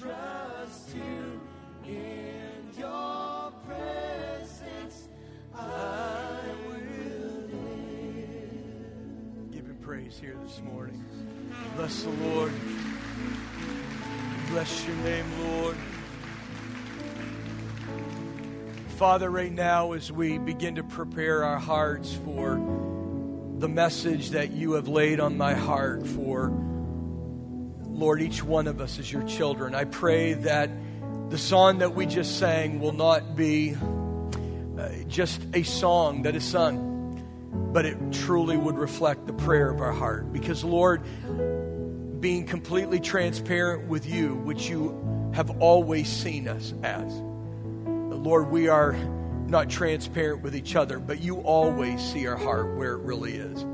trust 0.00 0.94
you 0.94 1.40
in 1.86 2.78
your 2.78 3.52
presence. 3.66 5.08
I 5.54 6.40
will 6.66 6.74
live. 7.50 8.30
Give 9.52 9.66
him 9.66 9.78
praise 9.82 10.18
here 10.18 10.36
this 10.44 10.60
morning. 10.62 11.04
Bless 11.76 12.02
the 12.02 12.10
Lord. 12.10 12.52
Bless 14.50 14.86
your 14.86 14.96
name, 14.96 15.26
Lord. 15.40 15.76
Father, 18.96 19.28
right 19.28 19.52
now, 19.52 19.92
as 19.92 20.10
we 20.10 20.38
begin 20.38 20.76
to 20.76 20.84
prepare 20.84 21.44
our 21.44 21.58
hearts 21.58 22.14
for 22.24 22.54
the 23.58 23.68
message 23.68 24.30
that 24.30 24.52
you 24.52 24.72
have 24.72 24.88
laid 24.88 25.20
on 25.20 25.36
my 25.36 25.52
heart 25.54 26.06
for, 26.06 26.52
Lord, 27.94 28.20
each 28.20 28.42
one 28.42 28.66
of 28.66 28.80
us 28.80 28.98
as 28.98 29.10
your 29.10 29.22
children, 29.22 29.72
I 29.72 29.84
pray 29.84 30.34
that 30.34 30.68
the 31.30 31.38
song 31.38 31.78
that 31.78 31.94
we 31.94 32.06
just 32.06 32.40
sang 32.40 32.80
will 32.80 32.92
not 32.92 33.36
be 33.36 33.76
uh, 34.78 34.88
just 35.06 35.40
a 35.54 35.62
song 35.62 36.22
that 36.22 36.34
is 36.34 36.42
sung, 36.42 37.22
but 37.72 37.86
it 37.86 37.96
truly 38.10 38.56
would 38.56 38.76
reflect 38.76 39.28
the 39.28 39.32
prayer 39.32 39.70
of 39.70 39.80
our 39.80 39.92
heart. 39.92 40.32
Because, 40.32 40.64
Lord, 40.64 41.02
being 42.20 42.46
completely 42.46 42.98
transparent 42.98 43.86
with 43.86 44.06
you, 44.06 44.34
which 44.34 44.68
you 44.68 45.30
have 45.32 45.50
always 45.60 46.08
seen 46.08 46.48
us 46.48 46.74
as. 46.82 47.12
Lord, 47.14 48.50
we 48.50 48.66
are 48.66 48.94
not 49.46 49.70
transparent 49.70 50.42
with 50.42 50.56
each 50.56 50.74
other, 50.74 50.98
but 50.98 51.20
you 51.20 51.36
always 51.42 52.02
see 52.02 52.26
our 52.26 52.36
heart 52.36 52.74
where 52.76 52.94
it 52.94 53.02
really 53.02 53.34
is. 53.34 53.64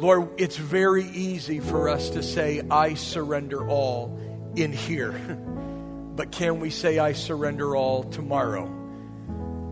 Lord, 0.00 0.30
it's 0.40 0.56
very 0.56 1.04
easy 1.04 1.60
for 1.60 1.90
us 1.90 2.08
to 2.10 2.22
say, 2.22 2.62
I 2.70 2.94
surrender 2.94 3.68
all 3.68 4.18
in 4.56 4.72
here. 4.72 5.12
but 6.16 6.32
can 6.32 6.58
we 6.58 6.70
say, 6.70 6.98
I 6.98 7.12
surrender 7.12 7.76
all 7.76 8.04
tomorrow? 8.04 8.64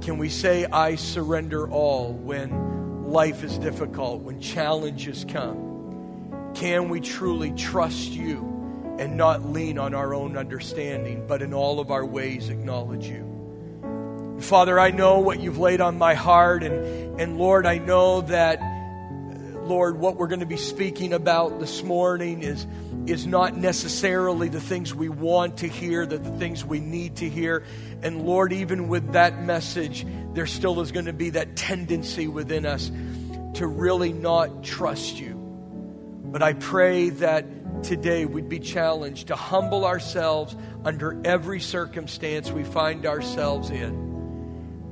Can 0.03 0.19
we 0.19 0.29
say, 0.29 0.67
I 0.67 0.97
surrender 0.97 1.67
all 1.71 2.13
when 2.13 3.11
life 3.11 3.43
is 3.43 3.57
difficult, 3.57 4.21
when 4.21 4.39
challenges 4.39 5.25
come? 5.27 6.53
Can 6.55 6.91
we 6.91 7.01
truly 7.01 7.53
trust 7.53 8.11
you 8.11 8.97
and 8.99 9.17
not 9.17 9.47
lean 9.47 9.79
on 9.79 9.95
our 9.95 10.13
own 10.13 10.37
understanding, 10.37 11.27
but 11.27 11.41
in 11.41 11.55
all 11.55 11.81
of 11.81 11.91
our 11.91 12.05
ways 12.05 12.51
acknowledge 12.51 13.07
you? 13.07 14.37
Father, 14.41 14.79
I 14.79 14.91
know 14.91 15.21
what 15.21 15.41
you've 15.41 15.59
laid 15.59 15.81
on 15.81 15.97
my 15.97 16.13
heart, 16.13 16.63
and, 16.63 17.19
and 17.19 17.39
Lord, 17.39 17.65
I 17.65 17.79
know 17.79 18.21
that, 18.21 18.61
Lord, 19.69 19.99
what 19.99 20.17
we're 20.17 20.29
going 20.29 20.41
to 20.41 20.47
be 20.47 20.57
speaking 20.57 21.13
about 21.13 21.61
this 21.61 21.83
morning 21.83 22.43
is, 22.43 22.67
is 23.07 23.27
not 23.27 23.55
necessarily 23.55 24.49
the 24.49 24.63
things 24.63 24.95
we 24.95 25.11
want 25.11 25.59
to 25.59 25.69
hear, 25.69 26.07
that 26.07 26.25
the 26.25 26.39
things 26.39 26.65
we 26.65 26.81
need 26.81 27.17
to 27.17 27.29
hear. 27.29 27.65
And 28.03 28.27
Lord, 28.27 28.53
even 28.53 28.89
with 28.89 29.13
that 29.13 29.43
message, 29.43 30.07
there 30.33 30.47
still 30.47 30.81
is 30.81 30.91
going 30.91 31.05
to 31.05 31.13
be 31.13 31.31
that 31.31 31.55
tendency 31.55 32.29
within 32.29 32.65
us 32.65 32.91
to 33.55 33.67
really 33.67 34.13
not 34.13 34.65
trust 34.65 35.21
you. 35.21 35.35
But 35.35 36.43
I 36.43 36.55
pray 36.55 37.11
that 37.11 37.83
today 37.85 38.25
we'd 38.25 38.49
be 38.49 38.61
challenged 38.61 39.29
to 39.29 39.37
humble 39.37 39.85
ourselves 39.85 40.57
under 40.83 41.21
every 41.25 41.61
circumstance 41.61 42.51
we 42.51 42.65
find 42.65 43.05
ourselves 43.05 43.69
in 43.69 44.09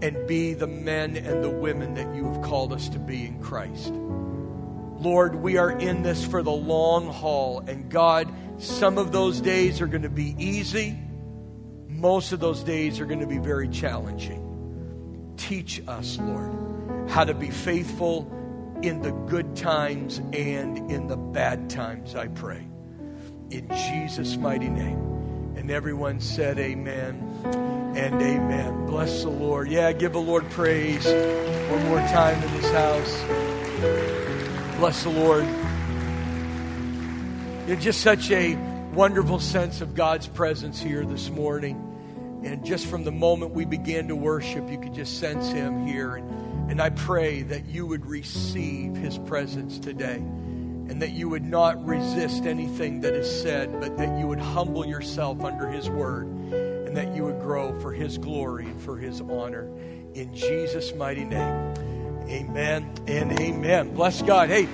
and 0.03 0.27
be 0.27 0.53
the 0.53 0.67
men 0.67 1.17
and 1.17 1.43
the 1.43 1.51
women 1.51 1.95
that 1.95 2.15
you 2.15 2.25
have 2.25 2.43
called 2.43 2.75
us 2.75 2.91
to 2.91 2.99
be 2.99 3.25
in 3.25 3.41
Christ. 3.41 3.93
Lord, 4.99 5.37
we 5.37 5.59
are 5.59 5.71
in 5.71 6.03
this 6.03 6.25
for 6.25 6.43
the 6.43 6.53
long 6.53 7.13
haul, 7.13 7.61
and 7.67 7.91
God, 7.91 8.33
some 8.59 8.99
of 8.99 9.13
those 9.13 9.41
days 9.41 9.81
are 9.81 9.87
going 9.87 10.03
to 10.03 10.09
be 10.09 10.35
easy, 10.39 10.99
most 11.89 12.33
of 12.33 12.41
those 12.41 12.63
days 12.63 13.01
are 13.01 13.07
going 13.07 13.21
to 13.21 13.27
be 13.27 13.39
very 13.39 13.69
challenging. 13.69 15.35
Teach 15.37 15.83
us, 15.87 16.19
Lord, 16.19 17.11
how 17.11 17.25
to 17.25 17.35
be 17.35 17.51
faithful 17.51 18.33
in 18.83 19.03
the 19.03 19.13
good 19.13 19.57
times 19.57 20.19
and 20.33 20.91
in 20.91 21.09
the 21.09 21.17
bad 21.17 21.71
times, 21.71 22.15
I 22.15 22.29
pray. 22.29 22.67
In 23.51 23.69
Jesus' 23.69 24.37
mighty 24.37 24.69
name. 24.69 25.55
And 25.57 25.71
everyone 25.71 26.21
said, 26.21 26.59
Amen 26.59 27.17
and 27.97 28.15
amen. 28.23 28.87
Bless 28.87 29.23
the 29.23 29.31
Lord. 29.31 29.69
Yeah, 29.69 29.93
give 29.93 30.13
the 30.13 30.21
Lord 30.21 30.49
praise 30.51 31.07
one 31.07 31.85
more 31.87 31.99
time 31.99 32.43
in 32.43 32.53
this 32.61 32.71
house. 32.71 34.26
Bless 34.79 35.05
the 35.05 35.09
Lord. 35.09 35.47
It's 37.67 37.83
just 37.83 38.03
such 38.03 38.31
a 38.31 38.57
wonderful 38.93 39.41
sense 39.41 39.81
of 39.81 39.95
God's 39.95 40.27
presence 40.27 40.79
here 40.79 41.07
this 41.07 41.31
morning. 41.31 42.43
And 42.45 42.63
just 42.63 42.87
from 42.87 43.03
the 43.03 43.11
moment 43.11 43.53
we 43.53 43.65
began 43.65 44.09
to 44.09 44.17
worship, 44.17 44.71
you 44.71 44.79
could 44.79 44.93
just 44.93 45.19
sense 45.19 45.49
Him 45.49 45.87
here. 45.87 46.17
And, 46.17 46.73
and 46.73 46.83
I 46.83 46.91
pray 46.91 47.41
that 47.45 47.65
you 47.65 47.87
would 47.87 48.05
receive 48.05 48.95
His 48.95 49.17
presence 49.17 49.79
today 49.79 50.17
and 50.17 51.01
that 51.01 51.13
you 51.13 51.31
would 51.31 51.45
not 51.45 51.83
resist 51.83 52.45
anything 52.45 53.01
that 53.01 53.15
is 53.15 53.43
said, 53.43 53.81
but 53.81 53.97
that 53.97 54.19
you 54.19 54.27
would 54.27 54.41
humble 54.41 54.85
yourself 54.85 55.43
under 55.43 55.69
His 55.69 55.89
word 55.89 56.27
and 56.27 56.95
that 56.95 57.17
you 57.17 57.25
would 57.25 57.41
grow 57.41 57.73
for 57.81 57.93
His 57.93 58.19
glory 58.19 58.67
and 58.67 58.83
for 58.83 58.99
His 58.99 59.23
honor. 59.23 59.71
In 60.13 60.35
Jesus' 60.35 60.95
mighty 60.95 61.25
name, 61.25 61.75
amen 62.29 62.91
and 63.07 63.39
amen. 63.41 63.95
Bless 63.95 64.23
God. 64.23 64.49
Hey, 64.49 64.69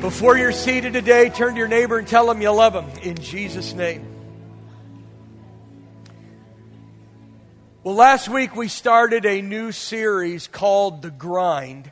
before 0.00 0.36
you're 0.36 0.52
seated 0.52 0.92
today, 0.92 1.30
turn 1.30 1.54
to 1.54 1.58
your 1.58 1.68
neighbor 1.68 1.98
and 1.98 2.08
tell 2.08 2.30
him 2.30 2.42
you 2.42 2.50
love 2.50 2.74
him 2.74 2.88
in 3.02 3.16
Jesus' 3.16 3.72
name. 3.72 4.06
Well, 7.84 7.94
last 7.94 8.28
week 8.28 8.54
we 8.54 8.68
started 8.68 9.26
a 9.26 9.42
new 9.42 9.72
series 9.72 10.46
called 10.46 11.02
The 11.02 11.10
Grind. 11.10 11.90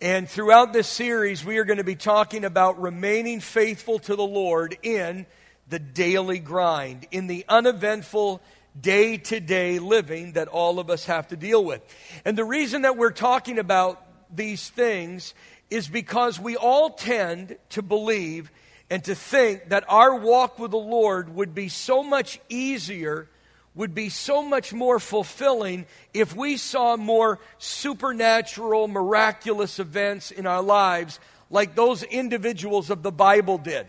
And 0.00 0.28
throughout 0.28 0.72
this 0.72 0.86
series, 0.86 1.44
we 1.44 1.58
are 1.58 1.64
going 1.64 1.78
to 1.78 1.84
be 1.84 1.96
talking 1.96 2.44
about 2.44 2.80
remaining 2.80 3.40
faithful 3.40 3.98
to 4.00 4.16
the 4.16 4.26
Lord 4.26 4.78
in 4.82 5.26
the 5.68 5.78
daily 5.78 6.38
grind, 6.38 7.06
in 7.10 7.26
the 7.26 7.44
uneventful 7.48 8.40
day 8.80 9.16
to 9.16 9.40
day 9.40 9.78
living 9.78 10.32
that 10.32 10.48
all 10.48 10.78
of 10.78 10.90
us 10.90 11.04
have 11.06 11.28
to 11.28 11.36
deal 11.36 11.64
with. 11.64 11.82
And 12.24 12.36
the 12.36 12.44
reason 12.44 12.82
that 12.82 12.96
we're 12.96 13.10
talking 13.10 13.58
about 13.58 14.02
these 14.34 14.68
things 14.70 15.34
is 15.70 15.88
because 15.88 16.40
we 16.40 16.56
all 16.56 16.90
tend 16.90 17.56
to 17.70 17.82
believe 17.82 18.50
and 18.90 19.04
to 19.04 19.14
think 19.14 19.68
that 19.68 19.84
our 19.88 20.14
walk 20.14 20.58
with 20.58 20.70
the 20.70 20.78
Lord 20.78 21.34
would 21.34 21.54
be 21.54 21.68
so 21.68 22.02
much 22.02 22.40
easier, 22.48 23.28
would 23.74 23.94
be 23.94 24.08
so 24.08 24.42
much 24.42 24.72
more 24.72 24.98
fulfilling 24.98 25.86
if 26.14 26.34
we 26.34 26.56
saw 26.56 26.96
more 26.96 27.38
supernatural, 27.58 28.88
miraculous 28.88 29.78
events 29.78 30.30
in 30.30 30.46
our 30.46 30.62
lives 30.62 31.20
like 31.50 31.74
those 31.74 32.02
individuals 32.02 32.90
of 32.90 33.02
the 33.02 33.12
Bible 33.12 33.58
did. 33.58 33.86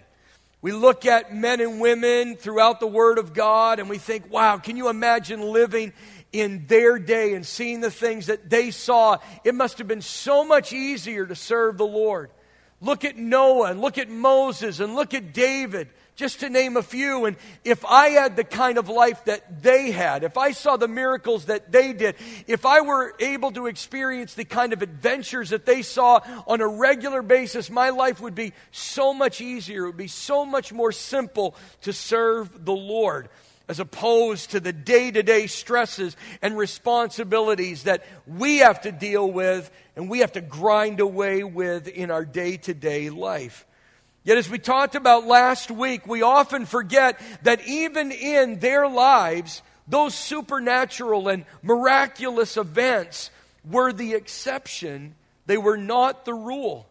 We 0.62 0.74
look 0.74 1.06
at 1.06 1.34
men 1.34 1.62
and 1.62 1.80
women 1.80 2.36
throughout 2.36 2.80
the 2.80 2.88
Word 2.88 3.18
of 3.18 3.34
God 3.34 3.80
and 3.80 3.90
we 3.90 3.98
think, 3.98 4.30
wow, 4.30 4.58
can 4.58 4.76
you 4.76 4.90
imagine 4.90 5.42
living 5.42 5.94
in 6.34 6.66
their 6.68 7.00
day 7.00 7.34
and 7.34 7.46
seeing 7.46 7.80
the 7.80 7.92
things 7.92 8.26
that 8.26 8.50
they 8.50 8.72
saw? 8.72 9.18
It 9.46 9.56
must 9.56 9.78
have 9.78 9.88
been 9.88 10.02
so 10.02 10.44
much 10.44 10.74
easier 10.74 11.26
to 11.26 11.36
serve 11.36 11.78
the 11.78 11.88
Lord. 11.88 12.30
Look 12.82 13.06
at 13.06 13.18
Noah 13.18 13.72
and 13.72 13.82
look 13.82 13.98
at 13.98 14.10
Moses 14.10 14.80
and 14.80 14.96
look 14.96 15.14
at 15.14 15.34
David 15.34 15.90
just 16.20 16.42
to 16.42 16.50
name 16.50 16.76
a 16.76 16.84
few. 16.84 17.24
And 17.24 17.38
if 17.64 17.86
I 17.86 18.10
had 18.10 18.36
the 18.36 18.44
kind 18.44 18.78
of 18.78 18.90
life 18.90 19.24
that 19.24 19.64
they 19.64 19.90
had, 19.90 20.26
if 20.26 20.38
I 20.38 20.52
saw 20.52 20.76
the 20.76 20.90
miracles 20.90 21.46
that 21.46 21.72
they 21.72 21.94
did, 21.94 22.16
if 22.46 22.66
I 22.66 22.82
were 22.82 23.16
able 23.20 23.52
to 23.54 23.68
experience 23.68 24.34
the 24.34 24.44
kind 24.44 24.74
of 24.74 24.82
adventures 24.82 25.52
that 25.52 25.66
they 25.66 25.82
saw 25.82 26.20
on 26.46 26.60
a 26.60 26.68
regular 26.68 27.22
basis, 27.22 27.70
my 27.70 27.92
life 27.92 28.20
would 28.20 28.36
be 28.36 28.52
so 28.72 29.14
much 29.14 29.40
easier. 29.40 29.84
It 29.84 29.88
would 29.88 29.98
be 29.98 30.08
so 30.08 30.46
much 30.46 30.74
more 30.74 30.92
simple 30.92 31.56
to 31.84 31.94
serve 31.94 32.66
the 32.66 32.76
Lord 32.76 33.30
as 33.70 33.80
opposed 33.80 34.52
to 34.52 34.60
the 34.60 34.74
day 34.74 35.12
to 35.12 35.24
day 35.24 35.48
stresses 35.48 36.18
and 36.42 36.58
responsibilities 36.58 37.84
that 37.84 38.04
we 38.28 38.58
have 38.58 38.82
to 38.82 38.92
deal 38.92 39.32
with 39.32 39.72
and 39.96 40.10
we 40.10 40.20
have 40.20 40.34
to 40.34 40.42
grind 40.42 41.00
away 41.00 41.46
with 41.46 41.88
in 41.88 42.12
our 42.12 42.26
day 42.26 42.58
to 42.58 42.74
day 42.74 43.10
life. 43.10 43.66
Yet, 44.24 44.38
as 44.38 44.50
we 44.50 44.60
talked 44.60 44.96
about 44.96 45.26
last 45.26 45.72
week, 45.72 46.06
we 46.06 46.22
often 46.22 46.66
forget 46.66 47.20
that 47.44 47.66
even 47.68 48.12
in 48.12 48.60
their 48.60 48.88
lives, 48.88 49.62
those 49.88 50.14
supernatural 50.14 51.30
and 51.30 51.46
miraculous 51.62 52.58
events 52.58 53.32
were 53.70 53.94
the 53.94 54.14
exception, 54.14 55.16
they 55.46 55.58
were 55.58 55.78
not 55.78 56.26
the 56.26 56.34
rule. 56.34 56.88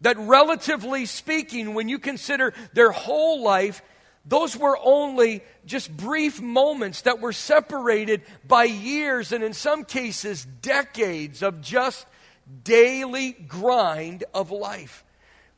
That 0.00 0.18
relatively 0.18 1.06
speaking, 1.06 1.74
when 1.74 1.88
you 1.88 1.98
consider 1.98 2.52
their 2.72 2.90
whole 2.90 3.42
life, 3.42 3.80
those 4.24 4.56
were 4.56 4.78
only 4.82 5.42
just 5.64 5.96
brief 5.96 6.40
moments 6.40 7.02
that 7.02 7.20
were 7.20 7.32
separated 7.32 8.22
by 8.46 8.64
years 8.64 9.32
and, 9.32 9.42
in 9.44 9.52
some 9.52 9.84
cases, 9.84 10.44
decades 10.44 11.42
of 11.42 11.60
just 11.60 12.06
daily 12.64 13.32
grind 13.32 14.24
of 14.34 14.50
life. 14.50 15.04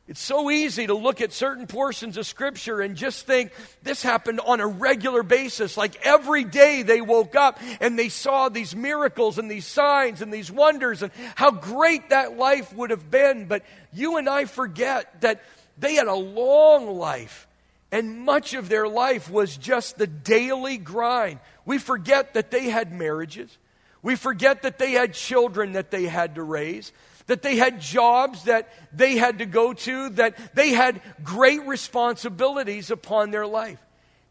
It's 0.07 0.21
so 0.21 0.51
easy 0.51 0.85
to 0.85 0.93
look 0.93 1.19
at 1.19 1.33
certain 1.33 1.65
portions 1.65 2.15
of 2.17 2.27
Scripture 2.27 2.79
and 2.79 2.95
just 2.95 3.25
think 3.25 3.51
this 3.81 4.03
happened 4.03 4.39
on 4.39 4.59
a 4.59 4.67
regular 4.67 5.23
basis. 5.23 5.77
Like 5.77 5.95
every 6.05 6.43
day 6.43 6.83
they 6.83 7.01
woke 7.01 7.35
up 7.35 7.59
and 7.79 7.97
they 7.97 8.09
saw 8.09 8.49
these 8.49 8.75
miracles 8.75 9.39
and 9.39 9.49
these 9.49 9.65
signs 9.65 10.21
and 10.21 10.31
these 10.31 10.51
wonders 10.51 11.01
and 11.01 11.11
how 11.33 11.49
great 11.49 12.11
that 12.11 12.37
life 12.37 12.71
would 12.73 12.91
have 12.91 13.09
been. 13.09 13.45
But 13.47 13.63
you 13.93 14.17
and 14.17 14.29
I 14.29 14.45
forget 14.45 15.21
that 15.21 15.41
they 15.79 15.95
had 15.95 16.07
a 16.07 16.13
long 16.13 16.87
life 16.99 17.47
and 17.91 18.19
much 18.19 18.53
of 18.53 18.69
their 18.69 18.87
life 18.87 19.31
was 19.31 19.57
just 19.57 19.97
the 19.97 20.05
daily 20.05 20.77
grind. 20.77 21.39
We 21.65 21.79
forget 21.79 22.35
that 22.35 22.51
they 22.51 22.65
had 22.69 22.93
marriages. 22.93 23.57
We 24.03 24.15
forget 24.15 24.61
that 24.61 24.77
they 24.77 24.91
had 24.91 25.15
children 25.15 25.73
that 25.73 25.89
they 25.89 26.03
had 26.03 26.35
to 26.35 26.43
raise 26.43 26.91
that 27.27 27.41
they 27.41 27.55
had 27.55 27.81
jobs 27.81 28.43
that 28.43 28.69
they 28.93 29.15
had 29.17 29.39
to 29.39 29.45
go 29.45 29.73
to, 29.73 30.09
that 30.11 30.55
they 30.55 30.69
had 30.69 31.01
great 31.23 31.65
responsibilities 31.65 32.91
upon 32.91 33.31
their 33.31 33.47
life. 33.47 33.79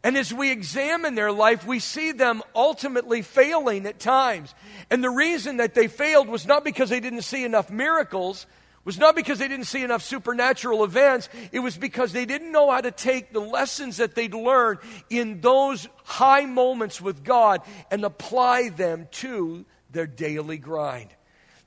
And 0.03 0.15
as 0.17 0.31
we 0.31 0.51
examine 0.51 1.15
their 1.15 1.31
life, 1.31 1.65
we 1.65 1.79
see 1.79 2.11
them 2.11 2.43
ultimately 2.53 3.23
failing 3.23 3.87
at 3.87 3.99
times. 3.99 4.53
And 4.91 5.03
the 5.03 5.09
reason 5.09 5.57
that 5.57 5.73
they 5.73 5.87
failed 5.87 6.29
was 6.29 6.45
not 6.45 6.63
because 6.63 6.91
they 6.91 6.99
didn't 6.99 7.23
see 7.23 7.43
enough 7.43 7.71
miracles, 7.71 8.45
was 8.83 8.99
not 8.99 9.15
because 9.15 9.39
they 9.39 9.47
didn't 9.47 9.65
see 9.65 9.81
enough 9.81 10.03
supernatural 10.03 10.83
events. 10.83 11.27
It 11.51 11.59
was 11.59 11.75
because 11.75 12.13
they 12.13 12.25
didn't 12.25 12.51
know 12.51 12.69
how 12.69 12.81
to 12.81 12.91
take 12.91 13.33
the 13.33 13.39
lessons 13.39 13.97
that 13.97 14.13
they'd 14.13 14.35
learned 14.35 14.77
in 15.09 15.41
those 15.41 15.89
high 16.03 16.45
moments 16.45 17.01
with 17.01 17.23
God 17.23 17.61
and 17.89 18.05
apply 18.05 18.69
them 18.69 19.07
to 19.13 19.65
their 19.91 20.05
daily 20.05 20.59
grind. 20.59 21.09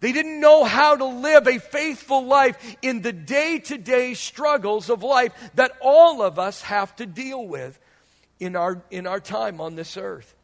They 0.00 0.12
didn't 0.12 0.40
know 0.40 0.64
how 0.64 0.96
to 0.96 1.04
live 1.04 1.48
a 1.48 1.58
faithful 1.58 2.24
life 2.24 2.76
in 2.82 3.02
the 3.02 3.12
day 3.12 3.58
to 3.58 3.78
day 3.78 4.14
struggles 4.14 4.90
of 4.90 5.02
life 5.02 5.32
that 5.54 5.72
all 5.80 6.22
of 6.22 6.38
us 6.38 6.62
have 6.62 6.94
to 6.96 7.06
deal 7.06 7.44
with 7.44 7.78
in 8.38 8.54
our, 8.54 8.82
in 8.90 9.06
our 9.06 9.18
time 9.18 9.60
on 9.60 9.74
this 9.74 9.96
earth. 9.96 10.34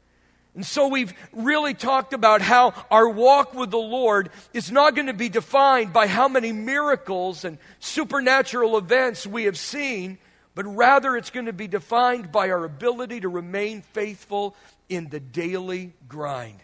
And 0.56 0.66
so 0.66 0.88
we've 0.88 1.12
really 1.32 1.74
talked 1.74 2.12
about 2.12 2.40
how 2.40 2.74
our 2.90 3.08
walk 3.08 3.54
with 3.54 3.70
the 3.70 3.76
Lord 3.76 4.30
is 4.52 4.70
not 4.70 4.94
going 4.94 5.06
to 5.06 5.12
be 5.12 5.28
defined 5.28 5.92
by 5.92 6.06
how 6.06 6.28
many 6.28 6.52
miracles 6.52 7.44
and 7.44 7.58
supernatural 7.80 8.76
events 8.76 9.26
we 9.26 9.44
have 9.44 9.58
seen, 9.58 10.18
but 10.54 10.64
rather 10.64 11.16
it's 11.16 11.30
going 11.30 11.46
to 11.46 11.52
be 11.52 11.66
defined 11.66 12.30
by 12.30 12.50
our 12.50 12.64
ability 12.64 13.20
to 13.20 13.28
remain 13.28 13.82
faithful 13.82 14.54
in 14.88 15.08
the 15.08 15.20
daily 15.20 15.92
grind 16.08 16.60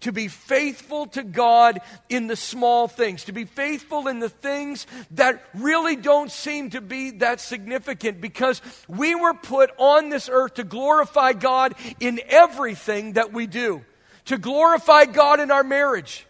to 0.00 0.12
be 0.12 0.28
faithful 0.28 1.06
to 1.08 1.22
God 1.22 1.80
in 2.08 2.26
the 2.26 2.36
small 2.36 2.88
things, 2.88 3.24
to 3.24 3.32
be 3.32 3.44
faithful 3.44 4.08
in 4.08 4.18
the 4.18 4.28
things 4.28 4.86
that 5.12 5.44
really 5.54 5.96
don't 5.96 6.30
seem 6.30 6.70
to 6.70 6.80
be 6.80 7.10
that 7.10 7.40
significant 7.40 8.20
because 8.20 8.62
we 8.88 9.14
were 9.14 9.34
put 9.34 9.70
on 9.78 10.08
this 10.08 10.28
earth 10.32 10.54
to 10.54 10.64
glorify 10.64 11.32
God 11.32 11.74
in 12.00 12.20
everything 12.28 13.14
that 13.14 13.32
we 13.32 13.46
do, 13.46 13.82
to 14.26 14.38
glorify 14.38 15.04
God 15.04 15.40
in 15.40 15.50
our 15.50 15.64
marriage, 15.64 16.26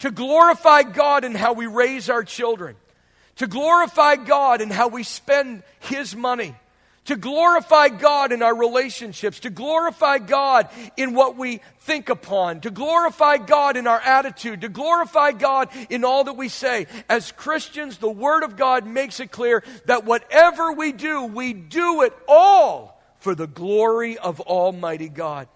to 0.00 0.10
glorify 0.10 0.82
God 0.82 1.24
in 1.24 1.34
how 1.34 1.52
we 1.52 1.66
raise 1.66 2.10
our 2.10 2.24
children, 2.24 2.76
to 3.36 3.46
glorify 3.46 4.16
God 4.16 4.60
in 4.60 4.70
how 4.70 4.88
we 4.88 5.02
spend 5.02 5.62
His 5.80 6.16
money 6.16 6.54
to 7.06 7.16
glorify 7.16 7.88
God 7.88 8.32
in 8.32 8.42
our 8.42 8.54
relationships, 8.54 9.40
to 9.40 9.50
glorify 9.50 10.18
God 10.18 10.68
in 10.96 11.14
what 11.14 11.36
we 11.36 11.60
think 11.80 12.08
upon, 12.08 12.60
to 12.62 12.70
glorify 12.70 13.36
God 13.36 13.76
in 13.76 13.86
our 13.86 14.00
attitude, 14.00 14.62
to 14.62 14.68
glorify 14.68 15.32
God 15.32 15.68
in 15.90 16.04
all 16.04 16.24
that 16.24 16.36
we 16.36 16.48
say. 16.48 16.86
As 17.08 17.32
Christians, 17.32 17.98
the 17.98 18.10
Word 18.10 18.42
of 18.42 18.56
God 18.56 18.86
makes 18.86 19.20
it 19.20 19.30
clear 19.30 19.62
that 19.86 20.04
whatever 20.04 20.72
we 20.72 20.92
do, 20.92 21.24
we 21.24 21.52
do 21.52 22.02
it 22.02 22.16
all 22.26 23.00
for 23.18 23.34
the 23.34 23.46
glory 23.46 24.16
of 24.18 24.40
Almighty 24.40 25.08
God. 25.08 25.48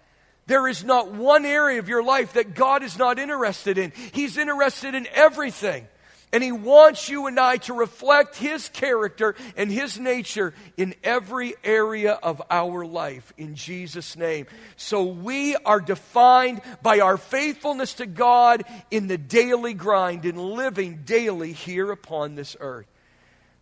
There 0.47 0.67
is 0.67 0.83
not 0.83 1.13
one 1.13 1.45
area 1.45 1.79
of 1.79 1.89
your 1.91 2.03
life 2.03 2.33
that 2.35 2.55
God 2.55 2.83
is 2.83 2.97
not 2.97 3.19
interested 3.19 3.77
in. 3.77 3.93
He's 4.13 4.39
interested 4.39 4.95
in 4.95 5.07
everything. 5.13 5.87
And 6.33 6.43
He 6.43 6.53
wants 6.53 7.09
you 7.09 7.27
and 7.27 7.39
I 7.39 7.57
to 7.59 7.75
reflect 7.75 8.37
His 8.37 8.69
character 8.69 9.35
and 9.57 9.71
His 9.71 9.99
nature 9.99 10.55
in 10.77 10.95
every 11.03 11.55
area 11.65 12.13
of 12.13 12.43
our 12.51 12.85
life 12.85 13.33
in 13.37 13.55
Jesus' 13.55 14.17
name. 14.17 14.47
So 14.77 15.05
we 15.05 15.57
are 15.57 15.81
defined 15.81 16.61
by 16.83 17.01
our 17.01 17.17
faithfulness 17.17 17.95
to 17.95 18.07
God 18.07 18.65
in 18.91 19.07
the 19.07 19.19
daily 19.19 19.75
grind, 19.75 20.25
in 20.25 20.37
living 20.37 21.03
daily 21.05 21.53
here 21.53 21.91
upon 21.91 22.35
this 22.35 22.57
earth. 22.61 22.87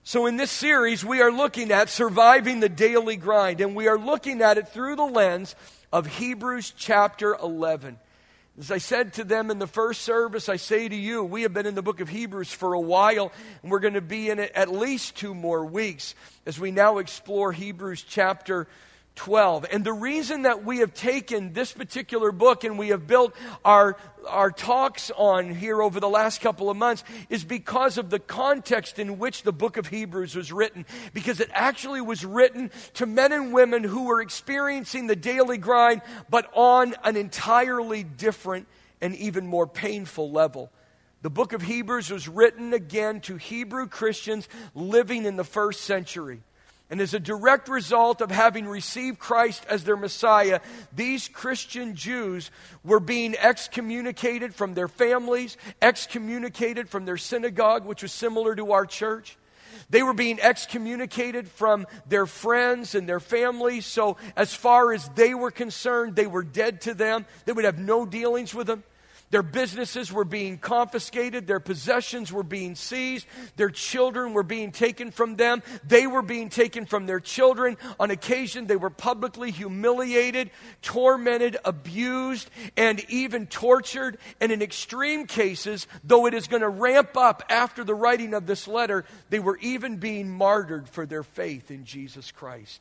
So, 0.08 0.26
in 0.26 0.36
this 0.36 0.52
series, 0.52 1.04
we 1.04 1.20
are 1.20 1.32
looking 1.32 1.72
at 1.72 1.88
surviving 1.88 2.60
the 2.60 2.68
daily 2.68 3.16
grind, 3.16 3.60
and 3.60 3.74
we 3.74 3.88
are 3.88 3.98
looking 3.98 4.40
at 4.40 4.56
it 4.56 4.68
through 4.68 4.94
the 4.94 5.02
lens 5.02 5.56
of 5.92 6.06
Hebrews 6.06 6.72
chapter 6.76 7.34
11. 7.34 7.98
As 8.58 8.70
I 8.70 8.78
said 8.78 9.12
to 9.14 9.24
them 9.24 9.50
in 9.50 9.58
the 9.58 9.66
first 9.66 10.00
service, 10.00 10.48
I 10.48 10.56
say 10.56 10.88
to 10.88 10.96
you, 10.96 11.22
we 11.22 11.42
have 11.42 11.52
been 11.52 11.66
in 11.66 11.74
the 11.74 11.82
book 11.82 12.00
of 12.00 12.08
Hebrews 12.08 12.50
for 12.50 12.72
a 12.72 12.80
while, 12.80 13.30
and 13.62 13.70
we're 13.70 13.80
going 13.80 13.94
to 13.94 14.00
be 14.00 14.30
in 14.30 14.38
it 14.38 14.50
at 14.54 14.72
least 14.72 15.14
two 15.14 15.34
more 15.34 15.66
weeks 15.66 16.14
as 16.46 16.58
we 16.58 16.70
now 16.70 16.96
explore 16.96 17.52
Hebrews 17.52 18.02
chapter 18.02 18.66
12. 19.16 19.66
And 19.72 19.84
the 19.84 19.92
reason 19.92 20.42
that 20.42 20.64
we 20.64 20.78
have 20.78 20.94
taken 20.94 21.52
this 21.52 21.72
particular 21.72 22.30
book 22.30 22.64
and 22.64 22.78
we 22.78 22.88
have 22.88 23.06
built 23.06 23.34
our, 23.64 23.96
our 24.28 24.50
talks 24.50 25.10
on 25.16 25.54
here 25.54 25.82
over 25.82 25.98
the 25.98 26.08
last 26.08 26.40
couple 26.40 26.70
of 26.70 26.76
months 26.76 27.02
is 27.28 27.42
because 27.42 27.98
of 27.98 28.10
the 28.10 28.18
context 28.18 28.98
in 28.98 29.18
which 29.18 29.42
the 29.42 29.52
book 29.52 29.76
of 29.76 29.88
Hebrews 29.88 30.36
was 30.36 30.52
written. 30.52 30.86
Because 31.12 31.40
it 31.40 31.50
actually 31.52 32.00
was 32.00 32.24
written 32.24 32.70
to 32.94 33.06
men 33.06 33.32
and 33.32 33.52
women 33.52 33.82
who 33.82 34.04
were 34.04 34.20
experiencing 34.20 35.06
the 35.06 35.16
daily 35.16 35.58
grind, 35.58 36.02
but 36.30 36.48
on 36.54 36.94
an 37.02 37.16
entirely 37.16 38.04
different 38.04 38.68
and 39.00 39.14
even 39.16 39.46
more 39.46 39.66
painful 39.66 40.30
level. 40.30 40.70
The 41.22 41.30
book 41.30 41.52
of 41.52 41.62
Hebrews 41.62 42.10
was 42.10 42.28
written 42.28 42.72
again 42.72 43.20
to 43.22 43.36
Hebrew 43.36 43.88
Christians 43.88 44.48
living 44.74 45.24
in 45.24 45.36
the 45.36 45.44
first 45.44 45.80
century. 45.80 46.42
And 46.88 47.00
as 47.00 47.14
a 47.14 47.20
direct 47.20 47.68
result 47.68 48.20
of 48.20 48.30
having 48.30 48.68
received 48.68 49.18
Christ 49.18 49.66
as 49.68 49.82
their 49.82 49.96
Messiah, 49.96 50.60
these 50.94 51.26
Christian 51.26 51.96
Jews 51.96 52.52
were 52.84 53.00
being 53.00 53.34
excommunicated 53.36 54.54
from 54.54 54.74
their 54.74 54.86
families, 54.86 55.56
excommunicated 55.82 56.88
from 56.88 57.04
their 57.04 57.16
synagogue, 57.16 57.84
which 57.84 58.02
was 58.02 58.12
similar 58.12 58.54
to 58.54 58.70
our 58.70 58.86
church. 58.86 59.36
They 59.90 60.02
were 60.02 60.14
being 60.14 60.40
excommunicated 60.40 61.48
from 61.48 61.86
their 62.08 62.26
friends 62.26 62.94
and 62.94 63.08
their 63.08 63.20
families. 63.20 63.84
So, 63.86 64.16
as 64.36 64.54
far 64.54 64.92
as 64.92 65.08
they 65.10 65.34
were 65.34 65.50
concerned, 65.50 66.16
they 66.16 66.26
were 66.26 66.42
dead 66.42 66.82
to 66.82 66.94
them. 66.94 67.26
They 67.44 67.52
would 67.52 67.64
have 67.64 67.78
no 67.78 68.06
dealings 68.06 68.54
with 68.54 68.68
them. 68.68 68.84
Their 69.30 69.42
businesses 69.42 70.12
were 70.12 70.24
being 70.24 70.58
confiscated. 70.58 71.46
Their 71.46 71.60
possessions 71.60 72.32
were 72.32 72.44
being 72.44 72.74
seized. 72.76 73.26
Their 73.56 73.70
children 73.70 74.32
were 74.32 74.44
being 74.44 74.70
taken 74.70 75.10
from 75.10 75.36
them. 75.36 75.62
They 75.86 76.06
were 76.06 76.22
being 76.22 76.48
taken 76.48 76.86
from 76.86 77.06
their 77.06 77.18
children. 77.18 77.76
On 77.98 78.10
occasion, 78.10 78.66
they 78.66 78.76
were 78.76 78.90
publicly 78.90 79.50
humiliated, 79.50 80.50
tormented, 80.80 81.56
abused, 81.64 82.50
and 82.76 83.04
even 83.10 83.46
tortured. 83.46 84.18
And 84.40 84.52
in 84.52 84.62
extreme 84.62 85.26
cases, 85.26 85.88
though 86.04 86.26
it 86.26 86.34
is 86.34 86.46
going 86.46 86.62
to 86.62 86.68
ramp 86.68 87.16
up 87.16 87.42
after 87.48 87.82
the 87.82 87.94
writing 87.94 88.32
of 88.32 88.46
this 88.46 88.68
letter, 88.68 89.04
they 89.28 89.40
were 89.40 89.58
even 89.58 89.96
being 89.96 90.30
martyred 90.30 90.88
for 90.88 91.04
their 91.04 91.24
faith 91.24 91.70
in 91.70 91.84
Jesus 91.84 92.30
Christ. 92.30 92.80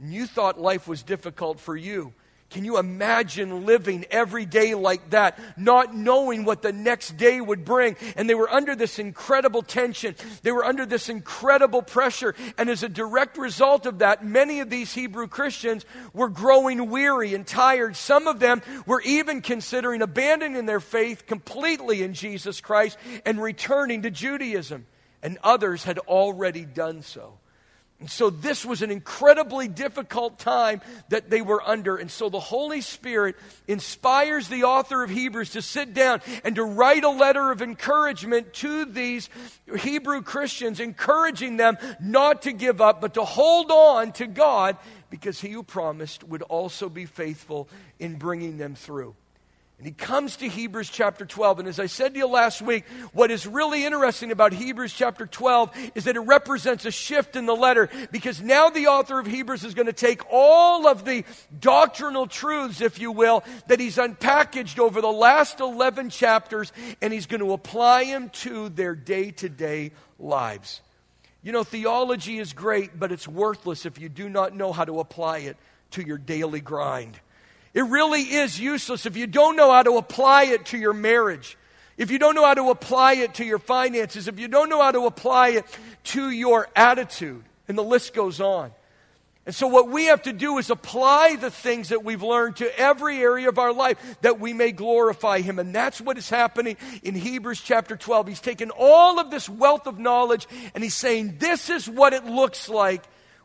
And 0.00 0.12
you 0.12 0.26
thought 0.26 0.58
life 0.58 0.88
was 0.88 1.02
difficult 1.02 1.60
for 1.60 1.76
you. 1.76 2.14
Can 2.52 2.66
you 2.66 2.78
imagine 2.78 3.64
living 3.64 4.04
every 4.10 4.44
day 4.44 4.74
like 4.74 5.10
that, 5.10 5.38
not 5.56 5.96
knowing 5.96 6.44
what 6.44 6.60
the 6.60 6.72
next 6.72 7.16
day 7.16 7.40
would 7.40 7.64
bring? 7.64 7.96
And 8.14 8.28
they 8.28 8.34
were 8.34 8.50
under 8.50 8.76
this 8.76 8.98
incredible 8.98 9.62
tension. 9.62 10.14
They 10.42 10.52
were 10.52 10.64
under 10.64 10.84
this 10.84 11.08
incredible 11.08 11.80
pressure. 11.80 12.34
And 12.58 12.68
as 12.68 12.82
a 12.82 12.90
direct 12.90 13.38
result 13.38 13.86
of 13.86 14.00
that, 14.00 14.22
many 14.22 14.60
of 14.60 14.68
these 14.68 14.92
Hebrew 14.92 15.28
Christians 15.28 15.86
were 16.12 16.28
growing 16.28 16.90
weary 16.90 17.34
and 17.34 17.46
tired. 17.46 17.96
Some 17.96 18.26
of 18.26 18.38
them 18.38 18.60
were 18.84 19.00
even 19.00 19.40
considering 19.40 20.02
abandoning 20.02 20.66
their 20.66 20.80
faith 20.80 21.26
completely 21.26 22.02
in 22.02 22.12
Jesus 22.12 22.60
Christ 22.60 22.98
and 23.24 23.42
returning 23.42 24.02
to 24.02 24.10
Judaism. 24.10 24.86
And 25.22 25.38
others 25.42 25.84
had 25.84 25.98
already 26.00 26.66
done 26.66 27.00
so. 27.00 27.38
And 28.02 28.10
so 28.10 28.30
this 28.30 28.66
was 28.66 28.82
an 28.82 28.90
incredibly 28.90 29.68
difficult 29.68 30.40
time 30.40 30.80
that 31.10 31.30
they 31.30 31.40
were 31.40 31.62
under. 31.62 31.96
And 31.96 32.10
so 32.10 32.28
the 32.28 32.40
Holy 32.40 32.80
Spirit 32.80 33.36
inspires 33.68 34.48
the 34.48 34.64
author 34.64 35.04
of 35.04 35.10
Hebrews 35.10 35.50
to 35.50 35.62
sit 35.62 35.94
down 35.94 36.20
and 36.42 36.56
to 36.56 36.64
write 36.64 37.04
a 37.04 37.10
letter 37.10 37.52
of 37.52 37.62
encouragement 37.62 38.54
to 38.54 38.86
these 38.86 39.30
Hebrew 39.78 40.20
Christians, 40.20 40.80
encouraging 40.80 41.58
them 41.58 41.78
not 42.00 42.42
to 42.42 42.52
give 42.52 42.80
up, 42.80 43.00
but 43.00 43.14
to 43.14 43.24
hold 43.24 43.70
on 43.70 44.10
to 44.14 44.26
God 44.26 44.78
because 45.08 45.40
he 45.40 45.50
who 45.50 45.62
promised 45.62 46.24
would 46.24 46.42
also 46.42 46.88
be 46.88 47.06
faithful 47.06 47.68
in 48.00 48.16
bringing 48.16 48.58
them 48.58 48.74
through. 48.74 49.14
And 49.82 49.88
he 49.88 49.94
comes 49.94 50.36
to 50.36 50.48
Hebrews 50.48 50.90
chapter 50.90 51.26
12. 51.26 51.58
And 51.58 51.66
as 51.66 51.80
I 51.80 51.86
said 51.86 52.14
to 52.14 52.18
you 52.20 52.28
last 52.28 52.62
week, 52.62 52.84
what 53.12 53.32
is 53.32 53.48
really 53.48 53.84
interesting 53.84 54.30
about 54.30 54.52
Hebrews 54.52 54.92
chapter 54.92 55.26
12 55.26 55.76
is 55.96 56.04
that 56.04 56.14
it 56.14 56.20
represents 56.20 56.84
a 56.84 56.92
shift 56.92 57.34
in 57.34 57.46
the 57.46 57.56
letter 57.56 57.90
because 58.12 58.40
now 58.40 58.70
the 58.70 58.86
author 58.86 59.18
of 59.18 59.26
Hebrews 59.26 59.64
is 59.64 59.74
going 59.74 59.88
to 59.88 59.92
take 59.92 60.22
all 60.30 60.86
of 60.86 61.04
the 61.04 61.24
doctrinal 61.58 62.28
truths, 62.28 62.80
if 62.80 63.00
you 63.00 63.10
will, 63.10 63.42
that 63.66 63.80
he's 63.80 63.96
unpackaged 63.96 64.78
over 64.78 65.00
the 65.00 65.10
last 65.10 65.58
11 65.58 66.10
chapters 66.10 66.72
and 67.00 67.12
he's 67.12 67.26
going 67.26 67.40
to 67.40 67.52
apply 67.52 68.04
them 68.04 68.28
to 68.28 68.68
their 68.68 68.94
day 68.94 69.32
to 69.32 69.48
day 69.48 69.90
lives. 70.16 70.80
You 71.42 71.50
know, 71.50 71.64
theology 71.64 72.38
is 72.38 72.52
great, 72.52 73.00
but 73.00 73.10
it's 73.10 73.26
worthless 73.26 73.84
if 73.84 73.98
you 73.98 74.08
do 74.08 74.28
not 74.28 74.54
know 74.54 74.72
how 74.72 74.84
to 74.84 75.00
apply 75.00 75.38
it 75.38 75.56
to 75.90 76.06
your 76.06 76.18
daily 76.18 76.60
grind. 76.60 77.18
It 77.74 77.82
really 77.82 78.22
is 78.22 78.60
useless 78.60 79.06
if 79.06 79.16
you 79.16 79.26
don't 79.26 79.56
know 79.56 79.72
how 79.72 79.82
to 79.82 79.96
apply 79.96 80.44
it 80.44 80.66
to 80.66 80.78
your 80.78 80.92
marriage, 80.92 81.56
if 81.96 82.10
you 82.10 82.18
don't 82.18 82.34
know 82.34 82.44
how 82.44 82.54
to 82.54 82.70
apply 82.70 83.14
it 83.14 83.34
to 83.34 83.44
your 83.44 83.58
finances, 83.58 84.28
if 84.28 84.38
you 84.38 84.48
don't 84.48 84.68
know 84.68 84.82
how 84.82 84.92
to 84.92 85.06
apply 85.06 85.50
it 85.50 85.66
to 86.04 86.30
your 86.30 86.68
attitude, 86.76 87.44
and 87.68 87.78
the 87.78 87.82
list 87.82 88.12
goes 88.14 88.40
on. 88.40 88.72
And 89.44 89.54
so, 89.54 89.66
what 89.66 89.88
we 89.88 90.04
have 90.04 90.22
to 90.22 90.32
do 90.32 90.58
is 90.58 90.70
apply 90.70 91.34
the 91.34 91.50
things 91.50 91.88
that 91.88 92.04
we've 92.04 92.22
learned 92.22 92.56
to 92.56 92.78
every 92.78 93.18
area 93.18 93.48
of 93.48 93.58
our 93.58 93.72
life 93.72 93.98
that 94.20 94.38
we 94.38 94.52
may 94.52 94.70
glorify 94.70 95.40
Him. 95.40 95.58
And 95.58 95.74
that's 95.74 96.00
what 96.00 96.16
is 96.16 96.30
happening 96.30 96.76
in 97.02 97.16
Hebrews 97.16 97.60
chapter 97.60 97.96
12. 97.96 98.28
He's 98.28 98.40
taken 98.40 98.70
all 98.70 99.18
of 99.18 99.32
this 99.32 99.48
wealth 99.48 99.88
of 99.88 99.98
knowledge 99.98 100.46
and 100.74 100.84
He's 100.84 100.94
saying, 100.94 101.38
This 101.38 101.70
is 101.70 101.88
what 101.88 102.12
it 102.12 102.24
looks 102.24 102.68
like 102.68 103.02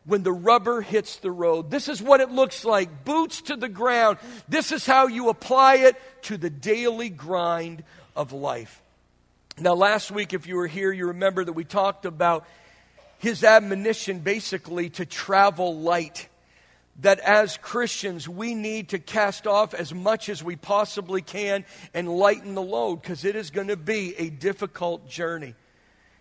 when 0.08 0.22
the 0.22 0.32
rubber 0.32 0.80
hits 0.80 1.16
the 1.16 1.30
road. 1.30 1.70
This 1.70 1.86
is 1.86 2.02
what 2.02 2.20
it 2.20 2.30
looks 2.30 2.64
like 2.64 3.04
boots 3.04 3.42
to 3.42 3.56
the 3.56 3.68
ground. 3.68 4.16
This 4.48 4.72
is 4.72 4.86
how 4.86 5.06
you 5.06 5.28
apply 5.28 5.76
it 5.76 5.96
to 6.22 6.38
the 6.38 6.48
daily 6.48 7.10
grind 7.10 7.84
of 8.16 8.32
life. 8.32 8.82
Now, 9.60 9.74
last 9.74 10.10
week, 10.10 10.32
if 10.32 10.46
you 10.46 10.56
were 10.56 10.66
here, 10.66 10.90
you 10.92 11.08
remember 11.08 11.44
that 11.44 11.52
we 11.52 11.64
talked 11.64 12.06
about 12.06 12.46
his 13.18 13.44
admonition 13.44 14.20
basically 14.20 14.88
to 14.90 15.04
travel 15.04 15.78
light. 15.78 16.28
That 17.00 17.20
as 17.20 17.58
Christians, 17.58 18.26
we 18.26 18.54
need 18.54 18.88
to 18.90 18.98
cast 18.98 19.46
off 19.46 19.74
as 19.74 19.92
much 19.92 20.30
as 20.30 20.42
we 20.42 20.56
possibly 20.56 21.20
can 21.20 21.66
and 21.92 22.08
lighten 22.08 22.54
the 22.54 22.62
load 22.62 23.02
because 23.02 23.26
it 23.26 23.36
is 23.36 23.50
going 23.50 23.68
to 23.68 23.76
be 23.76 24.14
a 24.16 24.30
difficult 24.30 25.06
journey. 25.06 25.54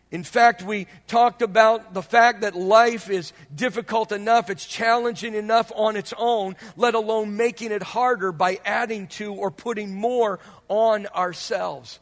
In 0.10 0.24
fact, 0.24 0.64
we 0.64 0.88
talked 1.08 1.42
about 1.42 1.94
the 1.94 2.02
fact 2.02 2.42
that 2.42 2.56
life 2.56 3.10
is 3.10 3.34
difficult 3.54 4.14
enough, 4.14 4.50
it's 4.50 4.66
challenging 4.66 5.34
enough 5.34 5.70
on 5.76 5.98
its 5.98 6.14
own, 6.18 6.56
let 6.78 6.96
alone 6.96 7.36
making 7.36 7.72
it 7.72 7.84
harder 7.84 8.32
by 8.32 8.60
adding 8.64 9.08
to 9.08 9.34
or 9.34 9.52
putting 9.52 9.94
more 9.94 10.40
on 10.70 11.08
ourselves. 11.08 12.00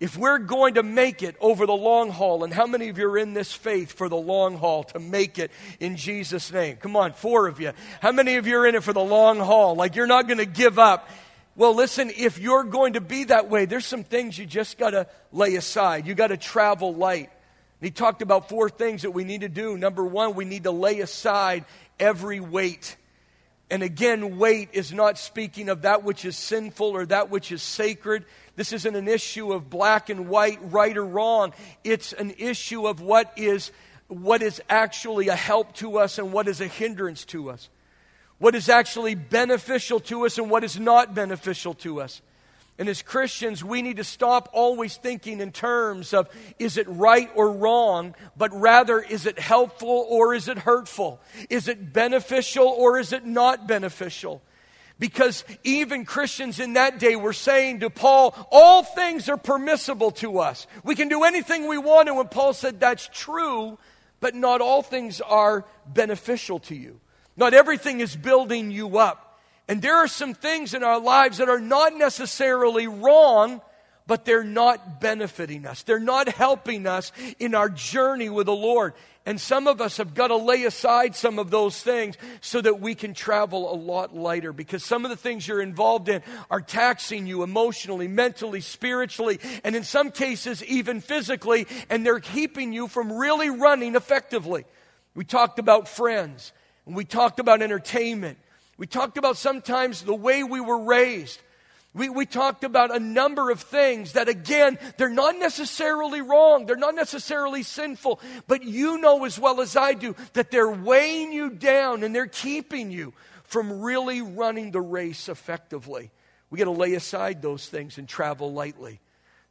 If 0.00 0.16
we're 0.18 0.38
going 0.38 0.74
to 0.74 0.82
make 0.82 1.22
it 1.22 1.36
over 1.40 1.64
the 1.64 1.72
long 1.72 2.10
haul, 2.10 2.42
and 2.42 2.52
how 2.52 2.66
many 2.66 2.88
of 2.88 2.98
you 2.98 3.08
are 3.08 3.16
in 3.16 3.32
this 3.32 3.52
faith 3.52 3.92
for 3.92 4.08
the 4.08 4.16
long 4.16 4.58
haul 4.58 4.82
to 4.84 4.98
make 4.98 5.38
it 5.38 5.52
in 5.78 5.96
Jesus' 5.96 6.52
name? 6.52 6.76
Come 6.76 6.96
on, 6.96 7.12
four 7.12 7.46
of 7.46 7.60
you. 7.60 7.72
How 8.02 8.10
many 8.10 8.34
of 8.34 8.48
you 8.48 8.58
are 8.58 8.66
in 8.66 8.74
it 8.74 8.82
for 8.82 8.92
the 8.92 9.04
long 9.04 9.38
haul? 9.38 9.76
Like 9.76 9.94
you're 9.94 10.08
not 10.08 10.26
going 10.26 10.38
to 10.38 10.46
give 10.46 10.80
up. 10.80 11.08
Well, 11.54 11.74
listen, 11.74 12.10
if 12.16 12.40
you're 12.40 12.64
going 12.64 12.94
to 12.94 13.00
be 13.00 13.24
that 13.24 13.48
way, 13.48 13.64
there's 13.64 13.86
some 13.86 14.02
things 14.02 14.36
you 14.36 14.44
just 14.44 14.76
got 14.76 14.90
to 14.90 15.06
lay 15.32 15.54
aside. 15.54 16.08
You 16.08 16.14
got 16.14 16.26
to 16.26 16.36
travel 16.36 16.92
light. 16.92 17.30
He 17.80 17.90
talked 17.90 18.22
about 18.22 18.48
four 18.48 18.70
things 18.70 19.02
that 19.02 19.10
we 19.10 19.24
need 19.24 19.42
to 19.42 19.48
do. 19.48 19.76
Number 19.76 20.04
one, 20.04 20.34
we 20.34 20.44
need 20.44 20.64
to 20.64 20.70
lay 20.70 21.00
aside 21.00 21.64
every 21.98 22.40
weight. 22.40 22.96
And 23.70 23.82
again, 23.82 24.38
weight 24.38 24.70
is 24.72 24.92
not 24.92 25.18
speaking 25.18 25.68
of 25.68 25.82
that 25.82 26.04
which 26.04 26.24
is 26.24 26.36
sinful 26.36 26.88
or 26.88 27.06
that 27.06 27.30
which 27.30 27.50
is 27.50 27.62
sacred. 27.62 28.24
This 28.56 28.72
isn't 28.72 28.94
an 28.94 29.08
issue 29.08 29.52
of 29.52 29.70
black 29.70 30.10
and 30.10 30.28
white, 30.28 30.58
right 30.62 30.96
or 30.96 31.04
wrong. 31.04 31.52
It's 31.82 32.12
an 32.12 32.34
issue 32.38 32.86
of 32.86 33.00
what 33.00 33.32
is, 33.36 33.72
what 34.08 34.42
is 34.42 34.62
actually 34.68 35.28
a 35.28 35.34
help 35.34 35.74
to 35.74 35.98
us 35.98 36.18
and 36.18 36.32
what 36.32 36.46
is 36.46 36.60
a 36.60 36.68
hindrance 36.68 37.24
to 37.26 37.50
us. 37.50 37.68
What 38.38 38.54
is 38.54 38.68
actually 38.68 39.14
beneficial 39.14 40.00
to 40.00 40.26
us 40.26 40.38
and 40.38 40.50
what 40.50 40.64
is 40.64 40.78
not 40.78 41.14
beneficial 41.14 41.74
to 41.74 42.00
us. 42.00 42.20
And 42.76 42.88
as 42.88 43.02
Christians, 43.02 43.62
we 43.62 43.82
need 43.82 43.98
to 43.98 44.04
stop 44.04 44.48
always 44.52 44.96
thinking 44.96 45.40
in 45.40 45.52
terms 45.52 46.12
of 46.12 46.28
is 46.58 46.76
it 46.76 46.88
right 46.88 47.30
or 47.36 47.52
wrong, 47.52 48.16
but 48.36 48.52
rather 48.52 48.98
is 48.98 49.26
it 49.26 49.38
helpful 49.38 50.06
or 50.08 50.34
is 50.34 50.48
it 50.48 50.58
hurtful? 50.58 51.20
Is 51.48 51.68
it 51.68 51.92
beneficial 51.92 52.66
or 52.66 52.98
is 52.98 53.12
it 53.12 53.24
not 53.24 53.68
beneficial? 53.68 54.42
Because 54.98 55.44
even 55.62 56.04
Christians 56.04 56.58
in 56.58 56.74
that 56.74 56.98
day 56.98 57.16
were 57.16 57.32
saying 57.32 57.80
to 57.80 57.90
Paul, 57.90 58.34
all 58.50 58.82
things 58.82 59.28
are 59.28 59.36
permissible 59.36 60.12
to 60.12 60.38
us. 60.38 60.66
We 60.82 60.94
can 60.94 61.08
do 61.08 61.24
anything 61.24 61.68
we 61.68 61.78
want. 61.78 62.08
And 62.08 62.16
when 62.16 62.28
Paul 62.28 62.52
said 62.52 62.80
that's 62.80 63.08
true, 63.12 63.78
but 64.20 64.34
not 64.34 64.60
all 64.60 64.82
things 64.82 65.20
are 65.20 65.64
beneficial 65.86 66.58
to 66.60 66.74
you. 66.74 67.00
Not 67.36 67.54
everything 67.54 68.00
is 68.00 68.16
building 68.16 68.70
you 68.70 68.98
up. 68.98 69.23
And 69.68 69.80
there 69.80 69.96
are 69.96 70.08
some 70.08 70.34
things 70.34 70.74
in 70.74 70.82
our 70.82 71.00
lives 71.00 71.38
that 71.38 71.48
are 71.48 71.60
not 71.60 71.96
necessarily 71.96 72.86
wrong, 72.86 73.62
but 74.06 74.24
they're 74.24 74.44
not 74.44 75.00
benefiting 75.00 75.66
us. 75.66 75.82
They're 75.82 75.98
not 75.98 76.28
helping 76.28 76.86
us 76.86 77.12
in 77.38 77.54
our 77.54 77.70
journey 77.70 78.28
with 78.28 78.46
the 78.46 78.54
Lord. 78.54 78.92
And 79.26 79.40
some 79.40 79.66
of 79.66 79.80
us 79.80 79.96
have 79.96 80.12
got 80.12 80.28
to 80.28 80.36
lay 80.36 80.64
aside 80.64 81.16
some 81.16 81.38
of 81.38 81.50
those 81.50 81.82
things 81.82 82.16
so 82.42 82.60
that 82.60 82.80
we 82.80 82.94
can 82.94 83.14
travel 83.14 83.72
a 83.72 83.76
lot 83.76 84.14
lighter 84.14 84.52
because 84.52 84.84
some 84.84 85.06
of 85.06 85.10
the 85.10 85.16
things 85.16 85.48
you're 85.48 85.62
involved 85.62 86.10
in 86.10 86.22
are 86.50 86.60
taxing 86.60 87.26
you 87.26 87.42
emotionally, 87.42 88.06
mentally, 88.06 88.60
spiritually, 88.60 89.40
and 89.64 89.74
in 89.74 89.82
some 89.82 90.10
cases, 90.10 90.62
even 90.64 91.00
physically, 91.00 91.66
and 91.88 92.04
they're 92.04 92.20
keeping 92.20 92.74
you 92.74 92.86
from 92.86 93.10
really 93.10 93.48
running 93.48 93.94
effectively. 93.94 94.66
We 95.14 95.24
talked 95.24 95.58
about 95.58 95.88
friends, 95.88 96.52
and 96.84 96.94
we 96.94 97.06
talked 97.06 97.40
about 97.40 97.62
entertainment, 97.62 98.36
we 98.76 98.86
talked 98.86 99.18
about 99.18 99.36
sometimes 99.36 100.02
the 100.02 100.14
way 100.14 100.42
we 100.42 100.60
were 100.60 100.78
raised. 100.78 101.40
We, 101.94 102.08
we 102.08 102.26
talked 102.26 102.64
about 102.64 102.94
a 102.94 102.98
number 102.98 103.50
of 103.50 103.60
things 103.60 104.12
that, 104.12 104.28
again, 104.28 104.78
they're 104.96 105.08
not 105.08 105.38
necessarily 105.38 106.20
wrong. 106.20 106.66
They're 106.66 106.74
not 106.74 106.96
necessarily 106.96 107.62
sinful. 107.62 108.20
But 108.48 108.64
you 108.64 108.98
know 108.98 109.24
as 109.24 109.38
well 109.38 109.60
as 109.60 109.76
I 109.76 109.94
do 109.94 110.16
that 110.32 110.50
they're 110.50 110.70
weighing 110.70 111.32
you 111.32 111.50
down 111.50 112.02
and 112.02 112.12
they're 112.12 112.26
keeping 112.26 112.90
you 112.90 113.12
from 113.44 113.80
really 113.80 114.22
running 114.22 114.72
the 114.72 114.80
race 114.80 115.28
effectively. 115.28 116.10
We 116.50 116.58
got 116.58 116.64
to 116.64 116.72
lay 116.72 116.94
aside 116.94 117.42
those 117.42 117.68
things 117.68 117.96
and 117.96 118.08
travel 118.08 118.52
lightly. 118.52 119.00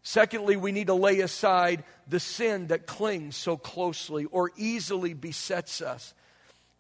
Secondly, 0.01 0.57
we 0.57 0.73
need 0.73 0.87
to 0.87 0.93
lay 0.93 1.21
aside 1.21 1.85
the 2.09 2.19
sin 2.19 2.67
that 2.67 2.85
clings 2.85 3.37
so 3.37 3.55
closely 3.55 4.25
or 4.25 4.51
easily 4.57 5.13
besets 5.13 5.81
us. 5.81 6.13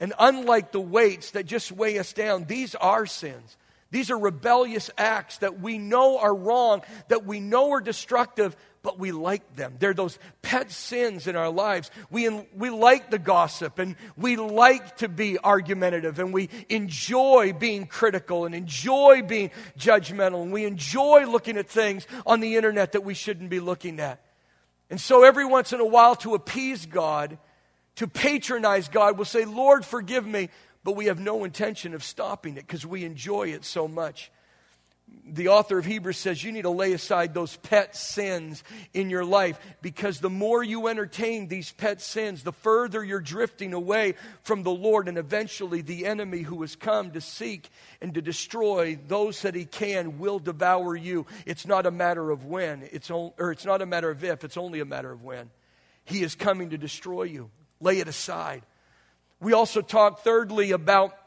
And 0.03 0.11
unlike 0.19 0.73
the 0.73 0.81
weights 0.81 1.31
that 1.31 1.45
just 1.45 1.71
weigh 1.71 1.97
us 1.97 2.11
down, 2.11 2.43
these 2.43 2.75
are 2.75 3.05
sins. 3.05 3.55
These 3.89 4.11
are 4.11 4.19
rebellious 4.19 4.91
acts 4.97 5.37
that 5.37 5.61
we 5.61 5.77
know 5.77 6.19
are 6.19 6.35
wrong, 6.35 6.81
that 7.07 7.25
we 7.25 7.39
know 7.39 7.71
are 7.71 7.79
destructive, 7.79 8.53
but 8.81 8.99
we 8.99 9.13
like 9.13 9.55
them. 9.55 9.75
They're 9.79 9.93
those 9.93 10.19
pet 10.41 10.73
sins 10.73 11.25
in 11.25 11.37
our 11.37 11.49
lives. 11.49 11.89
We, 12.11 12.29
we 12.53 12.69
like 12.69 13.11
the 13.11 13.17
gossip 13.17 13.79
and 13.79 13.95
we 14.17 14.35
like 14.35 14.97
to 14.97 15.07
be 15.07 15.39
argumentative 15.39 16.19
and 16.19 16.33
we 16.33 16.49
enjoy 16.67 17.53
being 17.53 17.87
critical 17.87 18.43
and 18.43 18.53
enjoy 18.53 19.21
being 19.21 19.51
judgmental 19.79 20.43
and 20.43 20.51
we 20.51 20.65
enjoy 20.65 21.27
looking 21.27 21.55
at 21.55 21.69
things 21.69 22.07
on 22.25 22.41
the 22.41 22.57
internet 22.57 22.91
that 22.91 23.05
we 23.05 23.13
shouldn't 23.13 23.49
be 23.49 23.61
looking 23.61 24.01
at. 24.01 24.19
And 24.89 24.99
so 24.99 25.23
every 25.23 25.45
once 25.45 25.71
in 25.71 25.79
a 25.79 25.85
while, 25.85 26.17
to 26.17 26.35
appease 26.35 26.87
God, 26.87 27.37
to 27.95 28.07
patronize 28.07 28.87
God 28.87 29.17
will 29.17 29.25
say, 29.25 29.45
Lord, 29.45 29.85
forgive 29.85 30.25
me, 30.25 30.49
but 30.83 30.95
we 30.95 31.05
have 31.05 31.19
no 31.19 31.43
intention 31.43 31.93
of 31.93 32.03
stopping 32.03 32.57
it 32.57 32.67
because 32.67 32.85
we 32.85 33.05
enjoy 33.05 33.49
it 33.49 33.65
so 33.65 33.87
much. 33.87 34.31
The 35.25 35.49
author 35.49 35.77
of 35.77 35.85
Hebrews 35.85 36.17
says 36.17 36.43
you 36.43 36.51
need 36.51 36.63
to 36.63 36.69
lay 36.69 36.91
aside 36.91 37.33
those 37.33 37.55
pet 37.57 37.95
sins 37.95 38.63
in 38.93 39.09
your 39.09 39.23
life 39.23 39.59
because 39.81 40.19
the 40.19 40.29
more 40.29 40.63
you 40.63 40.87
entertain 40.87 41.47
these 41.47 41.71
pet 41.71 42.01
sins, 42.01 42.43
the 42.43 42.51
further 42.51 43.03
you're 43.03 43.19
drifting 43.19 43.73
away 43.73 44.15
from 44.41 44.63
the 44.63 44.71
Lord, 44.71 45.07
and 45.07 45.17
eventually 45.17 45.81
the 45.81 46.07
enemy 46.07 46.41
who 46.41 46.61
has 46.61 46.75
come 46.75 47.11
to 47.11 47.21
seek 47.21 47.69
and 48.01 48.13
to 48.15 48.21
destroy 48.21 48.97
those 49.07 49.43
that 49.43 49.55
he 49.55 49.65
can 49.65 50.17
will 50.17 50.39
devour 50.39 50.95
you. 50.95 51.27
It's 51.45 51.67
not 51.67 51.85
a 51.85 51.91
matter 51.91 52.31
of 52.31 52.45
when, 52.45 52.87
it's 52.91 53.11
or 53.11 53.51
it's 53.51 53.65
not 53.65 53.81
a 53.81 53.85
matter 53.85 54.09
of 54.09 54.23
if, 54.23 54.43
it's 54.43 54.57
only 54.57 54.79
a 54.79 54.85
matter 54.85 55.11
of 55.11 55.23
when. 55.23 55.51
He 56.05 56.23
is 56.23 56.33
coming 56.33 56.71
to 56.71 56.77
destroy 56.77 57.23
you 57.23 57.49
lay 57.83 57.99
it 57.99 58.07
aside. 58.07 58.63
We 59.39 59.53
also 59.53 59.81
talk, 59.81 60.23
thirdly, 60.23 60.71
about 60.71 61.17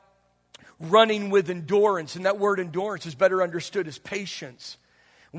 running 0.81 1.31
with 1.31 1.51
endurance, 1.51 2.17
and 2.17 2.25
that 2.27 2.39
word 2.39 2.61
endurance 2.61 3.07
is 3.07 3.15
better 3.15 3.43
understood 3.43 3.87
as 3.87 3.99
patience. 3.99 4.79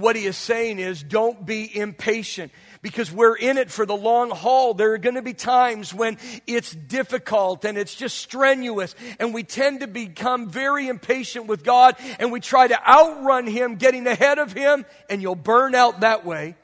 what 0.01 0.15
he 0.15 0.25
is 0.25 0.38
saying 0.38 0.79
is 0.79 1.01
don't 1.01 1.45
be 1.45 1.75
impatient 1.75 2.51
because 2.81 3.12
we're 3.12 3.36
in 3.36 3.57
it 3.57 3.71
for 3.71 3.86
the 3.86 3.95
long 3.95 4.29
haul. 4.29 4.74
There 4.74 4.93
are 4.93 4.97
going 4.97 5.15
to 5.15 5.21
be 5.21 5.33
times 5.33 5.93
when 5.93 6.17
it's 6.45 6.71
difficult 6.71 7.65
and 7.65 7.77
it's 7.77 7.95
just 7.95 8.17
strenuous, 8.17 8.95
and 9.19 9.33
we 9.33 9.43
tend 9.43 9.81
to 9.81 9.88
become 9.88 10.50
very 10.50 10.88
impatient 10.88 11.47
with 11.47 11.63
God 11.63 11.95
and 12.19 12.31
we 12.31 12.39
try 12.39 12.67
to 12.67 12.88
outrun 12.88 13.47
Him, 13.47 13.75
getting 13.75 14.05
ahead 14.07 14.38
of 14.39 14.53
Him, 14.53 14.86
and 15.09 15.21
you'll 15.21 15.36
burn 15.36 15.74
out 15.74 16.01
that 16.01 16.25
way. 16.25 16.55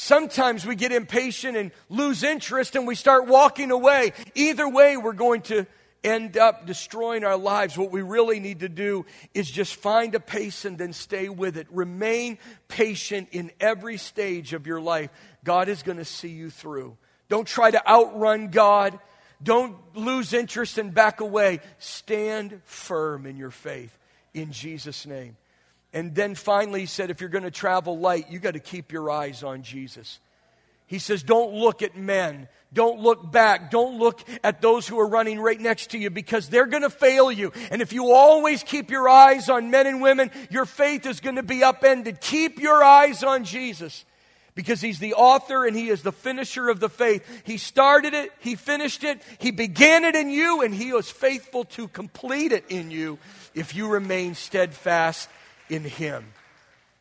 Sometimes 0.00 0.64
we 0.64 0.76
get 0.76 0.92
impatient 0.92 1.56
and 1.56 1.72
lose 1.88 2.22
interest 2.22 2.76
and 2.76 2.86
we 2.86 2.94
start 2.94 3.26
walking 3.26 3.72
away. 3.72 4.12
Either 4.36 4.68
way, 4.68 4.96
we're 4.96 5.12
going 5.12 5.40
to 5.42 5.66
end 6.04 6.36
up 6.38 6.66
destroying 6.66 7.24
our 7.24 7.36
lives. 7.36 7.76
What 7.76 7.90
we 7.90 8.02
really 8.02 8.38
need 8.38 8.60
to 8.60 8.68
do 8.68 9.06
is 9.34 9.50
just 9.50 9.74
find 9.74 10.14
a 10.14 10.20
pace 10.20 10.64
and 10.64 10.78
then 10.78 10.92
stay 10.92 11.28
with 11.28 11.56
it. 11.56 11.66
Remain 11.72 12.38
patient 12.68 13.30
in 13.32 13.50
every 13.58 13.96
stage 13.96 14.52
of 14.52 14.68
your 14.68 14.80
life. 14.80 15.10
God 15.42 15.68
is 15.68 15.82
going 15.82 15.98
to 15.98 16.04
see 16.04 16.28
you 16.28 16.48
through. 16.48 16.96
Don't 17.28 17.48
try 17.48 17.68
to 17.68 17.84
outrun 17.84 18.52
God. 18.52 19.00
Don't 19.42 19.74
lose 19.96 20.32
interest 20.32 20.78
and 20.78 20.94
back 20.94 21.20
away. 21.20 21.58
Stand 21.80 22.60
firm 22.66 23.26
in 23.26 23.36
your 23.36 23.50
faith 23.50 23.98
in 24.32 24.52
Jesus' 24.52 25.06
name. 25.06 25.36
And 25.92 26.14
then 26.14 26.34
finally, 26.34 26.80
he 26.80 26.86
said, 26.86 27.10
if 27.10 27.20
you're 27.20 27.30
going 27.30 27.44
to 27.44 27.50
travel 27.50 27.98
light, 27.98 28.30
you 28.30 28.38
got 28.38 28.54
to 28.54 28.60
keep 28.60 28.92
your 28.92 29.10
eyes 29.10 29.42
on 29.42 29.62
Jesus. 29.62 30.20
He 30.86 30.98
says, 30.98 31.22
don't 31.22 31.54
look 31.54 31.82
at 31.82 31.96
men. 31.96 32.48
Don't 32.72 33.00
look 33.00 33.30
back. 33.30 33.70
Don't 33.70 33.98
look 33.98 34.22
at 34.44 34.60
those 34.60 34.86
who 34.86 34.98
are 35.00 35.06
running 35.06 35.40
right 35.40 35.60
next 35.60 35.90
to 35.90 35.98
you 35.98 36.10
because 36.10 36.48
they're 36.48 36.66
going 36.66 36.82
to 36.82 36.90
fail 36.90 37.32
you. 37.32 37.52
And 37.70 37.80
if 37.80 37.92
you 37.92 38.12
always 38.12 38.62
keep 38.62 38.90
your 38.90 39.08
eyes 39.08 39.48
on 39.48 39.70
men 39.70 39.86
and 39.86 40.02
women, 40.02 40.30
your 40.50 40.66
faith 40.66 41.06
is 41.06 41.20
going 41.20 41.36
to 41.36 41.42
be 41.42 41.62
upended. 41.62 42.20
Keep 42.20 42.58
your 42.58 42.82
eyes 42.82 43.22
on 43.22 43.44
Jesus 43.44 44.04
because 44.54 44.80
he's 44.80 44.98
the 44.98 45.14
author 45.14 45.66
and 45.66 45.76
he 45.76 45.88
is 45.88 46.02
the 46.02 46.12
finisher 46.12 46.68
of 46.68 46.80
the 46.80 46.88
faith. 46.88 47.24
He 47.44 47.58
started 47.58 48.12
it, 48.12 48.32
he 48.40 48.54
finished 48.54 49.04
it, 49.04 49.22
he 49.38 49.50
began 49.50 50.04
it 50.04 50.16
in 50.16 50.30
you, 50.30 50.62
and 50.62 50.74
he 50.74 50.88
is 50.88 51.10
faithful 51.10 51.64
to 51.64 51.86
complete 51.88 52.52
it 52.52 52.64
in 52.68 52.90
you 52.90 53.18
if 53.54 53.74
you 53.74 53.88
remain 53.88 54.34
steadfast 54.34 55.28
in 55.68 55.84
him. 55.84 56.32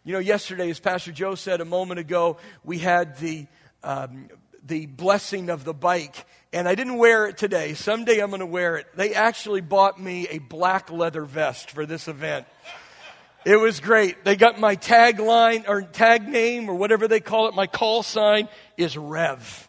You 0.04 0.14
know, 0.14 0.20
yesterday, 0.20 0.70
as 0.70 0.80
Pastor 0.80 1.12
Joe 1.12 1.36
said 1.36 1.60
a 1.60 1.66
moment 1.66 2.00
ago, 2.00 2.38
we 2.64 2.80
had 2.80 3.18
the 3.20 3.48
um, 3.84 4.30
the 4.68 4.86
blessing 4.86 5.50
of 5.50 5.64
the 5.64 5.74
bike. 5.74 6.26
And 6.54 6.68
I 6.68 6.76
didn't 6.76 6.98
wear 6.98 7.28
it 7.28 7.38
today. 7.38 7.74
Someday 7.74 8.20
I'm 8.20 8.30
going 8.30 8.40
to 8.40 8.46
wear 8.46 8.78
it. 8.78 8.88
They 8.96 9.14
actually 9.14 9.62
bought 9.62 10.00
me 10.00 10.28
a 10.30 10.40
black 10.40 10.92
leather 10.92 11.24
vest 11.24 11.72
for 11.72 11.86
this 11.86 12.08
event. 12.08 12.48
It 13.46 13.58
was 13.58 13.80
great. 13.80 14.24
They 14.26 14.36
got 14.36 14.60
my 14.60 14.76
tagline 14.76 15.68
or 15.68 15.82
tag 15.82 16.28
name 16.28 16.70
or 16.70 16.76
whatever 16.76 17.08
they 17.08 17.20
call 17.20 17.48
it. 17.48 17.56
My 17.56 17.68
call 17.68 18.04
sign 18.04 18.50
is 18.76 18.98
Rev. 18.98 19.67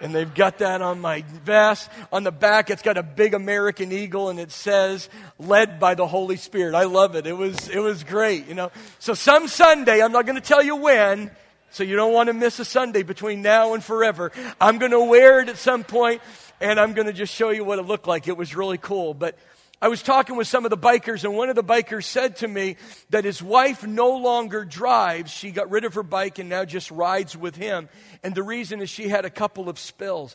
And 0.00 0.14
they've 0.14 0.32
got 0.32 0.58
that 0.58 0.82
on 0.82 1.00
my 1.00 1.22
vest. 1.44 1.90
On 2.12 2.22
the 2.22 2.32
back, 2.32 2.68
it's 2.68 2.82
got 2.82 2.98
a 2.98 3.02
big 3.02 3.32
American 3.32 3.92
eagle 3.92 4.28
and 4.28 4.38
it 4.38 4.52
says, 4.52 5.08
led 5.38 5.80
by 5.80 5.94
the 5.94 6.06
Holy 6.06 6.36
Spirit. 6.36 6.74
I 6.74 6.84
love 6.84 7.16
it. 7.16 7.26
It 7.26 7.32
was, 7.32 7.68
it 7.68 7.78
was 7.78 8.04
great, 8.04 8.46
you 8.46 8.54
know. 8.54 8.70
So 8.98 9.14
some 9.14 9.48
Sunday, 9.48 10.02
I'm 10.02 10.12
not 10.12 10.26
going 10.26 10.36
to 10.36 10.46
tell 10.46 10.62
you 10.62 10.76
when, 10.76 11.30
so 11.70 11.82
you 11.82 11.96
don't 11.96 12.12
want 12.12 12.26
to 12.26 12.34
miss 12.34 12.58
a 12.58 12.64
Sunday 12.64 13.02
between 13.02 13.42
now 13.42 13.74
and 13.74 13.82
forever. 13.82 14.32
I'm 14.60 14.78
going 14.78 14.92
to 14.92 15.00
wear 15.00 15.40
it 15.40 15.48
at 15.48 15.56
some 15.56 15.82
point 15.82 16.20
and 16.60 16.78
I'm 16.78 16.92
going 16.92 17.06
to 17.06 17.12
just 17.12 17.34
show 17.34 17.50
you 17.50 17.64
what 17.64 17.78
it 17.78 17.82
looked 17.82 18.06
like. 18.06 18.28
It 18.28 18.36
was 18.36 18.54
really 18.54 18.78
cool. 18.78 19.14
But 19.14 19.36
I 19.80 19.88
was 19.88 20.02
talking 20.02 20.36
with 20.36 20.46
some 20.46 20.64
of 20.64 20.70
the 20.70 20.78
bikers, 20.78 21.24
and 21.24 21.36
one 21.36 21.50
of 21.50 21.54
the 21.54 21.62
bikers 21.62 22.04
said 22.04 22.36
to 22.36 22.48
me 22.48 22.76
that 23.10 23.24
his 23.24 23.42
wife 23.42 23.86
no 23.86 24.16
longer 24.16 24.64
drives. 24.64 25.30
She 25.30 25.50
got 25.50 25.70
rid 25.70 25.84
of 25.84 25.94
her 25.94 26.02
bike 26.02 26.38
and 26.38 26.48
now 26.48 26.64
just 26.64 26.90
rides 26.90 27.36
with 27.36 27.56
him. 27.56 27.90
And 28.22 28.34
the 28.34 28.42
reason 28.42 28.80
is 28.80 28.88
she 28.88 29.08
had 29.08 29.26
a 29.26 29.30
couple 29.30 29.68
of 29.68 29.78
spills. 29.78 30.34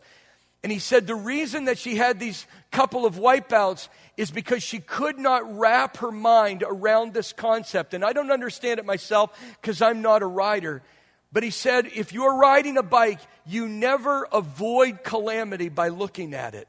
And 0.63 0.71
he 0.71 0.77
said 0.77 1.07
the 1.07 1.15
reason 1.15 1.65
that 1.65 1.79
she 1.79 1.95
had 1.95 2.19
these 2.19 2.45
couple 2.71 3.03
of 3.03 3.15
wipeouts 3.15 3.88
is 4.15 4.29
because 4.29 4.62
she 4.62 4.77
could 4.77 5.17
not 5.17 5.57
wrap 5.57 5.98
her 5.98 6.12
mind 6.12 6.63
around 6.63 7.15
this 7.15 7.33
concept. 7.33 7.95
And 7.95 8.05
I 8.05 8.13
don't 8.13 8.31
understand 8.31 8.79
it 8.79 8.86
myself 8.86 9.36
because 9.60 9.81
I'm 9.81 10.03
not 10.03 10.21
a 10.21 10.27
rider. 10.27 10.83
But 11.33 11.41
he 11.41 11.50
said, 11.50 11.88
if 11.95 12.13
you're 12.13 12.38
riding 12.38 12.77
a 12.77 12.83
bike, 12.83 13.19
you 13.48 13.67
never 13.67 14.27
avoid 14.31 15.03
calamity 15.03 15.69
by 15.69 15.88
looking 15.88 16.36
at 16.36 16.53
it. 16.53 16.67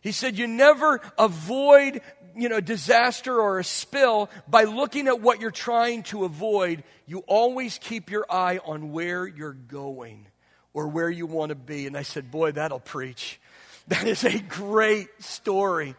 He 0.00 0.12
said, 0.12 0.38
you 0.38 0.46
never 0.46 1.00
avoid, 1.18 2.00
you 2.36 2.48
know, 2.48 2.60
disaster 2.60 3.40
or 3.40 3.58
a 3.58 3.64
spill 3.64 4.30
by 4.46 4.64
looking 4.64 5.08
at 5.08 5.20
what 5.20 5.40
you're 5.40 5.50
trying 5.50 6.02
to 6.04 6.24
avoid. 6.24 6.84
You 7.06 7.20
always 7.26 7.78
keep 7.78 8.10
your 8.10 8.26
eye 8.30 8.58
on 8.64 8.92
where 8.92 9.26
you're 9.26 9.52
going 9.52 10.26
or 10.72 10.88
where 10.88 11.10
you 11.10 11.26
want 11.26 11.50
to 11.50 11.56
be. 11.56 11.86
And 11.86 11.96
I 11.96 12.02
said, 12.02 12.30
boy, 12.30 12.52
that'll 12.52 12.80
preach. 12.80 13.40
That 13.88 14.06
is 14.06 14.22
a 14.22 14.38
great 14.38 15.08
story. 15.18 15.96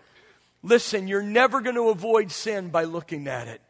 Listen, 0.62 1.08
you're 1.08 1.24
never 1.24 1.60
going 1.60 1.74
to 1.74 1.90
avoid 1.90 2.30
sin 2.30 2.70
by 2.70 2.84
looking 2.84 3.28
at 3.28 3.48
it. 3.48 3.62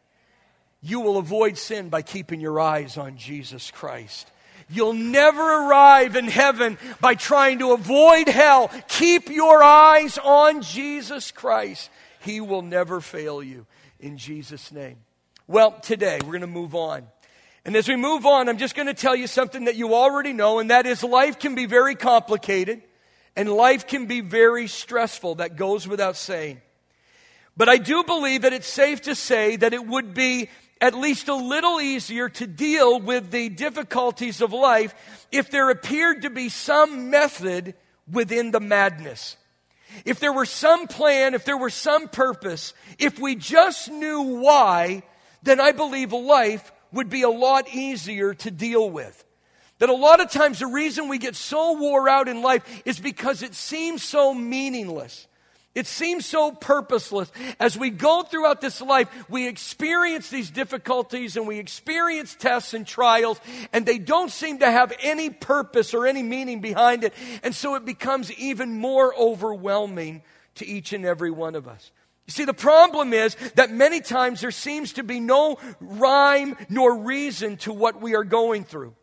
You 0.82 1.00
will 1.00 1.16
avoid 1.16 1.56
sin 1.56 1.88
by 1.88 2.02
keeping 2.02 2.38
your 2.38 2.60
eyes 2.60 2.98
on 2.98 3.16
Jesus 3.16 3.70
Christ. 3.70 4.30
You'll 4.70 4.92
never 4.92 5.40
arrive 5.40 6.14
in 6.14 6.26
heaven 6.26 6.78
by 7.00 7.16
trying 7.16 7.58
to 7.58 7.72
avoid 7.72 8.28
hell. 8.28 8.70
Keep 8.88 9.28
your 9.28 9.62
eyes 9.62 10.16
on 10.18 10.62
Jesus 10.62 11.30
Christ. 11.32 11.90
He 12.20 12.40
will 12.40 12.62
never 12.62 13.00
fail 13.00 13.42
you 13.42 13.66
in 13.98 14.16
Jesus' 14.16 14.70
name. 14.70 14.98
Well, 15.48 15.72
today 15.80 16.20
we're 16.22 16.32
going 16.32 16.42
to 16.42 16.46
move 16.46 16.74
on. 16.74 17.06
And 17.64 17.74
as 17.74 17.88
we 17.88 17.96
move 17.96 18.24
on, 18.24 18.48
I'm 18.48 18.58
just 18.58 18.74
going 18.74 18.86
to 18.86 18.94
tell 18.94 19.16
you 19.16 19.26
something 19.26 19.64
that 19.64 19.76
you 19.76 19.94
already 19.94 20.32
know, 20.32 20.60
and 20.60 20.70
that 20.70 20.86
is 20.86 21.02
life 21.02 21.38
can 21.38 21.54
be 21.54 21.66
very 21.66 21.94
complicated 21.94 22.82
and 23.36 23.50
life 23.52 23.86
can 23.86 24.06
be 24.06 24.20
very 24.20 24.66
stressful. 24.66 25.36
That 25.36 25.56
goes 25.56 25.86
without 25.86 26.16
saying. 26.16 26.60
But 27.56 27.68
I 27.68 27.76
do 27.76 28.04
believe 28.04 28.42
that 28.42 28.52
it's 28.52 28.66
safe 28.66 29.02
to 29.02 29.14
say 29.14 29.56
that 29.56 29.74
it 29.74 29.86
would 29.86 30.14
be 30.14 30.48
at 30.80 30.94
least 30.94 31.28
a 31.28 31.34
little 31.34 31.80
easier 31.80 32.28
to 32.28 32.46
deal 32.46 33.00
with 33.00 33.30
the 33.30 33.48
difficulties 33.50 34.40
of 34.40 34.52
life 34.52 34.94
if 35.30 35.50
there 35.50 35.70
appeared 35.70 36.22
to 36.22 36.30
be 36.30 36.48
some 36.48 37.10
method 37.10 37.74
within 38.10 38.50
the 38.50 38.60
madness. 38.60 39.36
If 40.04 40.20
there 40.20 40.32
were 40.32 40.46
some 40.46 40.86
plan, 40.86 41.34
if 41.34 41.44
there 41.44 41.56
were 41.56 41.70
some 41.70 42.08
purpose, 42.08 42.74
if 42.98 43.18
we 43.18 43.34
just 43.34 43.90
knew 43.90 44.22
why, 44.22 45.02
then 45.42 45.60
I 45.60 45.72
believe 45.72 46.12
life 46.12 46.72
would 46.92 47.10
be 47.10 47.22
a 47.22 47.30
lot 47.30 47.68
easier 47.74 48.34
to 48.34 48.50
deal 48.50 48.88
with. 48.88 49.24
That 49.78 49.88
a 49.88 49.94
lot 49.94 50.20
of 50.20 50.30
times 50.30 50.58
the 50.58 50.66
reason 50.66 51.08
we 51.08 51.18
get 51.18 51.34
so 51.34 51.72
wore 51.72 52.08
out 52.08 52.28
in 52.28 52.42
life 52.42 52.82
is 52.84 53.00
because 53.00 53.42
it 53.42 53.54
seems 53.54 54.02
so 54.02 54.34
meaningless. 54.34 55.26
It 55.80 55.86
seems 55.86 56.26
so 56.26 56.52
purposeless. 56.52 57.32
As 57.58 57.74
we 57.74 57.88
go 57.88 58.22
throughout 58.22 58.60
this 58.60 58.82
life, 58.82 59.08
we 59.30 59.48
experience 59.48 60.28
these 60.28 60.50
difficulties 60.50 61.38
and 61.38 61.48
we 61.48 61.58
experience 61.58 62.34
tests 62.34 62.74
and 62.74 62.86
trials, 62.86 63.40
and 63.72 63.86
they 63.86 63.96
don't 63.96 64.30
seem 64.30 64.58
to 64.58 64.70
have 64.70 64.92
any 65.00 65.30
purpose 65.30 65.94
or 65.94 66.06
any 66.06 66.22
meaning 66.22 66.60
behind 66.60 67.02
it. 67.02 67.14
And 67.42 67.54
so 67.54 67.76
it 67.76 67.86
becomes 67.86 68.30
even 68.32 68.78
more 68.78 69.14
overwhelming 69.16 70.20
to 70.56 70.66
each 70.66 70.92
and 70.92 71.06
every 71.06 71.30
one 71.30 71.54
of 71.54 71.66
us. 71.66 71.92
You 72.26 72.32
see, 72.32 72.44
the 72.44 72.52
problem 72.52 73.14
is 73.14 73.34
that 73.54 73.70
many 73.70 74.02
times 74.02 74.42
there 74.42 74.50
seems 74.50 74.92
to 74.92 75.02
be 75.02 75.18
no 75.18 75.56
rhyme 75.80 76.58
nor 76.68 76.94
reason 76.98 77.56
to 77.58 77.72
what 77.72 78.02
we 78.02 78.14
are 78.14 78.24
going 78.24 78.64
through. 78.64 78.94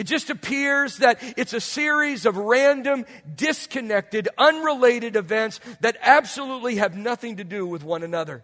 It 0.00 0.06
just 0.06 0.30
appears 0.30 0.96
that 0.96 1.18
it's 1.36 1.52
a 1.52 1.60
series 1.60 2.24
of 2.24 2.38
random, 2.38 3.04
disconnected, 3.36 4.30
unrelated 4.38 5.14
events 5.14 5.60
that 5.82 5.98
absolutely 6.00 6.76
have 6.76 6.96
nothing 6.96 7.36
to 7.36 7.44
do 7.44 7.66
with 7.66 7.84
one 7.84 8.02
another. 8.02 8.42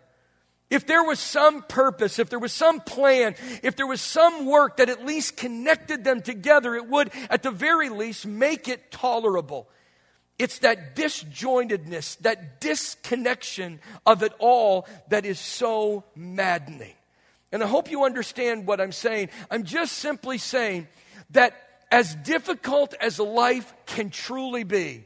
If 0.69 0.87
there 0.87 1.03
was 1.03 1.19
some 1.19 1.63
purpose, 1.63 2.19
if 2.19 2.29
there 2.29 2.39
was 2.39 2.53
some 2.53 2.81
plan, 2.81 3.37
if 3.63 3.75
there 3.75 3.87
was 3.87 4.03
some 4.03 4.45
work 4.45 4.77
that 4.77 4.91
at 4.91 5.07
least 5.07 5.39
connected 5.39 6.05
them 6.05 6.21
together, 6.21 6.75
it 6.75 6.91
would, 6.91 7.11
at 7.31 7.43
the 7.43 7.51
very 7.51 7.89
least, 7.89 8.27
make 8.27 8.69
it 8.69 8.91
tolerable. 8.91 9.67
It's 10.39 10.59
that 10.59 10.95
disjointedness, 10.95 12.19
that 12.19 12.61
disconnection 12.61 13.81
of 14.05 14.23
it 14.23 14.35
all 14.41 14.87
that 15.09 15.25
is 15.25 15.41
so 15.41 16.05
maddening. 16.15 16.93
And 17.51 17.63
I 17.63 17.67
hope 17.67 17.91
you 17.91 18.05
understand 18.05 18.67
what 18.67 18.79
I'm 18.79 18.93
saying. 18.93 19.31
I'm 19.51 19.65
just 19.65 19.95
simply 19.95 20.37
saying 20.37 20.89
that 21.31 21.55
as 21.91 22.15
difficult 22.15 22.95
as 23.01 23.19
life 23.19 23.73
can 23.87 24.11
truly 24.11 24.65
be, 24.65 25.05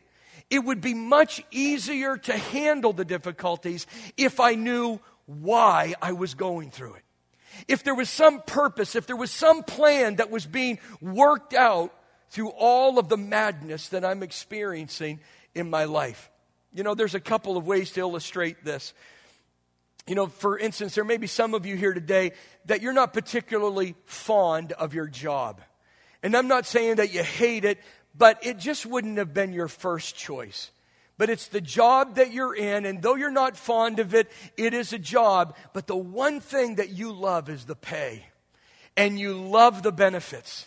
it 0.49 0.61
would 0.61 0.81
be 0.81 0.95
much 0.95 1.43
easier 1.51 2.17
to 2.17 2.37
handle 2.37 2.93
the 2.93 3.05
difficulties 3.05 3.87
if 4.17 4.41
I 4.41 4.55
knew 4.55 4.99
why 5.27 5.95
I 6.03 6.13
was 6.13 6.35
going 6.35 6.71
through 6.71 6.95
it. 6.95 7.03
If 7.69 7.85
there 7.85 7.95
was 7.95 8.11
some 8.11 8.43
purpose, 8.43 8.97
if 8.97 9.07
there 9.07 9.17
was 9.17 9.31
some 9.31 9.63
plan 9.63 10.17
that 10.17 10.31
was 10.31 10.47
being 10.47 10.79
worked 11.01 11.55
out 11.55 11.95
through 12.31 12.51
all 12.51 12.99
of 12.99 13.09
the 13.09 13.17
madness 13.17 13.89
that 13.89 14.05
I'm 14.05 14.23
experiencing 14.23 15.21
in 15.55 15.69
my 15.69 15.85
life. 15.85 16.31
You 16.73 16.85
know, 16.85 16.95
there's 16.95 17.17
a 17.17 17.21
couple 17.21 17.57
of 17.57 17.67
ways 17.67 17.91
to 17.93 18.01
illustrate 18.01 18.65
this. 18.65 18.95
You 20.07 20.15
know, 20.15 20.27
for 20.27 20.59
instance, 20.59 20.95
there 20.95 21.05
may 21.05 21.17
be 21.17 21.27
some 21.27 21.55
of 21.55 21.67
you 21.67 21.77
here 21.77 21.93
today 21.93 22.33
that 22.67 22.83
you're 22.83 22.93
not 22.93 23.13
particularly 23.13 23.97
fond 24.05 24.73
of 24.73 24.95
your 24.95 25.07
job. 25.07 25.61
And 26.23 26.37
I'm 26.37 26.49
not 26.49 26.67
saying 26.67 26.97
that 26.97 27.13
you 27.13 27.23
hate 27.23 27.65
it, 27.65 27.79
but 28.17 28.45
it 28.45 28.59
just 28.59 28.85
wouldn't 28.85 29.19
have 29.19 29.33
been 29.33 29.53
your 29.53 29.69
first 29.69 30.17
choice. 30.17 30.71
But 31.17 31.31
it's 31.31 31.49
the 31.49 31.61
job 31.61 32.17
that 32.17 32.33
you're 32.33 32.55
in, 32.55 32.87
and 32.87 33.03
though 33.03 33.15
you're 33.15 33.31
not 33.31 33.57
fond 33.57 33.99
of 33.99 34.15
it, 34.15 34.31
it 34.57 34.73
is 34.73 34.93
a 34.93 34.99
job. 34.99 35.55
But 35.73 35.87
the 35.87 35.97
one 35.97 36.41
thing 36.41 36.77
that 36.77 36.91
you 36.91 37.13
love 37.13 37.49
is 37.49 37.67
the 37.67 37.77
pay, 37.77 38.25
and 38.97 39.19
you 39.19 39.35
love 39.35 39.83
the 39.83 39.93
benefits. 39.93 40.67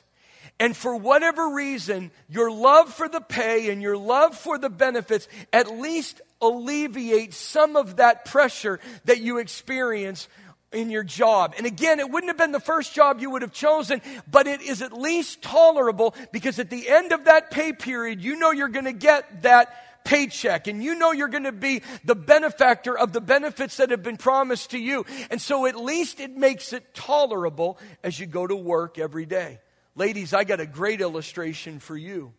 And 0.59 0.77
for 0.77 0.95
whatever 0.95 1.49
reason, 1.49 2.11
your 2.29 2.51
love 2.51 2.93
for 2.93 3.09
the 3.09 3.21
pay 3.21 3.71
and 3.71 3.81
your 3.81 3.97
love 3.97 4.37
for 4.37 4.57
the 4.57 4.69
benefits 4.69 5.27
at 5.51 5.79
least 5.79 6.21
alleviate 6.41 7.33
some 7.33 7.75
of 7.75 7.97
that 7.97 8.25
pressure 8.25 8.79
that 9.05 9.19
you 9.19 9.39
experience 9.39 10.27
in 10.73 10.89
your 10.89 11.03
job. 11.03 11.53
And 11.57 11.65
again, 11.65 11.99
it 11.99 12.09
wouldn't 12.09 12.29
have 12.29 12.37
been 12.37 12.51
the 12.51 12.59
first 12.59 12.93
job 12.93 13.19
you 13.19 13.29
would 13.31 13.41
have 13.41 13.53
chosen, 13.53 14.01
but 14.29 14.47
it 14.47 14.61
is 14.61 14.81
at 14.81 14.93
least 14.93 15.41
tolerable 15.41 16.15
because 16.31 16.59
at 16.59 16.69
the 16.69 16.89
end 16.89 17.11
of 17.11 17.25
that 17.25 17.51
pay 17.51 17.73
period, 17.73 18.23
you 18.23 18.37
know 18.37 18.51
you're 18.51 18.67
going 18.67 18.85
to 18.85 18.93
get 18.93 19.43
that 19.43 20.03
paycheck 20.03 20.67
and 20.67 20.83
you 20.83 20.95
know 20.95 21.11
you're 21.11 21.27
going 21.29 21.43
to 21.43 21.51
be 21.51 21.81
the 22.03 22.15
benefactor 22.15 22.97
of 22.97 23.13
the 23.13 23.21
benefits 23.21 23.77
that 23.77 23.89
have 23.89 24.03
been 24.03 24.17
promised 24.17 24.71
to 24.71 24.79
you. 24.79 25.05
And 25.31 25.41
so 25.41 25.65
at 25.65 25.75
least 25.75 26.19
it 26.19 26.31
makes 26.31 26.73
it 26.73 26.93
tolerable 26.93 27.77
as 28.03 28.19
you 28.19 28.25
go 28.25 28.45
to 28.45 28.55
work 28.55 28.99
every 28.99 29.25
day. 29.25 29.59
Ladies, 29.95 30.33
I 30.33 30.43
got 30.43 30.59
a 30.59 30.65
great 30.65 31.01
illustration 31.01 31.79
for 31.79 31.95
you. 31.95 32.33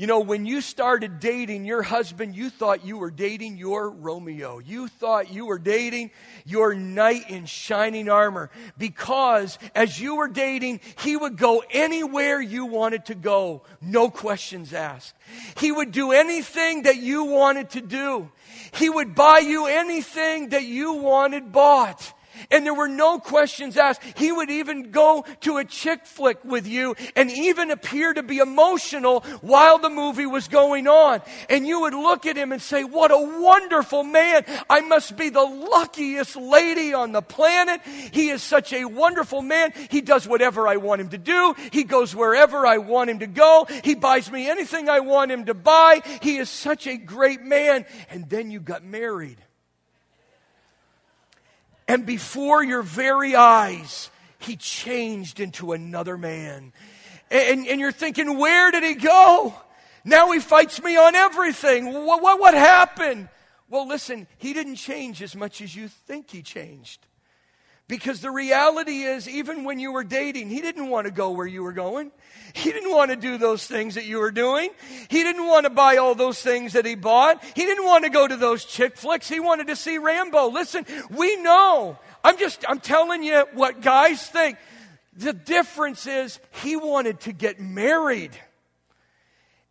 You 0.00 0.06
know, 0.06 0.20
when 0.20 0.46
you 0.46 0.62
started 0.62 1.20
dating 1.20 1.66
your 1.66 1.82
husband, 1.82 2.34
you 2.34 2.48
thought 2.48 2.86
you 2.86 2.96
were 2.96 3.10
dating 3.10 3.58
your 3.58 3.90
Romeo. 3.90 4.58
You 4.58 4.88
thought 4.88 5.30
you 5.30 5.44
were 5.44 5.58
dating 5.58 6.10
your 6.46 6.74
knight 6.74 7.28
in 7.28 7.44
shining 7.44 8.08
armor 8.08 8.50
because 8.78 9.58
as 9.74 10.00
you 10.00 10.16
were 10.16 10.28
dating, 10.28 10.80
he 11.02 11.18
would 11.18 11.36
go 11.36 11.62
anywhere 11.70 12.40
you 12.40 12.64
wanted 12.64 13.04
to 13.04 13.14
go, 13.14 13.60
no 13.82 14.08
questions 14.08 14.72
asked. 14.72 15.14
He 15.58 15.70
would 15.70 15.92
do 15.92 16.12
anything 16.12 16.84
that 16.84 16.96
you 16.96 17.24
wanted 17.24 17.68
to 17.72 17.82
do. 17.82 18.30
He 18.72 18.88
would 18.88 19.14
buy 19.14 19.40
you 19.40 19.66
anything 19.66 20.48
that 20.48 20.64
you 20.64 20.94
wanted 20.94 21.52
bought 21.52 22.14
and 22.50 22.64
there 22.64 22.74
were 22.74 22.88
no 22.88 23.18
questions 23.18 23.76
asked. 23.76 24.02
He 24.16 24.32
would 24.32 24.50
even 24.50 24.90
go 24.90 25.24
to 25.40 25.58
a 25.58 25.64
chick 25.64 26.06
flick 26.06 26.44
with 26.44 26.66
you 26.66 26.94
and 27.16 27.30
even 27.30 27.70
appear 27.70 28.12
to 28.12 28.22
be 28.22 28.38
emotional 28.38 29.20
while 29.40 29.78
the 29.78 29.90
movie 29.90 30.26
was 30.26 30.48
going 30.48 30.88
on. 30.88 31.22
And 31.48 31.66
you 31.66 31.82
would 31.82 31.94
look 31.94 32.26
at 32.26 32.36
him 32.36 32.52
and 32.52 32.62
say, 32.62 32.84
What 32.84 33.10
a 33.10 33.40
wonderful 33.40 34.04
man. 34.04 34.44
I 34.68 34.80
must 34.80 35.16
be 35.16 35.28
the 35.28 35.42
luckiest 35.42 36.36
lady 36.36 36.94
on 36.94 37.12
the 37.12 37.22
planet. 37.22 37.80
He 38.12 38.30
is 38.30 38.42
such 38.42 38.72
a 38.72 38.84
wonderful 38.84 39.42
man. 39.42 39.72
He 39.90 40.00
does 40.00 40.26
whatever 40.26 40.68
I 40.68 40.76
want 40.76 41.00
him 41.00 41.08
to 41.10 41.18
do. 41.18 41.54
He 41.72 41.84
goes 41.84 42.14
wherever 42.14 42.66
I 42.66 42.78
want 42.78 43.10
him 43.10 43.20
to 43.20 43.26
go. 43.26 43.66
He 43.84 43.94
buys 43.94 44.30
me 44.30 44.48
anything 44.48 44.88
I 44.88 45.00
want 45.00 45.30
him 45.30 45.46
to 45.46 45.54
buy. 45.54 46.02
He 46.22 46.36
is 46.36 46.50
such 46.50 46.86
a 46.86 46.96
great 46.96 47.42
man. 47.42 47.86
And 48.10 48.28
then 48.28 48.50
you 48.50 48.60
got 48.60 48.84
married 48.84 49.38
and 51.90 52.06
before 52.06 52.62
your 52.62 52.82
very 52.82 53.34
eyes, 53.34 54.10
he 54.38 54.54
changed 54.54 55.40
into 55.40 55.72
another 55.72 56.16
man. 56.16 56.72
And, 57.32 57.66
and 57.66 57.80
you're 57.80 57.90
thinking, 57.90 58.38
where 58.38 58.70
did 58.70 58.84
he 58.84 58.94
go? 58.94 59.52
Now 60.04 60.30
he 60.30 60.38
fights 60.38 60.80
me 60.80 60.96
on 60.96 61.16
everything. 61.16 61.92
What, 61.92 62.22
what, 62.22 62.38
what 62.38 62.54
happened? 62.54 63.28
Well, 63.68 63.88
listen, 63.88 64.28
he 64.38 64.52
didn't 64.52 64.76
change 64.76 65.20
as 65.20 65.34
much 65.34 65.60
as 65.60 65.74
you 65.74 65.88
think 65.88 66.30
he 66.30 66.42
changed. 66.42 67.04
Because 67.90 68.20
the 68.20 68.30
reality 68.30 69.02
is, 69.02 69.28
even 69.28 69.64
when 69.64 69.80
you 69.80 69.90
were 69.90 70.04
dating, 70.04 70.48
he 70.48 70.60
didn't 70.60 70.90
want 70.90 71.08
to 71.08 71.10
go 71.10 71.32
where 71.32 71.44
you 71.44 71.64
were 71.64 71.72
going. 71.72 72.12
He 72.52 72.70
didn't 72.70 72.92
want 72.92 73.10
to 73.10 73.16
do 73.16 73.36
those 73.36 73.66
things 73.66 73.96
that 73.96 74.04
you 74.04 74.20
were 74.20 74.30
doing. 74.30 74.70
He 75.08 75.24
didn't 75.24 75.44
want 75.44 75.64
to 75.64 75.70
buy 75.70 75.96
all 75.96 76.14
those 76.14 76.40
things 76.40 76.74
that 76.74 76.86
he 76.86 76.94
bought. 76.94 77.42
He 77.42 77.62
didn't 77.66 77.84
want 77.84 78.04
to 78.04 78.10
go 78.10 78.28
to 78.28 78.36
those 78.36 78.64
chick 78.64 78.96
flicks. 78.96 79.28
He 79.28 79.40
wanted 79.40 79.66
to 79.66 79.74
see 79.74 79.98
Rambo. 79.98 80.50
Listen, 80.50 80.86
we 81.10 81.34
know. 81.42 81.98
I'm 82.22 82.38
just, 82.38 82.64
I'm 82.68 82.78
telling 82.78 83.24
you 83.24 83.44
what 83.54 83.80
guys 83.80 84.24
think. 84.24 84.56
The 85.16 85.32
difference 85.32 86.06
is 86.06 86.38
he 86.62 86.76
wanted 86.76 87.18
to 87.22 87.32
get 87.32 87.58
married. 87.58 88.38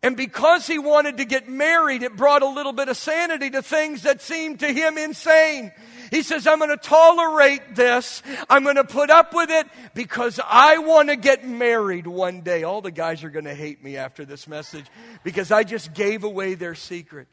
And 0.02 0.14
because 0.14 0.66
he 0.66 0.78
wanted 0.78 1.16
to 1.16 1.24
get 1.24 1.48
married, 1.48 2.02
it 2.02 2.16
brought 2.16 2.42
a 2.42 2.48
little 2.48 2.72
bit 2.72 2.90
of 2.90 2.98
sanity 2.98 3.48
to 3.48 3.62
things 3.62 4.02
that 4.02 4.20
seemed 4.20 4.60
to 4.60 4.70
him 4.70 4.98
insane. 4.98 5.72
He 6.10 6.22
says, 6.22 6.46
I'm 6.46 6.58
going 6.58 6.70
to 6.70 6.76
tolerate 6.76 7.76
this. 7.76 8.22
I'm 8.48 8.64
going 8.64 8.76
to 8.76 8.84
put 8.84 9.10
up 9.10 9.32
with 9.32 9.50
it 9.50 9.66
because 9.94 10.40
I 10.44 10.78
want 10.78 11.08
to 11.08 11.16
get 11.16 11.46
married 11.46 12.06
one 12.06 12.40
day. 12.40 12.64
All 12.64 12.80
the 12.80 12.90
guys 12.90 13.22
are 13.22 13.30
going 13.30 13.44
to 13.44 13.54
hate 13.54 13.82
me 13.82 13.96
after 13.96 14.24
this 14.24 14.48
message 14.48 14.86
because 15.22 15.52
I 15.52 15.62
just 15.62 15.94
gave 15.94 16.24
away 16.24 16.54
their 16.54 16.74
secret. 16.74 17.28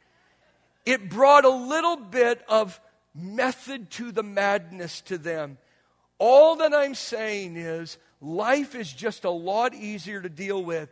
It 0.85 1.09
brought 1.09 1.43
a 1.43 1.49
little 1.49 1.97
bit 1.97 2.43
of 2.47 2.79
method 3.15 3.89
to 3.91 4.11
the 4.11 4.23
madness 4.23 5.01
to 5.01 5.17
them. 5.17 5.57
All 6.19 6.57
that 6.57 6.73
I'm 6.73 6.95
saying 6.95 7.57
is 7.57 7.97
life 8.21 8.75
is 8.75 8.91
just 8.91 9.25
a 9.25 9.29
lot 9.29 9.73
easier 9.73 10.21
to 10.21 10.29
deal 10.29 10.63
with 10.63 10.89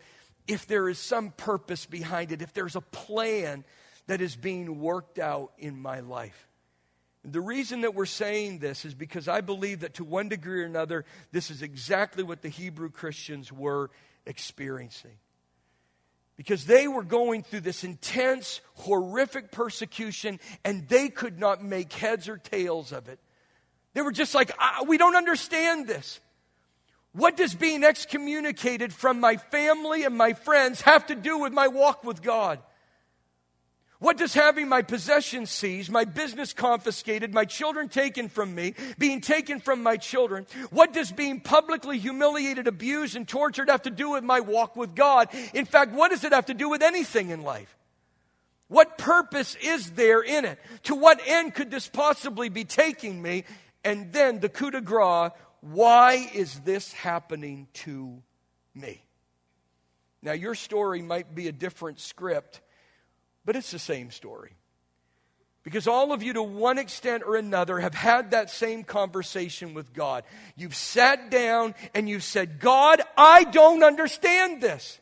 if 0.47 0.67
there 0.67 0.89
is 0.89 0.99
some 0.99 1.31
purpose 1.31 1.85
behind 1.85 2.31
it, 2.31 2.41
if 2.41 2.53
there's 2.53 2.75
a 2.75 2.81
plan 2.81 3.63
that 4.07 4.21
is 4.21 4.35
being 4.35 4.79
worked 4.81 5.19
out 5.19 5.51
in 5.57 5.79
my 5.81 5.99
life. 5.99 6.47
The 7.27 7.41
reason 7.41 7.81
that 7.81 7.95
we're 7.95 8.05
saying 8.05 8.59
this 8.59 8.85
is 8.85 8.93
because 8.93 9.27
I 9.27 9.41
believe 9.41 9.79
that 9.79 9.95
to 9.95 10.03
one 10.03 10.29
degree 10.29 10.61
or 10.61 10.65
another, 10.65 11.05
this 11.31 11.49
is 11.49 11.61
exactly 11.61 12.23
what 12.23 12.41
the 12.41 12.49
Hebrew 12.49 12.89
Christians 12.89 13.51
were 13.51 13.89
experiencing. 14.25 15.17
Because 16.37 16.65
they 16.65 16.87
were 16.87 17.03
going 17.03 17.43
through 17.43 17.61
this 17.61 17.83
intense, 17.83 18.61
horrific 18.75 19.51
persecution, 19.51 20.39
and 20.63 20.87
they 20.87 21.09
could 21.09 21.39
not 21.39 21.63
make 21.63 21.93
heads 21.93 22.27
or 22.27 22.37
tails 22.37 22.91
of 22.91 23.07
it. 23.07 23.19
They 23.93 24.01
were 24.01 24.11
just 24.11 24.35
like, 24.35 24.51
ah, 24.59 24.83
we 24.85 24.97
don't 24.97 25.15
understand 25.15 25.87
this. 25.87 26.19
What 27.13 27.37
does 27.37 27.55
being 27.55 27.85
excommunicated 27.85 28.91
from 28.91 29.21
my 29.21 29.37
family 29.37 30.03
and 30.03 30.17
my 30.17 30.33
friends 30.33 30.81
have 30.81 31.07
to 31.07 31.15
do 31.15 31.37
with 31.39 31.53
my 31.53 31.69
walk 31.69 32.03
with 32.03 32.21
God? 32.21 32.59
What 34.05 34.17
does 34.17 34.35
having 34.35 34.69
my 34.69 34.83
possessions 34.83 35.49
seized, 35.49 35.89
my 35.89 36.05
business 36.05 36.53
confiscated, 36.53 37.33
my 37.33 37.43
children 37.43 37.89
taken 37.89 38.29
from 38.29 38.53
me, 38.53 38.75
being 38.99 39.19
taken 39.19 39.59
from 39.59 39.81
my 39.81 39.97
children, 39.97 40.45
what 40.69 40.93
does 40.93 41.11
being 41.11 41.39
publicly 41.39 41.97
humiliated, 41.97 42.67
abused, 42.67 43.15
and 43.15 43.27
tortured 43.27 43.67
have 43.67 43.81
to 43.81 43.89
do 43.89 44.11
with 44.11 44.23
my 44.23 44.41
walk 44.41 44.75
with 44.75 44.93
God? 44.93 45.29
In 45.55 45.65
fact, 45.65 45.91
what 45.91 46.11
does 46.11 46.23
it 46.23 46.33
have 46.33 46.45
to 46.45 46.53
do 46.53 46.69
with 46.69 46.83
anything 46.83 47.31
in 47.31 47.41
life? 47.41 47.75
What 48.67 48.99
purpose 48.99 49.57
is 49.59 49.89
there 49.93 50.21
in 50.21 50.45
it? 50.45 50.59
To 50.83 50.93
what 50.93 51.19
end 51.25 51.55
could 51.55 51.71
this 51.71 51.87
possibly 51.87 52.49
be 52.49 52.63
taking 52.63 53.19
me? 53.19 53.43
And 53.83 54.13
then 54.13 54.39
the 54.39 54.49
coup 54.49 54.69
de 54.69 54.81
grace 54.81 55.31
why 55.61 56.29
is 56.31 56.59
this 56.59 56.93
happening 56.93 57.69
to 57.73 58.21
me? 58.75 59.03
Now, 60.21 60.33
your 60.33 60.53
story 60.53 61.01
might 61.01 61.33
be 61.33 61.47
a 61.47 61.51
different 61.51 61.99
script 61.99 62.61
but 63.45 63.55
it's 63.55 63.71
the 63.71 63.79
same 63.79 64.11
story. 64.11 64.51
Because 65.63 65.87
all 65.87 66.11
of 66.13 66.21
you, 66.21 66.33
to 66.33 66.43
one 66.43 66.77
extent 66.77 67.23
or 67.25 67.35
another, 67.35 67.79
have 67.79 67.95
had 67.95 68.31
that 68.31 68.51
same 68.51 68.83
conversation 68.83 69.73
with 69.73 69.93
God. 69.93 70.23
You've 70.55 70.75
sat 70.75 71.31
down 71.31 71.73
and 71.95 72.07
you've 72.07 72.23
said, 72.23 72.59
God, 72.59 73.01
I 73.17 73.45
don't 73.45 73.83
understand 73.83 74.61
this. 74.61 74.99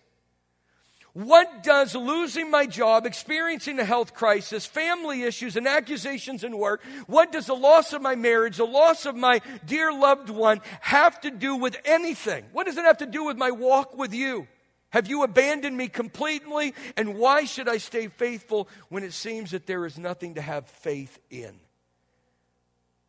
What 1.12 1.62
does 1.62 1.94
losing 1.94 2.50
my 2.50 2.66
job, 2.66 3.06
experiencing 3.06 3.78
a 3.78 3.86
health 3.86 4.16
crisis, 4.16 4.66
family 4.66 5.24
issues, 5.24 5.56
and 5.56 5.68
accusations 5.68 6.44
in 6.44 6.58
work, 6.58 6.82
what 7.06 7.32
does 7.32 7.46
the 7.46 7.54
loss 7.54 7.94
of 7.94 8.02
my 8.02 8.16
marriage, 8.16 8.58
the 8.58 8.64
loss 8.64 9.06
of 9.06 9.16
my 9.16 9.42
dear 9.66 9.94
loved 9.94 10.32
one 10.32 10.62
have 10.82 11.22
to 11.22 11.30
do 11.30 11.56
with 11.56 11.78
anything? 11.86 12.46
What 12.52 12.66
does 12.66 12.78
it 12.78 12.86
have 12.86 12.98
to 13.00 13.06
do 13.06 13.26
with 13.26 13.38
my 13.38 13.52
walk 13.52 13.96
with 13.96 14.12
you? 14.12 14.48
Have 14.94 15.08
you 15.08 15.24
abandoned 15.24 15.76
me 15.76 15.88
completely? 15.88 16.76
And 16.96 17.16
why 17.16 17.46
should 17.46 17.68
I 17.68 17.78
stay 17.78 18.10
faithful 18.10 18.70
when 18.90 19.04
it 19.04 19.14
seems 19.14 19.50
that 19.50 19.66
there 19.66 19.88
is 19.88 19.98
nothing 19.98 20.36
to 20.36 20.42
have 20.42 20.68
faith 20.68 21.18
in? 21.32 21.60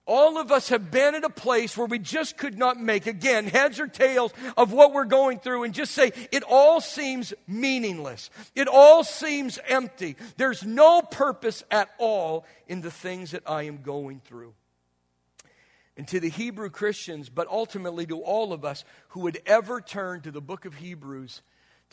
All 0.07 0.39
of 0.39 0.51
us 0.51 0.71
have 0.71 0.91
been 0.91 1.15
at 1.15 1.25
a 1.25 1.31
place 1.31 1.77
where 1.77 1.87
we 1.87 1.99
just 1.99 2.39
could 2.39 2.57
not 2.57 2.81
make, 2.81 3.07
again, 3.07 3.47
heads 3.47 3.81
or 3.81 3.87
tails 3.87 4.33
of 4.57 4.73
what 4.73 4.95
we're 4.95 5.05
going 5.05 5.41
through 5.41 5.65
and 5.65 5.75
just 5.75 5.93
say, 5.93 6.13
it 6.33 6.43
all 6.43 6.81
seems 6.81 7.35
meaningless. 7.47 8.31
It 8.55 8.67
all 8.67 9.05
seems 9.05 9.59
empty. 9.69 10.17
There's 10.39 10.65
no 10.65 11.03
purpose 11.03 11.65
at 11.71 11.91
all 11.99 12.47
in 12.67 12.81
the 12.81 12.91
things 12.91 13.33
that 13.33 13.43
I 13.47 13.65
am 13.65 13.83
going 13.83 14.21
through. 14.25 14.55
And 15.99 16.09
to 16.09 16.19
the 16.19 16.31
Hebrew 16.31 16.71
Christians, 16.71 17.29
but 17.29 17.47
ultimately 17.49 18.07
to 18.07 18.21
all 18.21 18.55
of 18.55 18.65
us 18.65 18.85
who 19.09 19.21
would 19.21 19.43
ever 19.45 19.83
turn 19.83 20.23
to 20.23 20.31
the 20.31 20.41
book 20.41 20.65
of 20.65 20.77
Hebrews, 20.77 21.43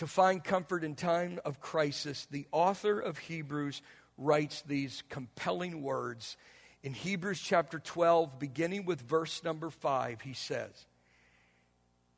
to 0.02 0.08
find 0.08 0.44
comfort 0.44 0.84
in 0.84 0.96
time 0.96 1.40
of 1.46 1.62
crisis, 1.62 2.28
the 2.32 2.48
author 2.52 3.00
of 3.00 3.20
Hebrews 3.20 3.84
writes 4.18 4.64
these 4.64 5.04
compelling 5.10 5.84
words 5.84 6.38
In 6.82 6.96
Hebrews 6.96 7.40
chapter 7.40 7.78
12, 7.78 8.40
beginning 8.40 8.86
with 8.88 9.00
verse 9.00 9.44
number 9.44 9.70
5, 9.70 10.22
he 10.22 10.34
says, 10.34 10.72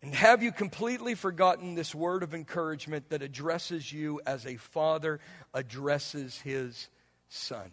And 0.02 0.16
have 0.16 0.42
you 0.42 0.54
completely 0.54 1.14
forgotten 1.14 1.76
this 1.76 1.94
word 1.94 2.24
of 2.24 2.34
encouragement 2.34 3.10
that 3.10 3.22
addresses 3.22 3.92
you 3.92 4.22
as 4.26 4.46
a 4.46 4.56
father 4.56 5.20
addresses 5.54 6.40
his 6.40 6.88
son? 7.28 7.70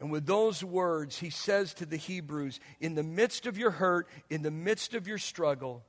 And 0.00 0.10
with 0.10 0.26
those 0.26 0.62
words, 0.62 1.18
he 1.18 1.30
says 1.30 1.72
to 1.74 1.86
the 1.86 1.96
Hebrews, 1.96 2.60
In 2.78 2.94
the 2.94 3.02
midst 3.02 3.46
of 3.46 3.56
your 3.56 3.70
hurt, 3.70 4.06
in 4.28 4.42
the 4.42 4.50
midst 4.50 4.92
of 4.92 5.08
your 5.08 5.16
struggle, 5.16 5.82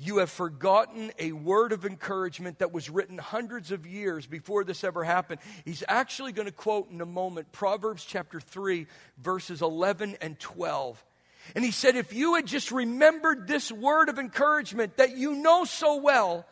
you 0.00 0.18
have 0.18 0.30
forgotten 0.30 1.10
a 1.18 1.32
word 1.32 1.72
of 1.72 1.84
encouragement 1.84 2.60
that 2.60 2.72
was 2.72 2.88
written 2.88 3.18
hundreds 3.18 3.72
of 3.72 3.84
years 3.84 4.26
before 4.26 4.62
this 4.62 4.84
ever 4.84 5.02
happened. 5.02 5.40
He's 5.64 5.82
actually 5.88 6.30
going 6.30 6.46
to 6.46 6.52
quote 6.52 6.88
in 6.90 7.00
a 7.00 7.06
moment 7.06 7.50
Proverbs 7.50 8.04
chapter 8.04 8.38
3, 8.38 8.86
verses 9.18 9.60
11 9.60 10.16
and 10.20 10.38
12. 10.38 11.04
And 11.56 11.64
he 11.64 11.72
said, 11.72 11.96
If 11.96 12.12
you 12.12 12.36
had 12.36 12.46
just 12.46 12.70
remembered 12.70 13.48
this 13.48 13.72
word 13.72 14.08
of 14.08 14.20
encouragement 14.20 14.98
that 14.98 15.16
you 15.16 15.34
know 15.34 15.64
so 15.64 15.96
well, 15.96 16.46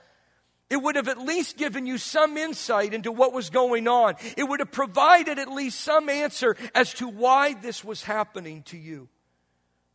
it 0.68 0.78
would 0.78 0.96
have 0.96 1.06
at 1.06 1.18
least 1.18 1.56
given 1.56 1.86
you 1.86 1.98
some 1.98 2.36
insight 2.36 2.94
into 2.94 3.12
what 3.12 3.32
was 3.32 3.50
going 3.50 3.86
on. 3.86 4.16
It 4.36 4.42
would 4.42 4.58
have 4.58 4.72
provided 4.72 5.38
at 5.38 5.52
least 5.52 5.80
some 5.80 6.08
answer 6.08 6.56
as 6.74 6.92
to 6.94 7.06
why 7.06 7.54
this 7.54 7.84
was 7.84 8.02
happening 8.02 8.62
to 8.64 8.76
you. 8.76 9.08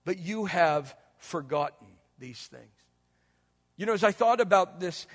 But 0.06 0.20
you 0.20 0.46
have 0.46 0.96
forgotten 1.18 1.88
these 2.18 2.40
things. 2.40 2.81
You 3.82 3.88
know, 3.88 3.94
as 3.94 4.04
I 4.04 4.12
thought 4.12 4.39
about 4.39 4.80
this, 4.80 5.08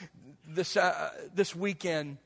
this, 0.44 0.76
uh, 0.76 1.11
this 1.33 1.55
weekend, 1.55 2.18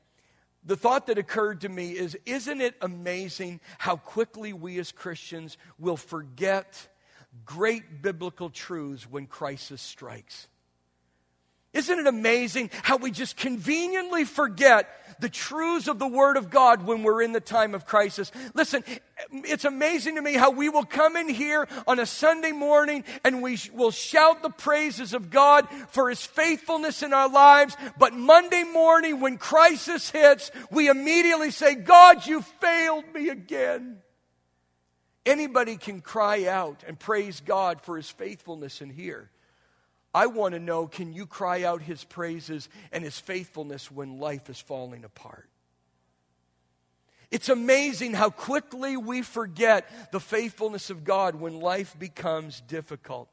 the 0.65 0.75
thought 0.75 1.05
that 1.05 1.19
occurred 1.19 1.61
to 1.61 1.69
me 1.69 1.91
is 1.91 2.17
Isn't 2.25 2.61
it 2.61 2.73
amazing 2.81 3.59
how 3.77 3.97
quickly 3.97 4.51
we 4.51 4.79
as 4.79 4.91
Christians 4.91 5.59
will 5.77 5.97
forget 5.97 6.87
great 7.45 8.01
biblical 8.01 8.49
truths 8.49 9.03
when 9.07 9.27
crisis 9.27 9.83
strikes? 9.83 10.47
Isn't 11.73 11.99
it 11.99 12.07
amazing 12.07 12.69
how 12.83 12.97
we 12.97 13.11
just 13.11 13.37
conveniently 13.37 14.25
forget 14.25 14.89
the 15.21 15.29
truths 15.29 15.87
of 15.87 15.99
the 15.99 16.07
Word 16.07 16.35
of 16.35 16.49
God 16.49 16.85
when 16.85 17.03
we're 17.03 17.21
in 17.21 17.31
the 17.31 17.39
time 17.39 17.73
of 17.73 17.85
crisis? 17.85 18.29
Listen, 18.53 18.83
it's 19.31 19.63
amazing 19.63 20.15
to 20.15 20.21
me 20.21 20.33
how 20.33 20.51
we 20.51 20.67
will 20.67 20.83
come 20.83 21.15
in 21.15 21.29
here 21.29 21.69
on 21.87 21.99
a 21.99 22.05
Sunday 22.05 22.51
morning 22.51 23.05
and 23.23 23.41
we 23.41 23.57
will 23.73 23.91
shout 23.91 24.43
the 24.43 24.49
praises 24.49 25.13
of 25.13 25.29
God 25.29 25.65
for 25.91 26.09
His 26.09 26.25
faithfulness 26.25 27.03
in 27.03 27.13
our 27.13 27.29
lives. 27.29 27.77
But 27.97 28.13
Monday 28.13 28.63
morning, 28.63 29.21
when 29.21 29.37
crisis 29.37 30.09
hits, 30.09 30.51
we 30.71 30.89
immediately 30.89 31.51
say, 31.51 31.75
God, 31.75 32.25
you 32.25 32.41
failed 32.41 33.05
me 33.13 33.29
again. 33.29 33.99
Anybody 35.25 35.77
can 35.77 36.01
cry 36.01 36.47
out 36.47 36.83
and 36.85 36.99
praise 36.99 37.39
God 37.39 37.81
for 37.81 37.95
His 37.95 38.09
faithfulness 38.09 38.81
in 38.81 38.89
here. 38.89 39.29
I 40.13 40.27
want 40.27 40.53
to 40.53 40.59
know 40.59 40.87
can 40.87 41.13
you 41.13 41.25
cry 41.25 41.63
out 41.63 41.81
his 41.81 42.03
praises 42.03 42.67
and 42.91 43.03
his 43.03 43.17
faithfulness 43.19 43.89
when 43.89 44.19
life 44.19 44.49
is 44.49 44.59
falling 44.59 45.03
apart? 45.03 45.47
It's 47.31 47.47
amazing 47.47 48.13
how 48.13 48.29
quickly 48.29 48.97
we 48.97 49.21
forget 49.21 49.89
the 50.11 50.19
faithfulness 50.19 50.89
of 50.89 51.05
God 51.05 51.35
when 51.35 51.61
life 51.61 51.97
becomes 51.97 52.59
difficult. 52.61 53.29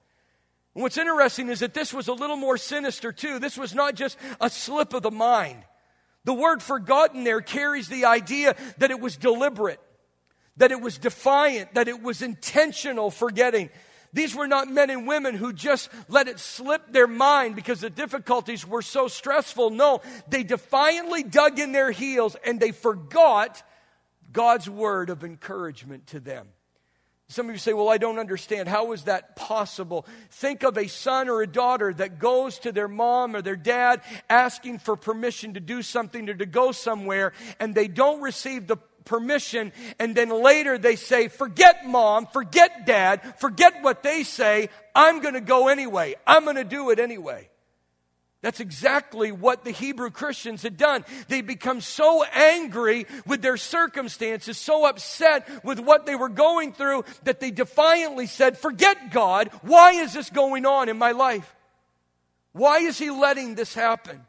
And 0.74 0.84
what's 0.84 0.96
interesting 0.96 1.48
is 1.48 1.58
that 1.60 1.74
this 1.74 1.92
was 1.92 2.06
a 2.06 2.12
little 2.12 2.36
more 2.36 2.56
sinister, 2.56 3.10
too. 3.10 3.40
This 3.40 3.58
was 3.58 3.74
not 3.74 3.96
just 3.96 4.16
a 4.40 4.48
slip 4.48 4.94
of 4.94 5.02
the 5.02 5.10
mind. 5.10 5.64
The 6.24 6.34
word 6.34 6.62
forgotten 6.62 7.24
there 7.24 7.40
carries 7.40 7.88
the 7.88 8.04
idea 8.04 8.54
that 8.78 8.92
it 8.92 9.00
was 9.00 9.16
deliberate, 9.16 9.80
that 10.58 10.70
it 10.70 10.80
was 10.80 10.96
defiant, 10.96 11.74
that 11.74 11.88
it 11.88 12.00
was 12.00 12.22
intentional 12.22 13.10
forgetting. 13.10 13.70
These 14.12 14.34
were 14.34 14.46
not 14.46 14.68
men 14.68 14.90
and 14.90 15.06
women 15.06 15.34
who 15.34 15.52
just 15.52 15.90
let 16.08 16.28
it 16.28 16.38
slip 16.38 16.92
their 16.92 17.06
mind 17.06 17.56
because 17.56 17.80
the 17.80 17.90
difficulties 17.90 18.66
were 18.66 18.82
so 18.82 19.08
stressful. 19.08 19.70
No, 19.70 20.00
they 20.28 20.42
defiantly 20.42 21.22
dug 21.22 21.58
in 21.58 21.72
their 21.72 21.90
heels 21.90 22.36
and 22.44 22.58
they 22.58 22.72
forgot 22.72 23.62
God's 24.32 24.68
word 24.68 25.10
of 25.10 25.24
encouragement 25.24 26.08
to 26.08 26.20
them. 26.20 26.48
Some 27.30 27.46
of 27.50 27.54
you 27.54 27.58
say, 27.58 27.74
Well, 27.74 27.90
I 27.90 27.98
don't 27.98 28.18
understand. 28.18 28.70
How 28.70 28.92
is 28.92 29.04
that 29.04 29.36
possible? 29.36 30.06
Think 30.30 30.62
of 30.62 30.78
a 30.78 30.88
son 30.88 31.28
or 31.28 31.42
a 31.42 31.46
daughter 31.46 31.92
that 31.92 32.18
goes 32.18 32.58
to 32.60 32.72
their 32.72 32.88
mom 32.88 33.36
or 33.36 33.42
their 33.42 33.56
dad 33.56 34.00
asking 34.30 34.78
for 34.78 34.96
permission 34.96 35.54
to 35.54 35.60
do 35.60 35.82
something 35.82 36.28
or 36.30 36.34
to 36.34 36.46
go 36.46 36.72
somewhere, 36.72 37.34
and 37.60 37.74
they 37.74 37.86
don't 37.86 38.22
receive 38.22 38.66
the 38.66 38.78
permission, 39.08 39.72
and 39.98 40.14
then 40.14 40.28
later 40.28 40.78
they 40.78 40.94
say, 40.94 41.26
Forget 41.26 41.86
mom, 41.86 42.26
forget 42.26 42.86
dad, 42.86 43.34
forget 43.38 43.82
what 43.82 44.04
they 44.04 44.22
say, 44.22 44.68
I'm 44.94 45.20
going 45.20 45.34
to 45.34 45.40
go 45.40 45.66
anyway. 45.66 46.14
I'm 46.26 46.44
going 46.44 46.56
to 46.56 46.64
do 46.64 46.90
it 46.90 47.00
anyway. 47.00 47.48
That's 48.40 48.60
exactly 48.60 49.32
what 49.32 49.64
the 49.64 49.72
Hebrew 49.72 50.10
Christians 50.10 50.62
had 50.62 50.76
done. 50.76 51.04
They 51.26 51.40
become 51.40 51.80
so 51.80 52.22
angry 52.22 53.06
with 53.26 53.42
their 53.42 53.56
circumstances, 53.56 54.56
so 54.56 54.86
upset 54.86 55.64
with 55.64 55.80
what 55.80 56.06
they 56.06 56.14
were 56.14 56.28
going 56.28 56.72
through, 56.72 57.04
that 57.24 57.40
they 57.40 57.50
defiantly 57.50 58.26
said, 58.26 58.56
Forget 58.56 59.10
God. 59.10 59.50
Why 59.62 59.92
is 59.92 60.12
this 60.12 60.30
going 60.30 60.66
on 60.66 60.88
in 60.88 60.98
my 60.98 61.12
life? 61.12 61.52
Why 62.52 62.78
is 62.78 62.96
He 62.96 63.10
letting 63.10 63.56
this 63.56 63.74
happen? 63.74 64.24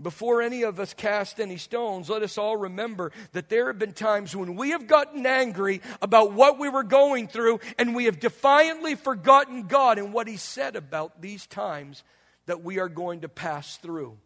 Before 0.00 0.42
any 0.42 0.62
of 0.62 0.78
us 0.78 0.94
cast 0.94 1.40
any 1.40 1.56
stones, 1.56 2.08
let 2.08 2.22
us 2.22 2.38
all 2.38 2.56
remember 2.56 3.10
that 3.32 3.48
there 3.48 3.66
have 3.66 3.80
been 3.80 3.92
times 3.92 4.34
when 4.34 4.54
we 4.54 4.70
have 4.70 4.86
gotten 4.86 5.26
angry 5.26 5.80
about 6.00 6.32
what 6.32 6.58
we 6.58 6.68
were 6.68 6.84
going 6.84 7.26
through 7.26 7.58
and 7.78 7.96
we 7.96 8.04
have 8.04 8.20
defiantly 8.20 8.94
forgotten 8.94 9.66
God 9.66 9.98
and 9.98 10.12
what 10.12 10.28
He 10.28 10.36
said 10.36 10.76
about 10.76 11.20
these 11.20 11.46
times 11.46 12.04
that 12.46 12.62
we 12.62 12.78
are 12.78 12.88
going 12.88 13.22
to 13.22 13.28
pass 13.28 13.76
through. 13.78 14.16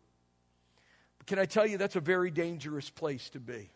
Can 1.26 1.38
I 1.38 1.46
tell 1.46 1.66
you 1.66 1.78
that's 1.78 1.96
a 1.96 2.00
very 2.00 2.30
dangerous 2.30 2.90
place 2.90 3.30
to 3.30 3.40
be? 3.40 3.70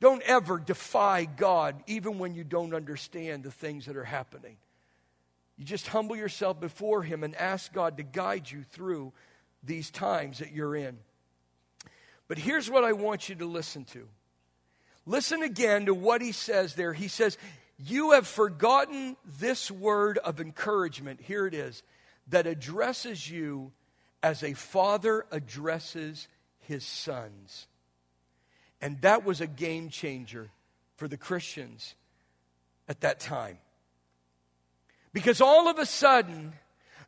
Don't 0.00 0.22
ever 0.22 0.60
defy 0.60 1.24
God 1.24 1.82
even 1.88 2.18
when 2.18 2.34
you 2.34 2.44
don't 2.44 2.72
understand 2.72 3.42
the 3.42 3.50
things 3.50 3.86
that 3.86 3.96
are 3.96 4.04
happening. 4.04 4.56
You 5.58 5.64
just 5.64 5.88
humble 5.88 6.16
yourself 6.16 6.60
before 6.60 7.02
Him 7.02 7.24
and 7.24 7.34
ask 7.34 7.72
God 7.72 7.96
to 7.96 8.04
guide 8.04 8.48
you 8.50 8.62
through 8.62 9.12
these 9.62 9.90
times 9.90 10.38
that 10.38 10.52
you're 10.52 10.76
in. 10.76 10.98
But 12.28 12.38
here's 12.38 12.70
what 12.70 12.84
I 12.84 12.92
want 12.92 13.28
you 13.28 13.34
to 13.36 13.46
listen 13.46 13.84
to. 13.86 14.08
Listen 15.06 15.42
again 15.42 15.86
to 15.86 15.94
what 15.94 16.22
he 16.22 16.32
says 16.32 16.74
there. 16.74 16.92
He 16.92 17.08
says, 17.08 17.36
You 17.78 18.12
have 18.12 18.26
forgotten 18.26 19.16
this 19.38 19.70
word 19.70 20.18
of 20.18 20.40
encouragement. 20.40 21.20
Here 21.20 21.46
it 21.46 21.54
is 21.54 21.82
that 22.28 22.46
addresses 22.46 23.28
you 23.28 23.72
as 24.22 24.42
a 24.42 24.54
father 24.54 25.26
addresses 25.30 26.28
his 26.60 26.84
sons. 26.84 27.66
And 28.80 29.00
that 29.02 29.24
was 29.24 29.40
a 29.40 29.46
game 29.46 29.88
changer 29.88 30.50
for 30.96 31.08
the 31.08 31.16
Christians 31.16 31.94
at 32.88 33.00
that 33.00 33.20
time. 33.20 33.58
Because 35.12 35.40
all 35.40 35.68
of 35.68 35.78
a 35.78 35.86
sudden, 35.86 36.52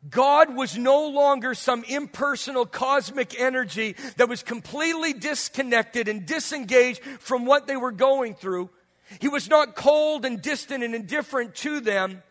God 0.09 0.55
was 0.55 0.77
no 0.77 1.07
longer 1.07 1.53
some 1.53 1.83
impersonal 1.85 2.65
cosmic 2.65 3.39
energy 3.39 3.95
that 4.17 4.27
was 4.27 4.43
completely 4.43 5.13
disconnected 5.13 6.07
and 6.07 6.25
disengaged 6.25 7.01
from 7.19 7.45
what 7.45 7.67
they 7.67 7.77
were 7.77 7.91
going 7.91 8.35
through. 8.35 8.69
He 9.19 9.29
was 9.29 9.49
not 9.49 9.75
cold 9.75 10.25
and 10.25 10.41
distant 10.41 10.83
and 10.83 10.93
indifferent 10.93 11.55
to 11.55 11.79
them, 11.79 12.21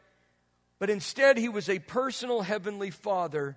but 0.79 0.91
instead 0.91 1.39
he 1.39 1.49
was 1.49 1.69
a 1.69 1.79
personal 1.79 2.43
heavenly 2.43 2.91
father 2.91 3.57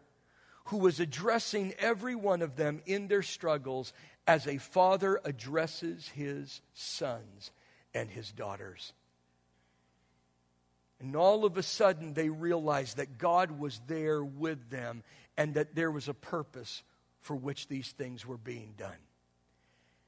who 0.65 0.77
was 0.77 0.99
addressing 0.99 1.73
every 1.77 2.15
one 2.15 2.41
of 2.41 2.55
them 2.55 2.81
in 2.85 3.07
their 3.07 3.21
struggles 3.21 3.93
as 4.27 4.47
a 4.47 4.57
father 4.57 5.19
addresses 5.23 6.07
his 6.09 6.61
sons 6.73 7.51
and 7.93 8.09
his 8.09 8.31
daughters. 8.31 8.93
And 10.99 11.15
all 11.15 11.45
of 11.45 11.57
a 11.57 11.63
sudden, 11.63 12.13
they 12.13 12.29
realized 12.29 12.97
that 12.97 13.17
God 13.17 13.59
was 13.59 13.81
there 13.87 14.23
with 14.23 14.69
them 14.69 15.03
and 15.37 15.55
that 15.55 15.75
there 15.75 15.91
was 15.91 16.07
a 16.07 16.13
purpose 16.13 16.83
for 17.19 17.35
which 17.35 17.67
these 17.67 17.91
things 17.91 18.25
were 18.25 18.37
being 18.37 18.73
done. 18.77 18.91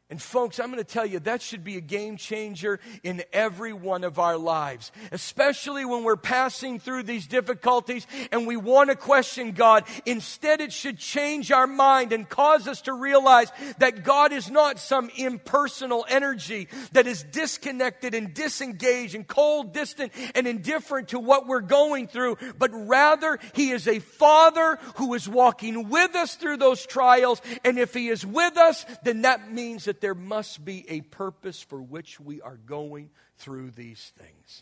And 0.10 0.22
folks, 0.22 0.58
I'm 0.58 0.72
going 0.72 0.82
to 0.82 0.90
tell 0.90 1.06
you 1.06 1.20
that 1.20 1.42
should 1.42 1.66
be 1.66 1.76
a 1.76 1.82
game 1.82 2.16
changer 2.16 2.80
in 3.04 3.24
every 3.34 3.74
one 3.74 4.06
of 4.06 4.20
our 4.20 4.38
lives, 4.38 4.94
especially 5.12 5.84
when 5.84 6.06
we're 6.06 6.16
passing 6.16 6.80
through 6.80 7.04
these 7.04 7.28
difficulties 7.28 8.08
and 8.32 8.48
we 8.48 8.56
want 8.56 8.90
to 8.90 8.96
question 8.96 9.52
God. 9.52 9.84
Instead, 10.06 10.62
it 10.62 10.72
should 10.72 10.98
change 10.98 11.52
our 11.52 11.68
mind 11.68 12.14
and 12.14 12.30
cause 12.30 12.70
us 12.70 12.84
to 12.84 12.94
realize 12.94 13.52
that 13.80 14.06
God 14.06 14.32
is 14.32 14.50
not 14.50 14.80
some 14.80 15.10
impersonal 15.18 16.06
energy 16.08 16.70
that 16.94 17.06
is 17.06 17.24
disconnected 17.24 18.14
and 18.14 18.34
disengaged 18.34 19.14
and 19.14 19.28
cold, 19.28 19.74
distant, 19.74 20.14
and 20.36 20.48
indifferent 20.48 21.10
to 21.10 21.20
what 21.20 21.48
we're 21.48 21.60
going 21.60 22.08
through, 22.08 22.38
but 22.58 22.72
rather 22.72 23.40
He 23.52 23.72
is 23.72 23.90
a 23.90 24.00
Father 24.00 24.80
who 24.96 25.14
is 25.16 25.28
walking 25.28 25.90
with 25.90 26.16
us 26.16 26.36
through 26.36 26.58
those 26.58 26.86
trials. 26.86 27.42
And 27.66 27.78
if 27.78 27.94
He 27.94 28.08
is 28.08 28.26
with 28.26 28.56
us, 28.56 28.86
then 29.04 29.24
that 29.24 29.52
means 29.52 29.84
that 29.84 29.97
that 29.98 30.02
there 30.02 30.14
must 30.14 30.64
be 30.64 30.86
a 30.90 31.02
purpose 31.02 31.60
for 31.60 31.82
which 31.82 32.20
we 32.20 32.40
are 32.40 32.60
going 32.68 33.10
through 33.38 33.72
these 33.72 34.14
things. 34.16 34.62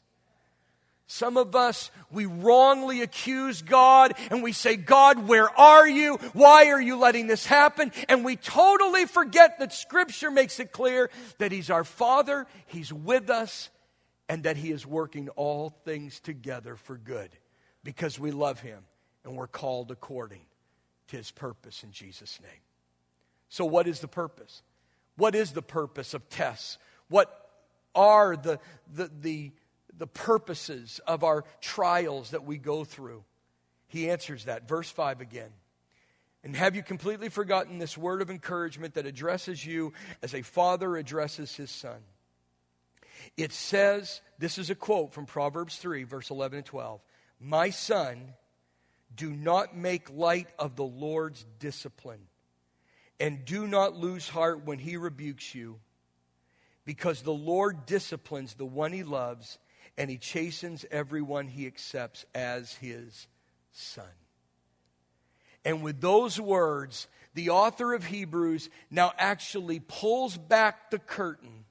Some 1.07 1.35
of 1.35 1.57
us, 1.57 1.91
we 2.09 2.25
wrongly 2.25 3.01
accuse 3.01 3.61
God 3.61 4.13
and 4.31 4.41
we 4.41 4.53
say, 4.53 4.77
God, 4.77 5.27
where 5.27 5.49
are 5.59 5.85
you? 5.85 6.15
Why 6.31 6.67
are 6.67 6.81
you 6.81 6.97
letting 6.97 7.27
this 7.27 7.45
happen? 7.45 7.91
And 8.07 8.23
we 8.23 8.37
totally 8.37 9.05
forget 9.05 9.59
that 9.59 9.73
Scripture 9.73 10.31
makes 10.31 10.61
it 10.61 10.71
clear 10.71 11.11
that 11.37 11.51
He's 11.51 11.69
our 11.69 11.83
Father, 11.83 12.47
He's 12.65 12.93
with 12.93 13.29
us, 13.29 13.69
and 14.29 14.43
that 14.43 14.55
He 14.55 14.71
is 14.71 14.87
working 14.87 15.27
all 15.29 15.69
things 15.83 16.21
together 16.21 16.77
for 16.77 16.97
good 16.97 17.31
because 17.83 18.17
we 18.17 18.31
love 18.31 18.61
Him 18.61 18.85
and 19.25 19.35
we're 19.35 19.47
called 19.47 19.91
according 19.91 20.45
to 21.09 21.17
His 21.17 21.29
purpose 21.29 21.83
in 21.83 21.91
Jesus' 21.91 22.39
name. 22.41 22.61
So, 23.49 23.65
what 23.65 23.85
is 23.85 23.99
the 23.99 24.07
purpose? 24.07 24.63
What 25.17 25.35
is 25.35 25.51
the 25.51 25.61
purpose 25.61 26.13
of 26.13 26.29
tests? 26.29 26.77
What 27.07 27.33
are 27.93 28.35
the, 28.35 28.59
the, 28.93 29.09
the 29.21 29.51
the 29.97 30.07
purposes 30.07 30.99
of 31.07 31.23
our 31.23 31.43
trials 31.61 32.31
that 32.31 32.45
we 32.45 32.57
go 32.57 32.83
through? 32.83 33.23
He 33.87 34.09
answers 34.09 34.45
that. 34.45 34.67
Verse 34.67 34.89
5 34.89 35.21
again. 35.21 35.51
And 36.43 36.55
have 36.55 36.75
you 36.75 36.83
completely 36.83 37.29
forgotten 37.29 37.79
this 37.79 37.97
word 37.97 38.21
of 38.21 38.29
encouragement 38.29 38.95
that 38.95 39.05
addresses 39.05 39.65
you 39.65 39.93
as 40.21 40.35
a 40.35 40.43
father 40.43 40.95
addresses 40.95 41.55
his 41.55 41.71
son? 41.71 41.97
It 43.35 43.51
says, 43.51 44.21
this 44.37 44.57
is 44.57 44.69
a 44.69 44.75
quote 44.75 45.13
from 45.13 45.25
Proverbs 45.25 45.77
3, 45.77 46.03
verse 46.03 46.29
11 46.29 46.57
and 46.57 46.65
12 46.65 47.01
My 47.39 47.71
son, 47.71 48.33
do 49.15 49.31
not 49.31 49.75
make 49.75 50.09
light 50.11 50.49
of 50.59 50.75
the 50.75 50.83
Lord's 50.83 51.45
discipline, 51.59 52.27
and 53.19 53.45
do 53.45 53.67
not 53.67 53.95
lose 53.95 54.29
heart 54.29 54.65
when 54.65 54.79
he 54.79 54.97
rebukes 54.97 55.55
you, 55.55 55.79
because 56.85 57.21
the 57.21 57.33
Lord 57.33 57.85
disciplines 57.85 58.53
the 58.53 58.65
one 58.65 58.93
he 58.93 59.03
loves 59.03 59.57
and 59.97 60.09
he 60.09 60.17
chastens 60.17 60.85
everyone 60.91 61.47
he 61.47 61.67
accepts 61.67 62.25
as 62.35 62.73
his 62.75 63.27
son. 63.71 64.05
And 65.63 65.81
with 65.81 65.99
those 65.99 66.39
words, 66.39 67.07
the 67.33 67.49
author 67.49 67.93
of 67.93 68.05
Hebrews 68.05 68.69
now 68.91 69.13
actually 69.17 69.79
pulls 69.79 70.37
back 70.37 70.91
the 70.91 70.99
curtain 70.99 71.64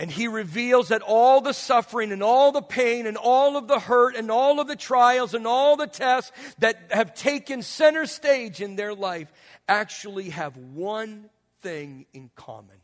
and 0.00 0.10
he 0.10 0.26
reveals 0.26 0.88
that 0.88 1.02
all 1.02 1.40
the 1.40 1.52
suffering 1.52 2.10
and 2.10 2.22
all 2.22 2.50
the 2.50 2.62
pain 2.62 3.06
and 3.06 3.16
all 3.16 3.56
of 3.56 3.68
the 3.68 3.78
hurt 3.78 4.16
and 4.16 4.30
all 4.30 4.58
of 4.58 4.66
the 4.66 4.74
trials 4.74 5.34
and 5.34 5.46
all 5.46 5.76
the 5.76 5.86
tests 5.86 6.32
that 6.58 6.76
have 6.90 7.14
taken 7.14 7.62
center 7.62 8.06
stage 8.06 8.60
in 8.60 8.76
their 8.76 8.94
life 8.94 9.30
actually 9.68 10.30
have 10.30 10.56
one 10.56 11.28
thing 11.60 12.06
in 12.14 12.30
common 12.34 12.80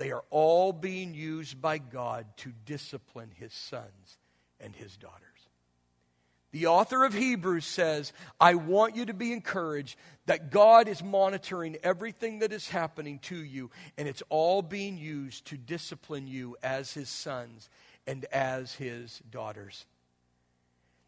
they 0.00 0.12
are 0.12 0.24
all 0.30 0.72
being 0.72 1.12
used 1.12 1.60
by 1.60 1.76
God 1.76 2.24
to 2.38 2.52
discipline 2.64 3.30
his 3.36 3.52
sons 3.52 4.16
and 4.58 4.74
his 4.74 4.96
daughters. 4.96 5.29
The 6.52 6.66
author 6.66 7.04
of 7.04 7.14
Hebrews 7.14 7.64
says, 7.64 8.12
I 8.40 8.54
want 8.54 8.96
you 8.96 9.06
to 9.06 9.14
be 9.14 9.32
encouraged 9.32 9.96
that 10.26 10.50
God 10.50 10.88
is 10.88 11.02
monitoring 11.02 11.76
everything 11.82 12.40
that 12.40 12.52
is 12.52 12.68
happening 12.68 13.20
to 13.20 13.36
you, 13.36 13.70
and 13.96 14.08
it's 14.08 14.22
all 14.28 14.60
being 14.60 14.98
used 14.98 15.46
to 15.46 15.56
discipline 15.56 16.26
you 16.26 16.56
as 16.62 16.92
his 16.92 17.08
sons 17.08 17.68
and 18.06 18.24
as 18.26 18.74
his 18.74 19.22
daughters 19.30 19.86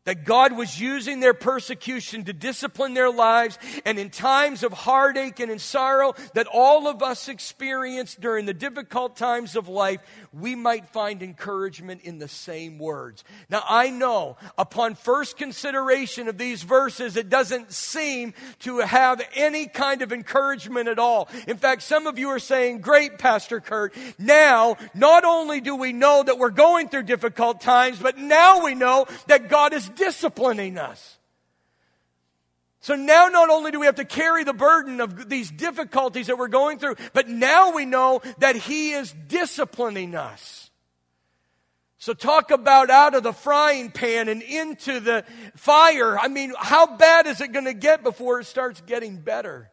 that 0.04 0.24
God 0.24 0.52
was 0.52 0.80
using 0.80 1.20
their 1.20 1.34
persecution 1.34 2.24
to 2.24 2.32
discipline 2.32 2.94
their 2.94 3.10
lives, 3.10 3.58
and 3.84 3.98
in 3.98 4.10
times 4.10 4.62
of 4.62 4.72
heartache 4.72 5.38
and 5.40 5.50
in 5.50 5.58
sorrow 5.58 6.14
that 6.34 6.46
all 6.46 6.88
of 6.88 7.02
us 7.02 7.28
experience 7.28 8.16
during 8.16 8.46
the 8.46 8.54
difficult 8.54 9.16
times 9.16 9.54
of 9.54 9.68
life, 9.68 10.00
we 10.32 10.54
might 10.54 10.86
find 10.86 11.22
encouragement 11.22 12.02
in 12.02 12.18
the 12.18 12.28
same 12.28 12.78
words. 12.78 13.22
Now, 13.48 13.62
I 13.68 13.90
know 13.90 14.36
upon 14.58 14.94
first 14.94 15.36
consideration 15.36 16.28
of 16.28 16.38
these 16.38 16.62
verses, 16.62 17.16
it 17.16 17.28
doesn't 17.28 17.72
seem 17.72 18.34
to 18.60 18.78
have 18.78 19.22
any 19.36 19.66
kind 19.66 20.02
of 20.02 20.12
encouragement 20.12 20.88
at 20.88 20.98
all. 20.98 21.28
In 21.46 21.56
fact, 21.56 21.82
some 21.82 22.06
of 22.06 22.18
you 22.18 22.28
are 22.28 22.38
saying, 22.38 22.80
Great, 22.80 23.18
Pastor 23.18 23.60
Kurt. 23.60 23.94
Now, 24.18 24.76
not 24.94 25.24
only 25.24 25.60
do 25.60 25.76
we 25.76 25.92
know 25.92 26.22
that 26.22 26.38
we're 26.38 26.50
going 26.50 26.88
through 26.88 27.04
difficult 27.04 27.60
times, 27.60 27.98
but 27.98 28.18
now 28.18 28.64
we 28.64 28.74
know 28.74 29.06
that 29.26 29.48
God 29.48 29.72
is 29.72 29.88
disciplining 29.96 30.78
us. 30.78 31.18
So 32.80 32.96
now 32.96 33.28
not 33.28 33.48
only 33.48 33.70
do 33.70 33.78
we 33.78 33.86
have 33.86 33.94
to 33.96 34.04
carry 34.04 34.42
the 34.42 34.52
burden 34.52 35.00
of 35.00 35.28
these 35.28 35.50
difficulties 35.50 36.26
that 36.26 36.36
we're 36.36 36.48
going 36.48 36.80
through, 36.80 36.96
but 37.12 37.28
now 37.28 37.72
we 37.72 37.86
know 37.86 38.20
that 38.38 38.56
He 38.56 38.90
is 38.92 39.14
disciplining 39.28 40.16
us. 40.16 40.70
So 41.98 42.12
talk 42.12 42.50
about 42.50 42.90
out 42.90 43.14
of 43.14 43.22
the 43.22 43.32
frying 43.32 43.92
pan 43.92 44.28
and 44.28 44.42
into 44.42 44.98
the 44.98 45.24
fire. 45.54 46.18
I 46.18 46.26
mean, 46.26 46.52
how 46.58 46.96
bad 46.96 47.28
is 47.28 47.40
it 47.40 47.52
going 47.52 47.66
to 47.66 47.74
get 47.74 48.02
before 48.02 48.40
it 48.40 48.46
starts 48.46 48.80
getting 48.80 49.18
better 49.18 49.70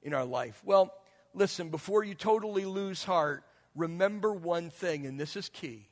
in 0.00 0.14
our 0.14 0.24
life? 0.24 0.62
Well, 0.64 0.94
listen, 1.34 1.70
before 1.70 2.04
you 2.04 2.14
totally 2.14 2.64
lose 2.64 3.02
heart, 3.02 3.42
remember 3.74 4.32
one 4.32 4.70
thing, 4.70 5.06
and 5.06 5.18
this 5.18 5.34
is 5.34 5.48
key 5.48 5.88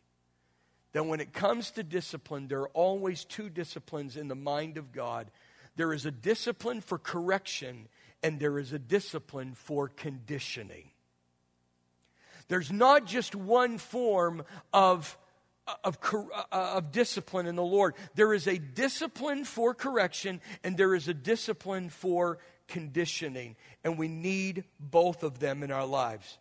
that 0.92 1.06
when 1.06 1.20
it 1.20 1.32
comes 1.32 1.70
to 1.72 1.82
discipline, 1.82 2.48
there 2.48 2.60
are 2.60 2.68
always 2.70 3.24
two 3.24 3.48
disciplines 3.48 4.16
in 4.16 4.28
the 4.28 4.34
mind 4.34 4.76
of 4.76 4.92
God 4.92 5.30
there 5.76 5.94
is 5.94 6.04
a 6.04 6.10
discipline 6.10 6.82
for 6.82 6.98
correction, 6.98 7.88
and 8.22 8.38
there 8.38 8.58
is 8.58 8.72
a 8.74 8.78
discipline 8.78 9.54
for 9.54 9.88
conditioning. 9.88 10.90
There's 12.48 12.72
not 12.72 13.06
just 13.06 13.34
one 13.34 13.78
form 13.78 14.44
of, 14.74 15.16
of, 15.84 15.98
uh, 16.12 16.44
of 16.50 16.92
discipline 16.92 17.46
in 17.46 17.54
the 17.54 17.62
Lord. 17.62 17.94
There 18.14 18.34
is 18.34 18.46
a 18.46 18.58
discipline 18.58 19.44
for 19.44 19.72
correction, 19.72 20.42
and 20.64 20.76
there 20.76 20.94
is 20.94 21.08
a 21.08 21.14
discipline 21.14 21.88
for 21.88 22.38
conditioning. 22.66 23.56
And 23.84 23.96
we 23.96 24.08
need 24.08 24.64
both 24.78 25.22
of 25.22 25.38
them 25.38 25.62
in 25.62 25.70
our 25.70 25.86
lives. 25.86 26.36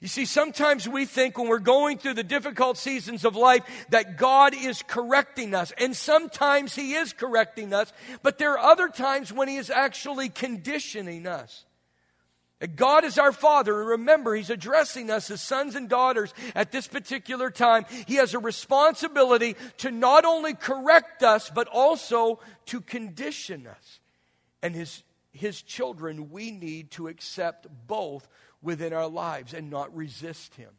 You 0.00 0.08
see, 0.08 0.24
sometimes 0.24 0.88
we 0.88 1.04
think 1.06 1.38
when 1.38 1.48
we're 1.48 1.58
going 1.58 1.98
through 1.98 2.14
the 2.14 2.22
difficult 2.22 2.76
seasons 2.76 3.24
of 3.24 3.36
life 3.36 3.62
that 3.90 4.16
God 4.16 4.54
is 4.54 4.82
correcting 4.82 5.54
us. 5.54 5.72
And 5.78 5.96
sometimes 5.96 6.74
He 6.74 6.94
is 6.94 7.12
correcting 7.12 7.72
us, 7.72 7.92
but 8.22 8.38
there 8.38 8.52
are 8.52 8.72
other 8.72 8.88
times 8.88 9.32
when 9.32 9.48
He 9.48 9.56
is 9.56 9.70
actually 9.70 10.28
conditioning 10.28 11.26
us. 11.26 11.64
God 12.74 13.04
is 13.04 13.18
our 13.18 13.32
Father, 13.32 13.80
and 13.80 13.90
remember, 13.90 14.34
He's 14.34 14.48
addressing 14.48 15.10
us 15.10 15.30
as 15.30 15.42
sons 15.42 15.74
and 15.74 15.88
daughters 15.88 16.32
at 16.54 16.72
this 16.72 16.86
particular 16.86 17.50
time. 17.50 17.84
He 18.06 18.14
has 18.14 18.32
a 18.32 18.38
responsibility 18.38 19.56
to 19.78 19.90
not 19.90 20.24
only 20.24 20.54
correct 20.54 21.22
us, 21.22 21.50
but 21.54 21.68
also 21.68 22.40
to 22.66 22.80
condition 22.80 23.66
us. 23.66 24.00
And 24.62 24.74
His, 24.74 25.02
his 25.32 25.60
children, 25.60 26.30
we 26.30 26.50
need 26.50 26.90
to 26.92 27.08
accept 27.08 27.66
both 27.86 28.26
within 28.62 28.92
our 28.92 29.08
lives 29.08 29.54
and 29.54 29.70
not 29.70 29.94
resist 29.94 30.54
Him. 30.54 30.70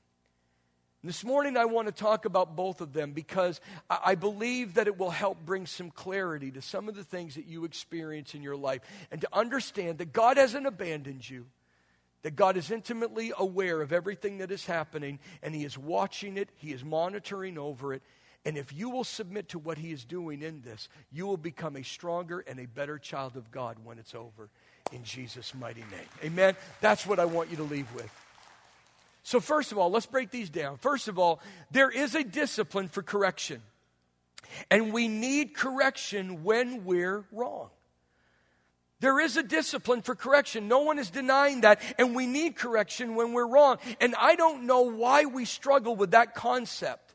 This 1.03 1.23
morning, 1.23 1.57
I 1.57 1.65
want 1.65 1.87
to 1.87 1.93
talk 1.93 2.25
about 2.25 2.55
both 2.55 2.81
of 2.81 2.91
them 2.91 3.13
because 3.13 3.61
I 3.89 4.15
believe 4.15 4.73
that 4.73 4.87
it 4.87 4.97
will 4.97 5.11
help 5.11 5.45
bring 5.45 5.67
some 5.67 5.91
clarity 5.91 6.51
to 6.51 6.61
some 6.61 6.89
of 6.89 6.95
the 6.95 7.03
things 7.03 7.35
that 7.35 7.45
you 7.45 7.65
experience 7.65 8.33
in 8.33 8.41
your 8.41 8.57
life 8.57 8.81
and 9.11 9.21
to 9.21 9.29
understand 9.31 9.99
that 9.99 10.11
God 10.11 10.37
hasn't 10.37 10.65
abandoned 10.65 11.29
you, 11.29 11.45
that 12.23 12.35
God 12.35 12.57
is 12.57 12.71
intimately 12.71 13.31
aware 13.37 13.81
of 13.81 13.93
everything 13.93 14.39
that 14.39 14.51
is 14.51 14.65
happening 14.65 15.19
and 15.43 15.53
He 15.53 15.63
is 15.63 15.77
watching 15.77 16.35
it, 16.35 16.49
He 16.55 16.73
is 16.73 16.83
monitoring 16.83 17.57
over 17.59 17.93
it. 17.93 18.01
And 18.43 18.57
if 18.57 18.73
you 18.73 18.89
will 18.89 19.03
submit 19.03 19.49
to 19.49 19.59
what 19.59 19.77
He 19.77 19.91
is 19.91 20.03
doing 20.03 20.41
in 20.41 20.61
this, 20.61 20.89
you 21.11 21.27
will 21.27 21.37
become 21.37 21.75
a 21.75 21.83
stronger 21.83 22.39
and 22.39 22.59
a 22.59 22.65
better 22.65 22.97
child 22.97 23.37
of 23.37 23.51
God 23.51 23.77
when 23.83 23.99
it's 23.99 24.15
over 24.15 24.49
in 24.91 25.03
Jesus' 25.03 25.53
mighty 25.53 25.81
name. 25.81 26.09
Amen. 26.23 26.55
That's 26.81 27.05
what 27.05 27.19
I 27.19 27.25
want 27.25 27.49
you 27.51 27.57
to 27.57 27.63
leave 27.63 27.91
with. 27.93 28.09
So, 29.23 29.39
first 29.39 29.71
of 29.71 29.77
all, 29.77 29.91
let's 29.91 30.05
break 30.05 30.31
these 30.31 30.49
down. 30.49 30.77
First 30.77 31.07
of 31.07 31.19
all, 31.19 31.41
there 31.69 31.89
is 31.89 32.15
a 32.15 32.23
discipline 32.23 32.87
for 32.87 33.03
correction. 33.03 33.61
And 34.71 34.93
we 34.93 35.07
need 35.07 35.53
correction 35.53 36.43
when 36.43 36.85
we're 36.85 37.25
wrong. 37.31 37.69
There 38.99 39.19
is 39.19 39.37
a 39.37 39.43
discipline 39.43 40.01
for 40.01 40.15
correction. 40.15 40.67
No 40.67 40.79
one 40.79 40.97
is 40.97 41.09
denying 41.09 41.61
that. 41.61 41.81
And 41.99 42.15
we 42.15 42.25
need 42.25 42.55
correction 42.55 43.15
when 43.15 43.33
we're 43.33 43.47
wrong. 43.47 43.77
And 44.01 44.15
I 44.15 44.35
don't 44.35 44.63
know 44.63 44.81
why 44.81 45.25
we 45.25 45.45
struggle 45.45 45.95
with 45.95 46.11
that 46.11 46.33
concept. 46.33 47.06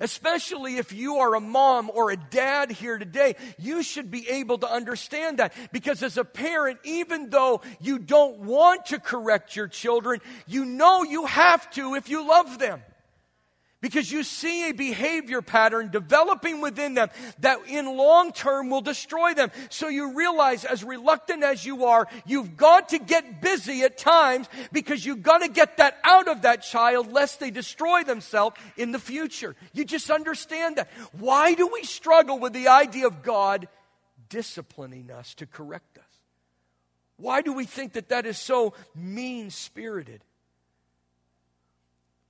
Especially 0.00 0.76
if 0.76 0.92
you 0.92 1.16
are 1.16 1.34
a 1.34 1.40
mom 1.40 1.90
or 1.92 2.10
a 2.10 2.16
dad 2.16 2.70
here 2.70 2.98
today, 2.98 3.36
you 3.58 3.82
should 3.82 4.10
be 4.10 4.28
able 4.28 4.58
to 4.58 4.70
understand 4.70 5.38
that. 5.38 5.52
Because 5.72 6.02
as 6.02 6.16
a 6.16 6.24
parent, 6.24 6.78
even 6.84 7.30
though 7.30 7.62
you 7.80 7.98
don't 7.98 8.38
want 8.40 8.86
to 8.86 8.98
correct 8.98 9.56
your 9.56 9.68
children, 9.68 10.20
you 10.46 10.64
know 10.64 11.02
you 11.02 11.26
have 11.26 11.70
to 11.72 11.94
if 11.94 12.08
you 12.08 12.26
love 12.26 12.58
them. 12.58 12.82
Because 13.80 14.10
you 14.10 14.24
see 14.24 14.68
a 14.68 14.74
behavior 14.74 15.40
pattern 15.40 15.90
developing 15.90 16.60
within 16.60 16.94
them 16.94 17.10
that 17.38 17.60
in 17.68 17.86
long 17.86 18.32
term 18.32 18.70
will 18.70 18.80
destroy 18.80 19.34
them. 19.34 19.52
So 19.70 19.88
you 19.88 20.16
realize, 20.16 20.64
as 20.64 20.82
reluctant 20.82 21.44
as 21.44 21.64
you 21.64 21.84
are, 21.84 22.08
you've 22.26 22.56
got 22.56 22.88
to 22.88 22.98
get 22.98 23.40
busy 23.40 23.82
at 23.82 23.96
times 23.96 24.48
because 24.72 25.06
you've 25.06 25.22
got 25.22 25.42
to 25.42 25.48
get 25.48 25.76
that 25.76 25.98
out 26.02 26.26
of 26.26 26.42
that 26.42 26.62
child 26.62 27.12
lest 27.12 27.38
they 27.38 27.52
destroy 27.52 28.02
themselves 28.02 28.56
in 28.76 28.90
the 28.90 28.98
future. 28.98 29.54
You 29.72 29.84
just 29.84 30.10
understand 30.10 30.76
that. 30.76 30.88
Why 31.12 31.54
do 31.54 31.68
we 31.68 31.84
struggle 31.84 32.40
with 32.40 32.54
the 32.54 32.66
idea 32.66 33.06
of 33.06 33.22
God 33.22 33.68
disciplining 34.28 35.12
us 35.12 35.34
to 35.34 35.46
correct 35.46 35.98
us? 35.98 36.04
Why 37.16 37.42
do 37.42 37.52
we 37.52 37.64
think 37.64 37.92
that 37.92 38.08
that 38.08 38.26
is 38.26 38.38
so 38.38 38.74
mean 38.96 39.50
spirited? 39.50 40.24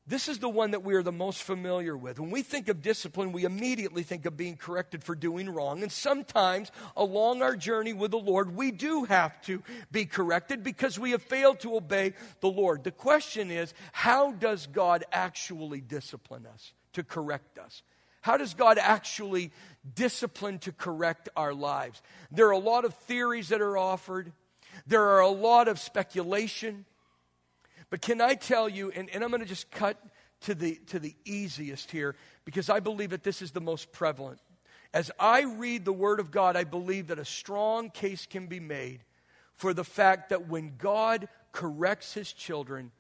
This 0.09 0.27
is 0.27 0.39
the 0.39 0.49
one 0.49 0.71
that 0.71 0.83
we 0.83 0.95
are 0.95 1.03
the 1.03 1.13
most 1.13 1.43
familiar 1.43 1.95
with. 1.95 2.19
When 2.19 2.31
we 2.31 2.41
think 2.41 2.69
of 2.69 2.81
discipline, 2.81 3.31
we 3.31 3.45
immediately 3.45 4.03
think 4.03 4.25
of 4.25 4.39
being 4.39 4.57
corrected 4.57 5.05
for 5.05 5.15
doing 5.15 5.51
wrong. 5.51 5.83
And 5.83 5.93
sometimes 5.93 6.73
along 6.97 7.43
our 7.43 7.55
journey 7.55 7.93
with 7.93 8.13
the 8.13 8.19
Lord, 8.19 8.57
we 8.57 8.71
do 8.71 9.05
have 9.05 9.39
to 9.43 9.63
be 9.93 10.07
corrected 10.07 10.65
because 10.65 10.99
we 10.99 11.11
have 11.11 11.23
failed 11.23 11.61
to 11.61 11.77
obey 11.77 12.15
the 12.41 12.49
Lord. 12.49 12.85
The 12.85 12.91
question 12.91 13.51
is 13.51 13.75
how 13.93 14.33
does 14.33 14.67
God 14.67 15.05
actually 15.13 15.83
discipline 15.83 16.47
us, 16.47 16.73
to 16.95 17.05
correct 17.05 17.59
us? 17.59 17.83
How 18.23 18.39
does 18.39 18.55
God 18.55 18.79
actually 18.79 19.53
discipline 19.95 20.59
to 20.61 20.73
correct 20.73 21.29
our 21.37 21.53
lives? 21.53 22.01
There 22.31 22.49
are 22.49 22.53
a 22.53 22.59
lot 22.59 22.87
of 22.87 22.95
theories 22.95 23.51
that 23.51 23.61
are 23.61 23.77
offered, 23.77 24.33
there 24.87 25.05
are 25.05 25.21
a 25.21 25.29
lot 25.29 25.69
of 25.69 25.79
speculation. 25.79 26.87
But 27.91 28.03
can 28.03 28.21
I 28.21 28.35
tell 28.35 28.69
you, 28.69 28.91
and, 28.91 29.09
and 29.11 29.25
I'm 29.25 29.31
going 29.31 29.41
to 29.41 29.49
just 29.49 29.71
cut 29.71 30.03
to 30.43 30.55
the, 30.55 30.77
to 30.89 30.99
the 30.99 31.15
easiest 31.25 31.91
here 31.91 32.15
because 32.45 32.71
I 32.71 32.81
believe 32.81 33.11
that 33.11 33.23
this 33.23 33.43
is 33.43 33.51
the 33.53 33.61
most 33.61 33.93
prevalent. 33.93 34.41
As 34.95 35.11
I 35.19 35.43
read 35.43 35.85
the 35.85 35.93
Word 35.93 36.21
of 36.21 36.31
God, 36.31 36.57
I 36.57 36.65
believe 36.65 37.09
that 37.09 37.19
a 37.19 37.25
strong 37.25 37.91
case 37.91 38.27
can 38.27 38.47
be 38.47 38.61
made 38.61 39.01
for 39.55 39.75
the 39.75 39.85
fact 39.85 40.31
that 40.31 40.49
when 40.49 40.77
God 40.79 41.29
corrects 41.53 42.15
His 42.15 42.33
children, 42.33 42.93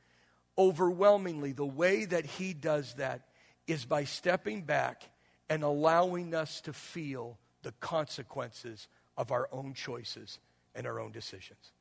overwhelmingly, 0.57 1.53
the 1.53 1.65
way 1.65 2.05
that 2.05 2.27
He 2.27 2.53
does 2.53 2.95
that 2.95 3.23
is 3.67 3.85
by 3.85 4.05
stepping 4.05 4.63
back 4.63 5.09
and 5.49 5.63
allowing 5.63 6.35
us 6.35 6.61
to 6.63 6.73
feel 6.73 7.39
the 7.63 7.73
consequences 7.81 8.89
of 9.17 9.31
our 9.31 9.49
own 9.53 9.75
choices 9.75 10.39
and 10.75 10.87
our 10.87 11.01
own 11.01 11.13
decisions. 11.13 11.73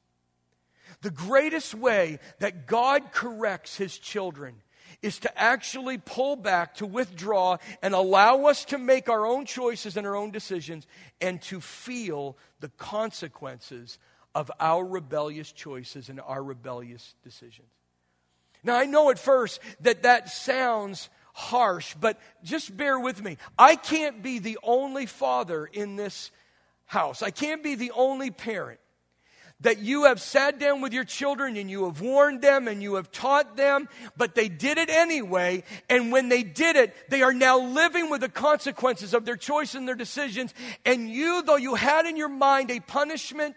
The 1.01 1.11
greatest 1.11 1.73
way 1.73 2.19
that 2.39 2.67
God 2.67 3.11
corrects 3.11 3.77
his 3.77 3.97
children 3.97 4.55
is 5.01 5.19
to 5.19 5.39
actually 5.39 5.97
pull 5.97 6.35
back, 6.35 6.75
to 6.75 6.85
withdraw, 6.85 7.57
and 7.81 7.93
allow 7.93 8.45
us 8.45 8.65
to 8.65 8.77
make 8.77 9.09
our 9.09 9.25
own 9.25 9.45
choices 9.45 9.97
and 9.97 10.07
our 10.07 10.15
own 10.15 10.31
decisions 10.31 10.87
and 11.21 11.41
to 11.43 11.61
feel 11.61 12.37
the 12.59 12.69
consequences 12.69 13.99
of 14.33 14.51
our 14.59 14.83
rebellious 14.85 15.51
choices 15.51 16.09
and 16.09 16.19
our 16.21 16.43
rebellious 16.43 17.15
decisions. 17.23 17.69
Now, 18.63 18.77
I 18.77 18.85
know 18.85 19.09
at 19.09 19.19
first 19.19 19.59
that 19.81 20.03
that 20.03 20.29
sounds 20.29 21.09
harsh, 21.33 21.95
but 21.99 22.19
just 22.43 22.75
bear 22.75 22.99
with 22.99 23.23
me. 23.23 23.37
I 23.57 23.75
can't 23.75 24.23
be 24.23 24.39
the 24.39 24.57
only 24.63 25.05
father 25.05 25.65
in 25.65 25.95
this 25.95 26.31
house, 26.85 27.21
I 27.21 27.31
can't 27.31 27.63
be 27.63 27.75
the 27.75 27.91
only 27.91 28.31
parent 28.31 28.79
that 29.61 29.79
you 29.79 30.03
have 30.05 30.21
sat 30.21 30.59
down 30.59 30.81
with 30.81 30.93
your 30.93 31.03
children 31.03 31.57
and 31.57 31.69
you 31.69 31.85
have 31.85 31.99
warned 31.99 32.41
them 32.41 32.67
and 32.67 32.81
you 32.81 32.95
have 32.95 33.11
taught 33.11 33.57
them, 33.57 33.89
but 34.15 34.35
they 34.35 34.49
did 34.49 34.77
it 34.77 34.89
anyway. 34.89 35.63
And 35.89 36.11
when 36.11 36.29
they 36.29 36.43
did 36.43 36.75
it, 36.75 36.95
they 37.09 37.23
are 37.23 37.33
now 37.33 37.59
living 37.59 38.09
with 38.09 38.21
the 38.21 38.29
consequences 38.29 39.13
of 39.13 39.25
their 39.25 39.35
choice 39.35 39.73
and 39.73 39.87
their 39.87 39.95
decisions. 39.95 40.53
And 40.85 41.09
you, 41.09 41.41
though 41.41 41.55
you 41.55 41.75
had 41.75 42.05
in 42.05 42.17
your 42.17 42.29
mind 42.29 42.69
a 42.69 42.79
punishment, 42.79 43.55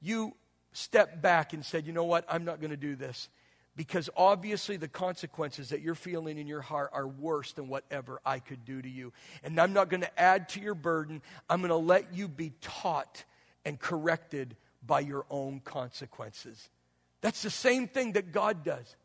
you 0.00 0.34
stepped 0.72 1.20
back 1.20 1.52
and 1.52 1.64
said, 1.64 1.86
you 1.86 1.92
know 1.92 2.04
what? 2.04 2.24
I'm 2.28 2.44
not 2.44 2.60
going 2.60 2.70
to 2.70 2.76
do 2.76 2.94
this. 2.94 3.28
Because 3.76 4.08
obviously, 4.16 4.76
the 4.76 4.86
consequences 4.86 5.70
that 5.70 5.80
you're 5.80 5.96
feeling 5.96 6.38
in 6.38 6.46
your 6.46 6.60
heart 6.60 6.90
are 6.92 7.08
worse 7.08 7.52
than 7.54 7.66
whatever 7.66 8.20
I 8.24 8.38
could 8.38 8.64
do 8.64 8.80
to 8.80 8.88
you. 8.88 9.12
And 9.42 9.60
I'm 9.60 9.72
not 9.72 9.88
going 9.88 10.02
to 10.02 10.20
add 10.20 10.48
to 10.50 10.60
your 10.60 10.76
burden. 10.76 11.22
I'm 11.50 11.58
going 11.58 11.70
to 11.70 11.76
let 11.76 12.14
you 12.14 12.28
be 12.28 12.52
taught 12.60 13.24
and 13.64 13.76
corrected 13.76 14.54
by 14.86 15.00
your 15.00 15.24
own 15.30 15.60
consequences. 15.60 16.68
That's 17.20 17.42
the 17.42 17.50
same 17.50 17.88
thing 17.88 18.12
that 18.12 18.32
God 18.32 18.64
does. 18.64 18.96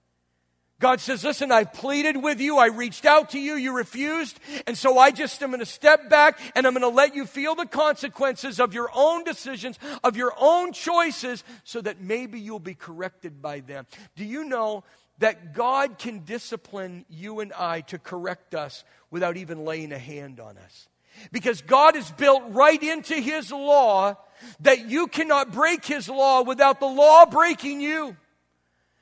God 0.79 1.01
says, 1.01 1.23
Listen, 1.23 1.51
I 1.51 1.65
pleaded 1.65 2.17
with 2.17 2.39
you. 2.39 2.57
I 2.57 2.67
reached 2.67 3.05
out 3.05 3.31
to 3.31 3.39
you. 3.39 3.55
You 3.55 3.75
refused. 3.75 4.39
And 4.65 4.77
so 4.77 4.97
I 4.97 5.11
just 5.11 5.41
am 5.43 5.49
going 5.49 5.59
to 5.59 5.65
step 5.65 6.09
back 6.09 6.39
and 6.55 6.65
I'm 6.65 6.73
going 6.73 6.81
to 6.81 6.95
let 6.95 7.15
you 7.15 7.25
feel 7.25 7.53
the 7.53 7.65
consequences 7.65 8.59
of 8.59 8.73
your 8.73 8.89
own 8.95 9.25
decisions, 9.25 9.77
of 10.03 10.15
your 10.15 10.33
own 10.39 10.71
choices, 10.71 11.43
so 11.65 11.81
that 11.81 11.99
maybe 11.99 12.39
you'll 12.39 12.59
be 12.59 12.75
corrected 12.75 13.41
by 13.41 13.59
them. 13.59 13.85
Do 14.15 14.23
you 14.23 14.45
know 14.45 14.85
that 15.19 15.53
God 15.53 15.97
can 15.97 16.19
discipline 16.19 17.05
you 17.09 17.41
and 17.41 17.51
I 17.51 17.81
to 17.81 17.99
correct 17.99 18.55
us 18.55 18.85
without 19.11 19.35
even 19.35 19.65
laying 19.65 19.91
a 19.91 19.99
hand 19.99 20.39
on 20.39 20.57
us? 20.57 20.87
Because 21.33 21.61
God 21.61 21.97
is 21.97 22.09
built 22.11 22.43
right 22.49 22.81
into 22.81 23.15
His 23.15 23.51
law 23.51 24.15
that 24.61 24.89
you 24.89 25.07
cannot 25.07 25.51
break 25.51 25.85
His 25.85 26.09
law 26.09 26.43
without 26.43 26.79
the 26.79 26.85
law 26.85 27.25
breaking 27.25 27.81
you. 27.81 28.15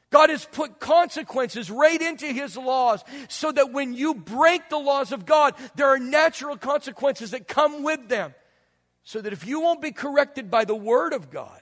God 0.09 0.29
has 0.29 0.45
put 0.45 0.79
consequences 0.79 1.69
right 1.69 2.01
into 2.01 2.27
His 2.27 2.55
laws 2.55 3.03
so 3.27 3.51
that 3.51 3.73
when 3.73 3.93
you 3.93 4.15
break 4.15 4.69
the 4.69 4.77
laws 4.77 5.11
of 5.11 5.25
God, 5.25 5.53
there 5.75 5.87
are 5.87 5.99
natural 5.99 6.57
consequences 6.57 7.31
that 7.31 7.47
come 7.47 7.83
with 7.83 8.07
them. 8.07 8.33
So 9.03 9.21
that 9.21 9.31
if 9.33 9.45
you 9.45 9.61
won't 9.61 9.81
be 9.81 9.91
corrected 9.91 10.51
by 10.51 10.65
the 10.65 10.75
Word 10.75 11.13
of 11.13 11.29
God, 11.29 11.61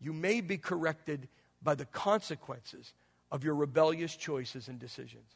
you 0.00 0.12
may 0.12 0.40
be 0.40 0.56
corrected 0.56 1.28
by 1.62 1.74
the 1.74 1.86
consequences 1.86 2.92
of 3.32 3.42
your 3.42 3.54
rebellious 3.54 4.14
choices 4.14 4.68
and 4.68 4.78
decisions. 4.78 5.28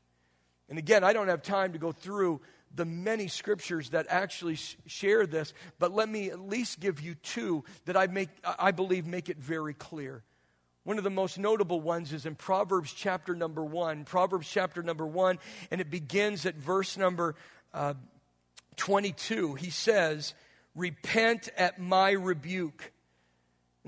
And 0.68 0.78
again, 0.78 1.03
I 1.03 1.12
don't 1.12 1.28
have 1.28 1.42
time 1.42 1.72
to 1.72 1.78
go 1.78 1.90
through 1.90 2.40
the 2.75 2.85
many 2.85 3.29
scriptures 3.29 3.91
that 3.91 4.07
actually 4.09 4.57
share 4.87 5.27
this, 5.27 5.53
but 5.79 5.93
let 5.93 6.09
me 6.09 6.31
at 6.31 6.41
least 6.41 6.81
give 6.81 7.01
you 7.01 7.14
two 7.16 7.64
that 7.87 7.97
I, 7.97 8.07
make, 8.07 8.29
I 8.59 8.71
believe 8.71 9.07
make 9.07 9.29
it 9.29 9.39
very 9.39 9.75
clear. 9.75 10.23
One 10.85 10.97
of 10.97 11.05
the 11.05 11.11
most 11.11 11.39
notable 11.39 11.81
ones 11.81 12.12
is 12.12 12.25
in 12.25 12.35
Proverbs 12.35 12.93
chapter 12.93 13.35
number 13.35 13.62
one. 13.62 14.05
Proverbs 14.05 14.49
chapter 14.49 14.83
number 14.83 15.07
one, 15.07 15.39
and 15.71 15.81
it 15.81 15.91
begins 15.91 16.47
at 16.47 16.55
verse 16.55 16.97
number 16.97 17.35
uh, 17.75 17.95
22. 18.77 19.55
He 19.55 19.71
says, 19.71 20.35
Repent 20.75 21.51
at 21.59 21.79
my 21.79 22.12
rebuke. 22.12 22.93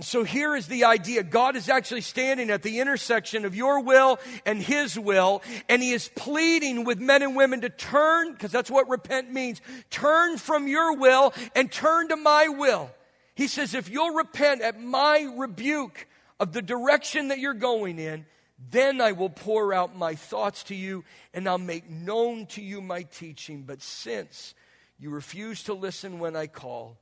And 0.01 0.05
so 0.07 0.25
here 0.25 0.57
is 0.57 0.67
the 0.67 0.85
idea 0.85 1.23
God 1.23 1.57
is 1.57 1.69
actually 1.69 2.01
standing 2.01 2.49
at 2.49 2.63
the 2.63 2.81
intersection 2.81 3.45
of 3.45 3.55
your 3.55 3.83
will 3.83 4.19
and 4.47 4.59
His 4.59 4.99
will, 4.99 5.43
and 5.69 5.83
He 5.83 5.91
is 5.91 6.09
pleading 6.17 6.85
with 6.85 6.99
men 6.99 7.21
and 7.21 7.37
women 7.37 7.61
to 7.61 7.69
turn, 7.69 8.33
because 8.33 8.51
that's 8.51 8.71
what 8.71 8.89
repent 8.89 9.31
means 9.31 9.61
turn 9.91 10.39
from 10.39 10.67
your 10.67 10.97
will 10.97 11.35
and 11.55 11.71
turn 11.71 12.09
to 12.09 12.17
my 12.17 12.49
will. 12.49 12.91
He 13.35 13.47
says, 13.47 13.75
if 13.75 13.91
you'll 13.91 14.15
repent 14.15 14.63
at 14.63 14.81
my 14.81 15.31
rebuke 15.37 16.07
of 16.39 16.55
the 16.55 16.63
direction 16.63 17.29
that 17.29 17.39
you're 17.39 17.53
going 17.53 17.99
in, 17.99 18.25
then 18.71 19.03
I 19.03 19.13
will 19.13 19.29
pour 19.29 19.75
out 19.75 19.95
my 19.95 20.15
thoughts 20.15 20.63
to 20.65 20.75
you 20.75 21.05
and 21.35 21.47
I'll 21.47 21.59
make 21.59 21.91
known 21.91 22.47
to 22.47 22.63
you 22.63 22.81
my 22.81 23.03
teaching. 23.03 23.65
But 23.67 23.83
since 23.83 24.55
you 24.99 25.11
refuse 25.11 25.65
to 25.65 25.75
listen 25.75 26.21
when 26.21 26.37
I 26.37 26.47
call, 26.47 26.97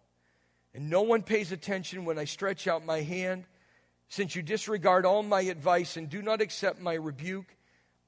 and 0.74 0.90
no 0.90 1.02
one 1.02 1.22
pays 1.22 1.52
attention 1.52 2.04
when 2.04 2.18
I 2.18 2.24
stretch 2.24 2.66
out 2.66 2.84
my 2.84 3.00
hand, 3.00 3.44
since 4.08 4.34
you 4.34 4.42
disregard 4.42 5.04
all 5.04 5.22
my 5.22 5.42
advice 5.42 5.96
and 5.96 6.08
do 6.08 6.22
not 6.22 6.40
accept 6.40 6.80
my 6.80 6.94
rebuke, 6.94 7.56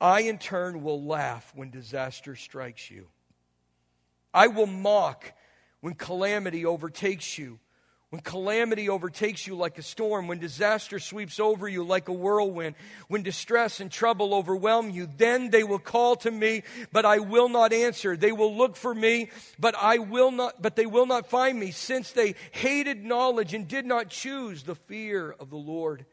I 0.00 0.22
in 0.22 0.38
turn 0.38 0.82
will 0.82 1.02
laugh 1.02 1.52
when 1.54 1.70
disaster 1.70 2.34
strikes 2.34 2.90
you. 2.90 3.08
I 4.32 4.46
will 4.46 4.66
mock 4.66 5.32
when 5.80 5.94
calamity 5.94 6.64
overtakes 6.64 7.36
you. 7.36 7.58
When 8.11 8.22
calamity 8.22 8.88
overtakes 8.88 9.46
you 9.46 9.54
like 9.54 9.78
a 9.78 9.82
storm, 9.82 10.26
when 10.26 10.40
disaster 10.40 10.98
sweeps 10.98 11.38
over 11.38 11.68
you 11.68 11.84
like 11.84 12.08
a 12.08 12.12
whirlwind, 12.12 12.74
when 13.06 13.22
distress 13.22 13.78
and 13.78 13.88
trouble 13.88 14.34
overwhelm 14.34 14.90
you, 14.90 15.08
then 15.16 15.50
they 15.50 15.62
will 15.62 15.78
call 15.78 16.16
to 16.16 16.30
me, 16.30 16.64
but 16.90 17.04
I 17.04 17.20
will 17.20 17.48
not 17.48 17.72
answer. 17.72 18.16
They 18.16 18.32
will 18.32 18.56
look 18.56 18.74
for 18.74 18.92
me, 18.92 19.30
but 19.61 19.76
I 19.76 19.98
will 19.98 20.32
not, 20.32 20.61
but 20.61 20.74
they 20.74 20.86
will 20.86 21.06
not 21.06 21.30
find 21.30 21.58
me, 21.58 21.70
since 21.70 22.11
they 22.11 22.34
hated 22.50 23.04
knowledge 23.04 23.54
and 23.54 23.68
did 23.68 23.86
not 23.86 24.08
choose 24.08 24.64
the 24.64 24.74
fear 24.74 25.30
of 25.38 25.50
the 25.50 25.56
Lord. 25.56 26.04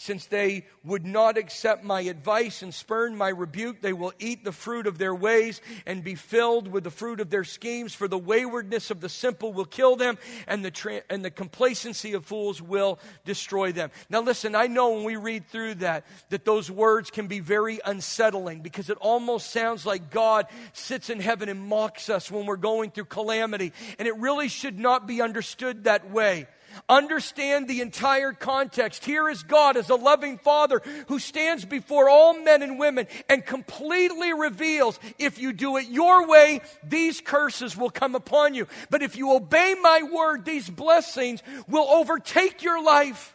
Since 0.00 0.26
they 0.26 0.64
would 0.84 1.04
not 1.04 1.36
accept 1.36 1.82
my 1.82 2.02
advice 2.02 2.62
and 2.62 2.72
spurn 2.72 3.16
my 3.16 3.30
rebuke, 3.30 3.80
they 3.80 3.92
will 3.92 4.12
eat 4.20 4.44
the 4.44 4.52
fruit 4.52 4.86
of 4.86 4.96
their 4.96 5.12
ways 5.12 5.60
and 5.86 6.04
be 6.04 6.14
filled 6.14 6.68
with 6.68 6.84
the 6.84 6.90
fruit 6.92 7.18
of 7.18 7.30
their 7.30 7.42
schemes. 7.42 7.94
For 7.94 8.06
the 8.06 8.16
waywardness 8.16 8.92
of 8.92 9.00
the 9.00 9.08
simple 9.08 9.52
will 9.52 9.64
kill 9.64 9.96
them, 9.96 10.16
and 10.46 10.64
the, 10.64 10.70
tra- 10.70 11.02
and 11.10 11.24
the 11.24 11.32
complacency 11.32 12.12
of 12.12 12.24
fools 12.24 12.62
will 12.62 13.00
destroy 13.24 13.72
them. 13.72 13.90
Now, 14.08 14.20
listen, 14.20 14.54
I 14.54 14.68
know 14.68 14.90
when 14.90 15.02
we 15.02 15.16
read 15.16 15.48
through 15.48 15.74
that, 15.76 16.06
that 16.28 16.44
those 16.44 16.70
words 16.70 17.10
can 17.10 17.26
be 17.26 17.40
very 17.40 17.80
unsettling 17.84 18.60
because 18.60 18.90
it 18.90 18.98
almost 19.00 19.50
sounds 19.50 19.84
like 19.84 20.12
God 20.12 20.46
sits 20.74 21.10
in 21.10 21.18
heaven 21.18 21.48
and 21.48 21.60
mocks 21.60 22.08
us 22.08 22.30
when 22.30 22.46
we're 22.46 22.56
going 22.56 22.92
through 22.92 23.06
calamity. 23.06 23.72
And 23.98 24.06
it 24.06 24.16
really 24.18 24.46
should 24.46 24.78
not 24.78 25.08
be 25.08 25.20
understood 25.20 25.84
that 25.84 26.08
way. 26.12 26.46
Understand 26.88 27.68
the 27.68 27.80
entire 27.80 28.32
context. 28.32 29.04
Here 29.04 29.28
is 29.28 29.42
God 29.42 29.76
as 29.76 29.90
a 29.90 29.94
loving 29.94 30.38
Father 30.38 30.80
who 31.08 31.18
stands 31.18 31.64
before 31.64 32.08
all 32.08 32.38
men 32.42 32.62
and 32.62 32.78
women 32.78 33.06
and 33.28 33.44
completely 33.44 34.32
reveals 34.32 34.98
if 35.18 35.38
you 35.38 35.52
do 35.52 35.76
it 35.76 35.88
your 35.88 36.26
way, 36.26 36.60
these 36.82 37.20
curses 37.20 37.76
will 37.76 37.90
come 37.90 38.14
upon 38.14 38.54
you. 38.54 38.66
But 38.90 39.02
if 39.02 39.16
you 39.16 39.32
obey 39.32 39.74
my 39.80 40.02
word, 40.02 40.44
these 40.44 40.68
blessings 40.68 41.42
will 41.68 41.88
overtake 41.88 42.62
your 42.62 42.82
life. 42.82 43.34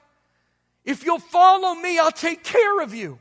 If 0.86 1.06
you'll 1.06 1.20
follow 1.20 1.74
me, 1.76 1.98
I'll 1.98 2.12
take 2.12 2.44
care 2.44 2.82
of 2.82 2.94
you. 2.94 3.20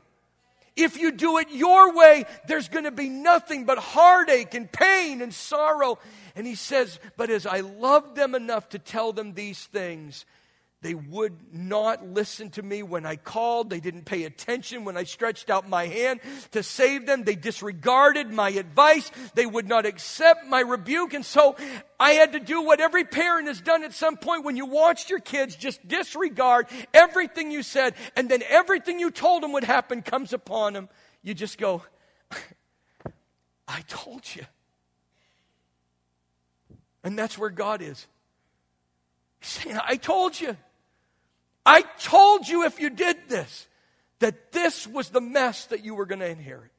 If 0.75 0.97
you 0.97 1.11
do 1.11 1.37
it 1.37 1.49
your 1.51 1.95
way, 1.95 2.25
there's 2.47 2.67
going 2.67 2.85
to 2.85 2.91
be 2.91 3.09
nothing 3.09 3.65
but 3.65 3.77
heartache 3.77 4.53
and 4.55 4.71
pain 4.71 5.21
and 5.21 5.33
sorrow. 5.33 5.99
And 6.35 6.47
he 6.47 6.55
says, 6.55 6.99
But 7.15 7.29
as 7.29 7.45
I 7.45 7.59
loved 7.59 8.15
them 8.15 8.33
enough 8.33 8.69
to 8.69 8.79
tell 8.79 9.13
them 9.13 9.33
these 9.33 9.63
things, 9.65 10.25
they 10.83 10.93
would 10.93 11.53
not 11.53 12.05
listen 12.05 12.49
to 12.51 12.61
me 12.61 12.83
when 12.83 13.05
I 13.05 13.15
called. 13.15 13.69
They 13.69 13.79
didn't 13.79 14.05
pay 14.05 14.25
attention 14.25 14.85
when 14.85 14.97
I 14.97 15.05
stretched 15.05 15.49
out 15.49 15.67
my 15.67 15.87
hand 15.87 16.19
to 16.51 16.61
save 16.61 17.05
them. 17.05 17.23
They 17.23 17.35
disregarded 17.35 18.31
my 18.31 18.49
advice. 18.49 19.09
They 19.33 19.45
would 19.45 19.67
not 19.67 19.85
accept 19.85 20.45
my 20.45 20.59
rebuke. 20.59 21.13
And 21.13 21.25
so 21.25 21.55
I 21.99 22.11
had 22.11 22.33
to 22.33 22.39
do 22.39 22.61
what 22.61 22.79
every 22.79 23.05
parent 23.05 23.47
has 23.47 23.61
done 23.61 23.83
at 23.83 23.93
some 23.93 24.17
point 24.17 24.43
when 24.43 24.57
you 24.57 24.65
watched 24.65 25.09
your 25.09 25.19
kids 25.19 25.55
just 25.55 25.87
disregard 25.87 26.67
everything 26.93 27.49
you 27.49 27.63
said, 27.63 27.95
and 28.15 28.29
then 28.29 28.43
everything 28.49 28.99
you 28.99 29.09
told 29.09 29.41
them 29.41 29.53
would 29.53 29.63
happen 29.63 30.01
comes 30.01 30.33
upon 30.33 30.73
them. 30.73 30.89
You 31.23 31.33
just 31.33 31.57
go, 31.57 31.81
I 33.67 33.81
told 33.87 34.23
you. 34.35 34.43
And 37.03 37.17
that's 37.17 37.37
where 37.37 37.49
God 37.49 37.81
is. 37.81 38.05
Saying, 39.41 39.77
I 39.85 39.95
told 39.95 40.39
you. 40.39 40.55
I 41.65 41.83
told 41.99 42.47
you 42.47 42.65
if 42.65 42.79
you 42.79 42.89
did 42.89 43.29
this, 43.29 43.67
that 44.19 44.51
this 44.51 44.87
was 44.87 45.09
the 45.09 45.21
mess 45.21 45.65
that 45.67 45.83
you 45.83 45.95
were 45.95 46.05
going 46.05 46.19
to 46.19 46.29
inherit. 46.29 46.71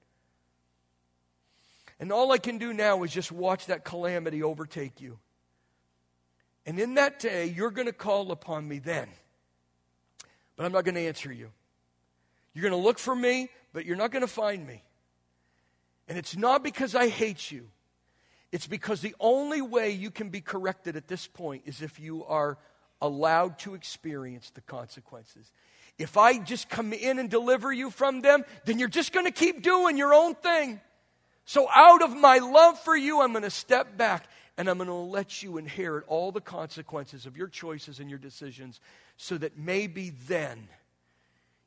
And 2.00 2.12
all 2.12 2.32
I 2.32 2.38
can 2.38 2.58
do 2.58 2.72
now 2.72 3.02
is 3.02 3.12
just 3.12 3.30
watch 3.30 3.66
that 3.66 3.84
calamity 3.84 4.42
overtake 4.42 5.00
you. 5.00 5.18
And 6.66 6.78
in 6.78 6.94
that 6.94 7.18
day, 7.18 7.46
you're 7.46 7.70
going 7.70 7.86
to 7.86 7.92
call 7.92 8.32
upon 8.32 8.66
me 8.66 8.78
then. 8.78 9.08
But 10.56 10.66
I'm 10.66 10.72
not 10.72 10.84
going 10.84 10.94
to 10.94 11.06
answer 11.06 11.32
you. 11.32 11.50
You're 12.52 12.62
going 12.62 12.80
to 12.80 12.84
look 12.84 12.98
for 12.98 13.14
me, 13.14 13.48
but 13.72 13.84
you're 13.84 13.96
not 13.96 14.10
going 14.10 14.22
to 14.22 14.28
find 14.28 14.66
me. 14.66 14.82
And 16.08 16.18
it's 16.18 16.36
not 16.36 16.62
because 16.62 16.94
I 16.94 17.08
hate 17.08 17.50
you, 17.50 17.68
it's 18.52 18.66
because 18.66 19.00
the 19.00 19.16
only 19.18 19.60
way 19.60 19.90
you 19.90 20.10
can 20.10 20.28
be 20.28 20.40
corrected 20.40 20.96
at 20.96 21.08
this 21.08 21.26
point 21.26 21.62
is 21.66 21.82
if 21.82 21.98
you 21.98 22.24
are 22.24 22.58
allowed 23.04 23.58
to 23.60 23.74
experience 23.74 24.50
the 24.50 24.60
consequences. 24.62 25.52
If 25.98 26.16
I 26.16 26.38
just 26.38 26.68
come 26.68 26.92
in 26.92 27.18
and 27.18 27.30
deliver 27.30 27.72
you 27.72 27.90
from 27.90 28.20
them, 28.20 28.44
then 28.64 28.78
you're 28.78 28.88
just 28.88 29.12
going 29.12 29.26
to 29.26 29.32
keep 29.32 29.62
doing 29.62 29.96
your 29.96 30.12
own 30.12 30.34
thing. 30.34 30.80
So, 31.44 31.68
out 31.74 32.02
of 32.02 32.16
my 32.16 32.38
love 32.38 32.80
for 32.80 32.96
you, 32.96 33.20
I'm 33.20 33.32
going 33.32 33.44
to 33.44 33.50
step 33.50 33.96
back 33.96 34.26
and 34.56 34.68
I'm 34.68 34.78
going 34.78 34.88
to 34.88 34.94
let 34.94 35.42
you 35.42 35.58
inherit 35.58 36.04
all 36.08 36.32
the 36.32 36.40
consequences 36.40 37.26
of 37.26 37.36
your 37.36 37.48
choices 37.48 38.00
and 38.00 38.08
your 38.08 38.18
decisions 38.18 38.80
so 39.16 39.36
that 39.38 39.58
maybe 39.58 40.10
then 40.26 40.68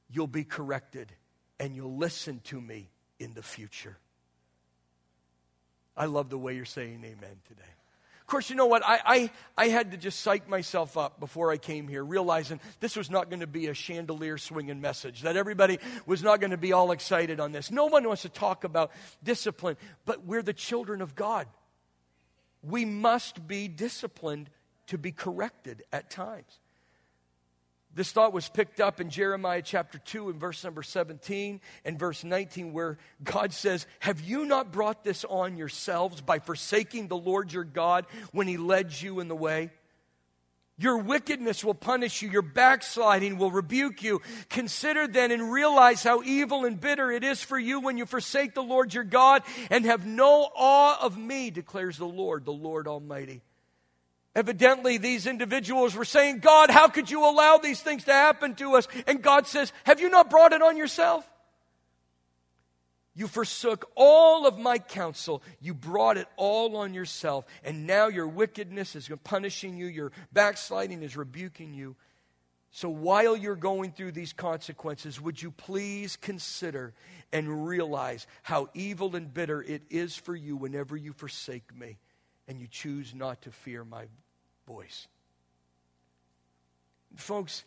you'll 0.10 0.28
be 0.28 0.44
corrected 0.44 1.12
and 1.60 1.76
you'll 1.76 1.96
listen 1.96 2.42
to 2.46 2.60
me 2.60 2.90
in 3.20 3.34
the 3.34 3.44
future. 3.44 3.98
I 5.96 6.06
love 6.06 6.30
the 6.30 6.38
way 6.38 6.56
you're 6.56 6.66
saying 6.66 7.04
amen 7.04 7.38
today. 7.48 7.77
Of 8.28 8.32
course, 8.32 8.50
you 8.50 8.58
know 8.58 8.66
what? 8.66 8.84
I, 8.86 9.00
I, 9.06 9.32
I 9.58 9.68
had 9.70 9.92
to 9.92 9.98
just 9.98 10.20
psych 10.20 10.50
myself 10.50 10.98
up 10.98 11.18
before 11.18 11.50
I 11.50 11.56
came 11.56 11.88
here, 11.88 12.04
realizing 12.04 12.60
this 12.82 12.98
was 12.98 13.10
not 13.10 13.30
going 13.30 13.40
to 13.40 13.48
be 13.48 13.68
a 13.68 13.74
chandelier 13.74 14.38
swinging 14.38 14.82
message, 14.82 15.22
that 15.22 15.38
everybody 15.38 15.80
was 16.06 16.22
not 16.22 16.42
going 16.42 16.52
to 16.52 16.58
be 16.58 16.74
all 16.74 16.92
excited 16.92 17.40
on 17.40 17.54
this. 17.54 17.72
No 17.72 17.86
one 17.86 18.06
wants 18.06 18.24
to 18.24 18.30
talk 18.30 18.66
about 18.66 18.92
discipline, 19.24 19.78
but 20.04 20.26
we're 20.26 20.42
the 20.42 20.52
children 20.52 21.02
of 21.02 21.16
God. 21.16 21.48
We 22.62 22.84
must 22.84 23.48
be 23.48 23.70
disciplined 23.70 24.50
to 24.88 24.98
be 24.98 25.14
corrected 25.14 25.84
at 25.94 26.10
times. 26.10 26.60
This 27.98 28.12
thought 28.12 28.32
was 28.32 28.48
picked 28.48 28.80
up 28.80 29.02
in 29.02 29.10
Jeremiah 29.10 29.64
chapter 29.64 29.98
2 29.98 30.30
and 30.30 30.40
verse 30.40 30.64
number 30.64 30.84
17 30.84 31.60
and 31.84 31.98
verse 31.98 32.24
19, 32.24 32.72
where 32.72 33.00
God 33.24 33.52
says, 33.52 33.88
Have 34.02 34.22
you 34.22 34.46
not 34.46 34.72
brought 34.72 35.04
this 35.04 35.26
on 35.26 35.58
yourselves 35.58 36.22
by 36.22 36.38
forsaking 36.38 37.08
the 37.08 37.18
Lord 37.18 37.52
your 37.52 37.64
God 37.64 38.06
when 38.32 38.48
he 38.48 38.58
led 38.58 38.94
you 39.02 39.20
in 39.20 39.28
the 39.28 39.36
way? 39.36 39.72
Your 40.78 41.00
wickedness 41.00 41.66
will 41.66 41.74
punish 41.74 42.22
you. 42.22 42.30
Your 42.30 42.44
backsliding 42.44 43.40
will 43.40 43.50
rebuke 43.50 44.04
you. 44.04 44.22
Consider 44.48 45.08
then 45.08 45.32
and 45.32 45.52
realize 45.52 46.04
how 46.04 46.22
evil 46.22 46.66
and 46.66 46.80
bitter 46.80 47.10
it 47.10 47.24
is 47.24 47.42
for 47.42 47.58
you 47.58 47.80
when 47.80 47.98
you 47.98 48.06
forsake 48.06 48.54
the 48.54 48.62
Lord 48.62 48.94
your 48.94 49.06
God 49.06 49.42
and 49.72 49.86
have 49.86 50.06
no 50.06 50.48
awe 50.56 51.04
of 51.04 51.18
me, 51.18 51.50
declares 51.50 51.98
the 51.98 52.06
Lord, 52.06 52.46
the 52.46 52.54
Lord 52.54 52.88
Almighty. 52.88 53.42
Evidently, 54.38 55.00
these 55.00 55.26
individuals 55.26 55.96
were 55.96 56.06
saying, 56.06 56.42
God, 56.42 56.70
how 56.70 56.90
could 56.90 57.10
you 57.10 57.28
allow 57.28 57.58
these 57.58 57.82
things 57.82 58.04
to 58.04 58.14
happen 58.14 58.54
to 58.58 58.76
us? 58.76 58.88
And 59.08 59.24
God 59.24 59.48
says, 59.48 59.74
Have 59.84 60.00
you 60.00 60.12
not 60.12 60.30
brought 60.30 60.54
it 60.54 60.62
on 60.62 60.78
yourself? 60.78 61.28
You 63.16 63.26
forsook 63.28 63.90
all 63.96 64.46
of 64.46 64.60
my 64.60 64.78
counsel. 64.78 65.42
You 65.60 65.74
brought 65.74 66.18
it 66.18 66.28
all 66.36 66.78
on 66.78 66.94
yourself. 66.94 67.46
And 67.64 67.88
now 67.88 68.10
your 68.10 68.28
wickedness 68.28 68.96
is 68.96 69.10
punishing 69.24 69.76
you. 69.76 69.88
Your 69.88 70.12
backsliding 70.32 71.02
is 71.02 71.18
rebuking 71.18 71.74
you. 71.74 71.96
So 72.70 72.90
while 72.90 73.36
you're 73.36 73.56
going 73.56 73.92
through 73.92 74.12
these 74.12 74.34
consequences, 74.34 75.20
would 75.20 75.42
you 75.42 75.50
please 75.50 76.16
consider 76.16 76.94
and 77.34 77.66
realize 77.66 78.28
how 78.44 78.70
evil 78.76 79.16
and 79.16 79.34
bitter 79.34 79.64
it 79.64 79.82
is 79.90 80.16
for 80.16 80.36
you 80.36 80.56
whenever 80.56 80.96
you 80.96 81.14
forsake 81.14 81.76
me 81.76 81.98
and 82.48 82.62
you 82.62 82.68
choose 82.68 83.16
not 83.16 83.42
to 83.42 83.52
fear 83.52 83.84
my 83.84 84.06
voice. 84.68 85.08
Folks, 87.16 87.64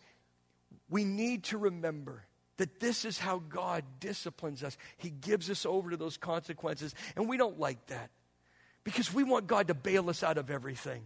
we 0.88 1.04
need 1.04 1.44
to 1.44 1.58
remember 1.58 2.24
that 2.58 2.78
this 2.78 3.04
is 3.04 3.18
how 3.18 3.38
God 3.38 3.84
disciplines 4.00 4.62
us. 4.62 4.76
He 4.98 5.08
gives 5.10 5.48
us 5.50 5.64
over 5.64 5.90
to 5.90 5.96
those 5.96 6.16
consequences, 6.16 6.94
and 7.16 7.28
we 7.28 7.36
don't 7.36 7.58
like 7.58 7.84
that 7.86 8.10
because 8.84 9.12
we 9.12 9.24
want 9.24 9.46
God 9.46 9.68
to 9.68 9.74
bail 9.74 10.10
us 10.10 10.22
out 10.22 10.36
of 10.36 10.50
everything. 10.50 11.02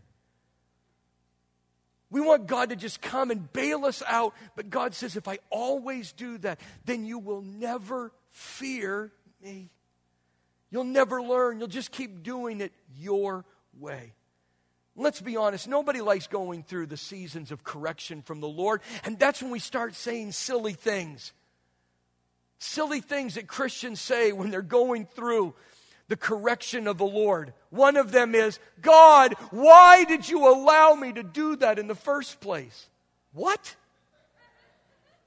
We 2.10 2.20
want 2.20 2.46
God 2.46 2.70
to 2.70 2.76
just 2.76 3.00
come 3.00 3.30
and 3.30 3.52
bail 3.52 3.84
us 3.84 4.02
out, 4.06 4.34
but 4.56 4.70
God 4.70 4.94
says, 4.94 5.16
if 5.16 5.26
I 5.26 5.38
always 5.50 6.12
do 6.12 6.38
that, 6.38 6.60
then 6.84 7.04
you 7.04 7.18
will 7.18 7.42
never 7.42 8.12
fear 8.30 9.12
me. 9.42 9.70
You'll 10.70 10.84
never 10.84 11.22
learn. 11.22 11.58
You'll 11.58 11.68
just 11.68 11.92
keep 11.92 12.22
doing 12.22 12.60
it 12.60 12.72
your 12.96 13.44
way. 13.78 14.12
Let's 14.96 15.20
be 15.20 15.36
honest, 15.36 15.66
nobody 15.66 16.00
likes 16.00 16.28
going 16.28 16.62
through 16.62 16.86
the 16.86 16.96
seasons 16.96 17.50
of 17.50 17.64
correction 17.64 18.22
from 18.22 18.40
the 18.40 18.48
Lord, 18.48 18.80
and 19.04 19.18
that's 19.18 19.42
when 19.42 19.50
we 19.50 19.58
start 19.58 19.94
saying 19.94 20.32
silly 20.32 20.72
things. 20.72 21.32
Silly 22.58 23.00
things 23.00 23.34
that 23.34 23.48
Christians 23.48 24.00
say 24.00 24.32
when 24.32 24.50
they're 24.50 24.62
going 24.62 25.06
through 25.06 25.54
the 26.08 26.16
correction 26.16 26.86
of 26.86 26.98
the 26.98 27.06
Lord. 27.06 27.52
One 27.70 27.96
of 27.96 28.12
them 28.12 28.34
is, 28.34 28.58
God, 28.80 29.34
why 29.50 30.04
did 30.04 30.28
you 30.28 30.48
allow 30.48 30.94
me 30.94 31.12
to 31.12 31.22
do 31.22 31.56
that 31.56 31.78
in 31.78 31.88
the 31.88 31.94
first 31.94 32.40
place? 32.40 32.88
What? 33.32 33.74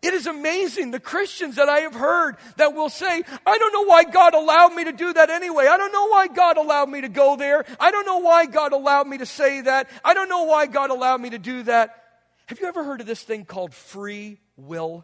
It 0.02 0.14
is 0.14 0.28
amazing 0.28 0.92
the 0.92 1.00
Christians 1.00 1.56
that 1.56 1.70
I 1.70 1.80
have 1.80 1.96
heard 1.96 2.38
that 2.58 2.76
will 2.76 2.90
say, 2.90 3.24
I 3.46 3.58
don't 3.58 3.74
know 3.74 3.86
why 3.86 4.04
God 4.04 4.36
allowed 4.36 4.76
me 4.76 4.84
to 4.84 4.92
do 4.92 5.12
that 5.12 5.32
anyway. 5.32 5.66
I 5.66 5.78
don't 5.78 5.92
know 5.92 6.08
why 6.08 6.28
God 6.28 6.58
allowed 6.58 6.90
me 6.90 7.02
to 7.02 7.10
go 7.10 7.36
there. 7.36 7.66
I 7.80 7.90
don't 7.90 8.06
know 8.06 8.20
why 8.20 8.46
God 8.46 8.74
allowed 8.74 9.08
me 9.08 9.18
to 9.18 9.26
say 9.26 9.62
that. 9.62 9.90
I 10.06 10.14
don't 10.14 10.30
know 10.30 10.44
why 10.44 10.68
God 10.68 10.92
allowed 10.92 11.20
me 11.20 11.32
to 11.32 11.40
do 11.40 11.64
that. 11.64 12.04
Have 12.46 12.60
you 12.60 12.68
ever 12.68 12.84
heard 12.84 13.02
of 13.02 13.08
this 13.08 13.24
thing 13.24 13.44
called 13.44 13.74
free 13.74 14.40
will? 14.56 15.04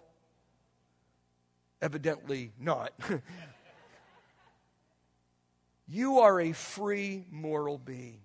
Evidently 1.81 2.51
not. 2.59 2.93
you 5.87 6.19
are 6.19 6.39
a 6.39 6.51
free 6.53 7.25
moral 7.31 7.79
being. 7.79 8.19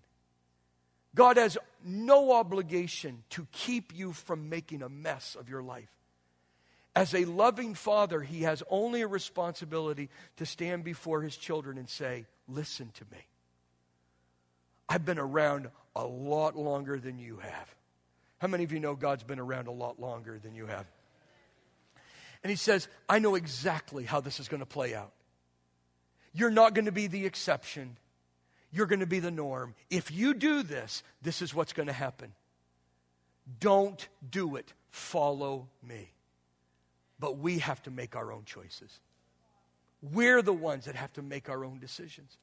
God 1.15 1.39
has 1.39 1.57
no 1.83 2.33
obligation 2.33 3.25
to 3.31 3.47
keep 3.53 3.97
you 3.97 4.13
from 4.13 4.51
making 4.51 4.83
a 4.83 4.89
mess 4.91 5.35
of 5.35 5.49
your 5.49 5.63
life. 5.63 5.89
As 6.99 7.15
a 7.15 7.27
loving 7.27 7.75
father, 7.75 8.21
he 8.21 8.43
has 8.43 8.61
only 8.69 9.03
a 9.03 9.07
responsibility 9.07 10.11
to 10.39 10.45
stand 10.45 10.83
before 10.83 11.23
his 11.23 11.37
children 11.37 11.79
and 11.79 11.89
say, 11.89 12.27
Listen 12.49 12.91
to 12.95 13.05
me. 13.13 13.19
I've 14.89 15.05
been 15.05 15.21
around 15.21 15.69
a 15.95 16.05
lot 16.05 16.57
longer 16.57 16.99
than 16.99 17.21
you 17.21 17.37
have. 17.37 17.75
How 18.39 18.49
many 18.49 18.65
of 18.65 18.73
you 18.73 18.81
know 18.81 18.97
God's 18.97 19.23
been 19.23 19.39
around 19.39 19.69
a 19.69 19.73
lot 19.73 20.01
longer 20.01 20.41
than 20.41 20.57
you 20.57 20.67
have? 20.67 20.87
And 22.43 22.51
he 22.51 22.57
says, 22.57 22.89
I 23.09 23.21
know 23.21 23.37
exactly 23.37 24.03
how 24.03 24.21
this 24.21 24.41
is 24.41 24.49
going 24.49 24.59
to 24.59 24.67
play 24.67 24.93
out. 24.93 25.13
You're 26.33 26.51
not 26.51 26.75
going 26.75 26.87
to 26.87 26.93
be 26.93 27.07
the 27.07 27.27
exception, 27.27 27.97
you're 28.73 28.87
going 28.87 28.99
to 28.99 29.07
be 29.07 29.21
the 29.21 29.31
norm. 29.31 29.77
If 29.89 30.11
you 30.11 30.35
do 30.35 30.65
this, 30.65 31.05
this 31.23 31.43
is 31.43 31.55
what's 31.55 31.75
going 31.75 31.87
to 31.87 31.93
happen. 31.93 32.33
Don't 33.61 34.09
do 34.29 34.57
it. 34.57 34.73
Follow 34.91 35.69
me. 35.81 36.11
But 37.19 37.39
we 37.39 37.59
have 37.59 37.83
to 37.83 37.91
make 37.91 38.17
our 38.17 38.33
own 38.33 38.45
choices. 38.45 39.01
We're 40.01 40.43
the 40.43 40.53
ones 40.53 40.85
that 40.85 40.95
have 40.95 41.13
to 41.15 41.23
make 41.23 41.49
our 41.49 41.65
own 41.65 41.81
decisions. 41.81 42.37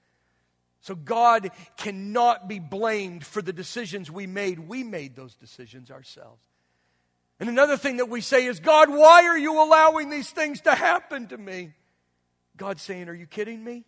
So 0.82 0.94
God 0.94 1.50
cannot 1.78 2.48
be 2.48 2.60
blamed 2.60 3.26
for 3.26 3.42
the 3.42 3.54
decisions 3.54 4.12
we 4.12 4.28
made. 4.28 4.60
We 4.60 4.84
made 4.84 5.16
those 5.16 5.36
decisions 5.36 5.90
ourselves. 5.90 6.42
And 7.40 7.50
another 7.50 7.76
thing 7.76 7.98
that 7.98 8.10
we 8.10 8.22
say 8.22 8.46
is, 8.46 8.60
God, 8.60 8.90
why 8.90 9.26
are 9.26 9.38
you 9.38 9.62
allowing 9.62 10.10
these 10.10 10.30
things 10.30 10.62
to 10.62 10.76
happen 10.76 11.28
to 11.28 11.38
me? 11.38 11.74
God's 12.56 12.82
saying, 12.82 13.10
Are 13.10 13.14
you 13.14 13.26
kidding 13.26 13.64
me? 13.64 13.84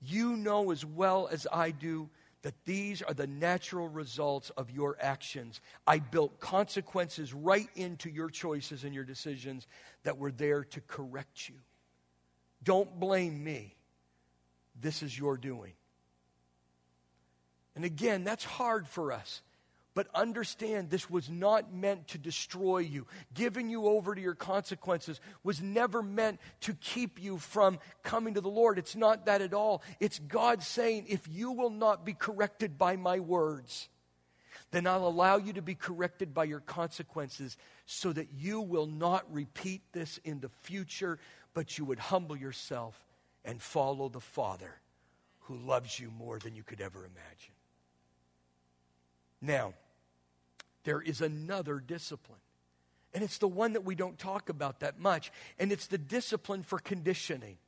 You 0.00 0.36
know 0.36 0.70
as 0.70 0.84
well 0.84 1.28
as 1.30 1.46
I 1.52 1.70
do 1.70 2.08
that 2.48 2.64
these 2.64 3.02
are 3.02 3.12
the 3.12 3.26
natural 3.26 3.88
results 3.88 4.48
of 4.56 4.70
your 4.70 4.96
actions. 5.02 5.60
I 5.86 5.98
built 5.98 6.40
consequences 6.40 7.34
right 7.34 7.68
into 7.76 8.08
your 8.08 8.30
choices 8.30 8.84
and 8.84 8.94
your 8.94 9.04
decisions 9.04 9.66
that 10.04 10.16
were 10.16 10.32
there 10.32 10.64
to 10.64 10.80
correct 10.80 11.50
you. 11.50 11.56
Don't 12.64 12.98
blame 12.98 13.44
me. 13.44 13.76
This 14.80 15.02
is 15.02 15.18
your 15.18 15.36
doing. 15.36 15.74
And 17.76 17.84
again, 17.84 18.24
that's 18.24 18.44
hard 18.44 18.88
for 18.88 19.12
us. 19.12 19.42
But 19.98 20.06
understand 20.14 20.90
this 20.90 21.10
was 21.10 21.28
not 21.28 21.74
meant 21.74 22.06
to 22.10 22.18
destroy 22.18 22.78
you. 22.78 23.08
Giving 23.34 23.68
you 23.68 23.88
over 23.88 24.14
to 24.14 24.20
your 24.20 24.36
consequences 24.36 25.20
was 25.42 25.60
never 25.60 26.04
meant 26.04 26.38
to 26.60 26.74
keep 26.74 27.20
you 27.20 27.38
from 27.38 27.80
coming 28.04 28.34
to 28.34 28.40
the 28.40 28.48
Lord. 28.48 28.78
It's 28.78 28.94
not 28.94 29.26
that 29.26 29.42
at 29.42 29.52
all. 29.52 29.82
It's 29.98 30.20
God 30.20 30.62
saying, 30.62 31.06
if 31.08 31.26
you 31.28 31.50
will 31.50 31.70
not 31.70 32.06
be 32.06 32.12
corrected 32.12 32.78
by 32.78 32.94
my 32.94 33.18
words, 33.18 33.88
then 34.70 34.86
I'll 34.86 35.08
allow 35.08 35.36
you 35.36 35.54
to 35.54 35.62
be 35.62 35.74
corrected 35.74 36.32
by 36.32 36.44
your 36.44 36.60
consequences 36.60 37.56
so 37.84 38.12
that 38.12 38.28
you 38.32 38.60
will 38.60 38.86
not 38.86 39.24
repeat 39.34 39.82
this 39.90 40.20
in 40.22 40.38
the 40.38 40.50
future, 40.62 41.18
but 41.54 41.76
you 41.76 41.84
would 41.84 41.98
humble 41.98 42.36
yourself 42.36 43.04
and 43.44 43.60
follow 43.60 44.08
the 44.08 44.20
Father 44.20 44.74
who 45.40 45.56
loves 45.56 45.98
you 45.98 46.12
more 46.12 46.38
than 46.38 46.54
you 46.54 46.62
could 46.62 46.80
ever 46.80 47.00
imagine. 47.00 47.54
Now, 49.40 49.74
there 50.88 51.02
is 51.02 51.20
another 51.20 51.80
discipline. 51.80 52.38
And 53.12 53.22
it's 53.22 53.36
the 53.36 53.46
one 53.46 53.74
that 53.74 53.84
we 53.84 53.94
don't 53.94 54.18
talk 54.18 54.48
about 54.48 54.80
that 54.80 54.98
much. 54.98 55.30
And 55.58 55.70
it's 55.70 55.86
the 55.86 55.98
discipline 55.98 56.62
for 56.62 56.78
conditioning. 56.78 57.58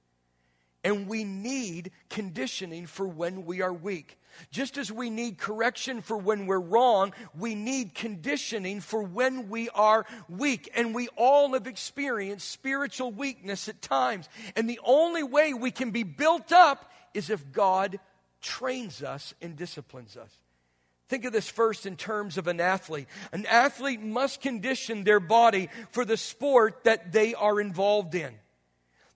And 0.83 1.07
we 1.07 1.25
need 1.25 1.91
conditioning 2.09 2.87
for 2.87 3.07
when 3.07 3.45
we 3.45 3.61
are 3.61 3.75
weak. 3.75 4.17
Just 4.51 4.79
as 4.79 4.91
we 4.91 5.11
need 5.11 5.37
correction 5.37 6.01
for 6.01 6.17
when 6.17 6.47
we're 6.47 6.59
wrong, 6.59 7.13
we 7.39 7.55
need 7.55 7.95
conditioning 7.95 8.81
for 8.81 9.03
when 9.03 9.51
we 9.51 9.69
are 9.69 10.07
weak. 10.31 10.71
And 10.75 10.95
we 10.95 11.09
all 11.15 11.53
have 11.53 11.67
experienced 11.67 12.51
spiritual 12.51 13.13
weakness 13.13 13.69
at 13.69 13.83
times. 13.83 14.31
And 14.57 14.69
the 14.69 14.81
only 14.83 15.25
way 15.25 15.53
we 15.53 15.71
can 15.71 15.91
be 15.91 16.05
built 16.05 16.53
up 16.53 16.91
is 17.13 17.29
if 17.29 17.53
God 17.53 18.01
trains 18.41 19.03
us 19.03 19.35
and 19.43 19.57
disciplines 19.57 20.17
us. 20.17 20.31
Think 21.11 21.25
of 21.25 21.33
this 21.33 21.49
first 21.49 21.87
in 21.87 21.97
terms 21.97 22.39
of 22.39 22.47
an 22.47 22.61
athlete. 22.61 23.09
An 23.33 23.45
athlete 23.47 24.01
must 24.01 24.41
condition 24.41 25.03
their 25.03 25.19
body 25.19 25.69
for 25.91 26.05
the 26.05 26.17
sport 26.17 26.85
that 26.85 27.11
they 27.11 27.35
are 27.35 27.61
involved 27.61 28.15
in. 28.15 28.33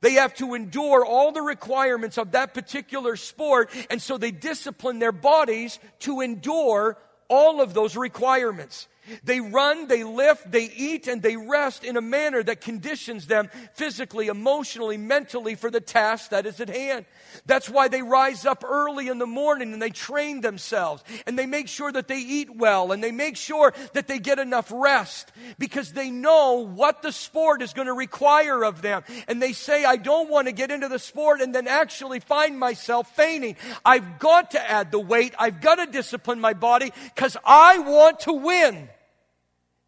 They 0.00 0.14
have 0.14 0.34
to 0.34 0.54
endure 0.54 1.06
all 1.06 1.30
the 1.30 1.40
requirements 1.40 2.18
of 2.18 2.32
that 2.32 2.52
particular 2.52 3.14
sport, 3.14 3.70
and 3.90 4.02
so 4.02 4.18
they 4.18 4.32
discipline 4.32 4.98
their 4.98 5.12
bodies 5.12 5.78
to 6.00 6.20
endure 6.20 6.98
all 7.28 7.60
of 7.60 7.74
those 7.74 7.96
requirements. 7.96 8.88
They 9.22 9.40
run, 9.40 9.88
they 9.88 10.04
lift, 10.04 10.50
they 10.50 10.64
eat, 10.64 11.06
and 11.06 11.22
they 11.22 11.36
rest 11.36 11.84
in 11.84 11.96
a 11.96 12.00
manner 12.00 12.42
that 12.42 12.60
conditions 12.60 13.26
them 13.26 13.50
physically, 13.74 14.28
emotionally, 14.28 14.96
mentally 14.96 15.54
for 15.54 15.70
the 15.70 15.80
task 15.80 16.30
that 16.30 16.46
is 16.46 16.60
at 16.60 16.68
hand. 16.68 17.04
That's 17.46 17.68
why 17.68 17.88
they 17.88 18.02
rise 18.02 18.46
up 18.46 18.64
early 18.64 19.08
in 19.08 19.18
the 19.18 19.26
morning 19.26 19.72
and 19.72 19.82
they 19.82 19.90
train 19.90 20.40
themselves 20.40 21.02
and 21.26 21.38
they 21.38 21.46
make 21.46 21.68
sure 21.68 21.90
that 21.90 22.08
they 22.08 22.18
eat 22.18 22.54
well 22.54 22.92
and 22.92 23.02
they 23.02 23.12
make 23.12 23.36
sure 23.36 23.74
that 23.92 24.06
they 24.06 24.18
get 24.18 24.38
enough 24.38 24.70
rest 24.72 25.32
because 25.58 25.92
they 25.92 26.10
know 26.10 26.66
what 26.66 27.02
the 27.02 27.12
sport 27.12 27.62
is 27.62 27.72
going 27.72 27.88
to 27.88 27.92
require 27.92 28.64
of 28.64 28.82
them. 28.82 29.02
And 29.28 29.42
they 29.42 29.52
say, 29.52 29.84
I 29.84 29.96
don't 29.96 30.30
want 30.30 30.46
to 30.46 30.52
get 30.52 30.70
into 30.70 30.88
the 30.88 30.98
sport 30.98 31.40
and 31.40 31.54
then 31.54 31.68
actually 31.68 32.20
find 32.20 32.58
myself 32.58 33.14
fainting. 33.14 33.56
I've 33.84 34.18
got 34.18 34.52
to 34.52 34.70
add 34.70 34.90
the 34.90 35.00
weight. 35.00 35.34
I've 35.38 35.60
got 35.60 35.76
to 35.76 35.86
discipline 35.86 36.40
my 36.40 36.54
body 36.54 36.92
because 37.14 37.36
I 37.44 37.78
want 37.78 38.20
to 38.20 38.32
win. 38.32 38.88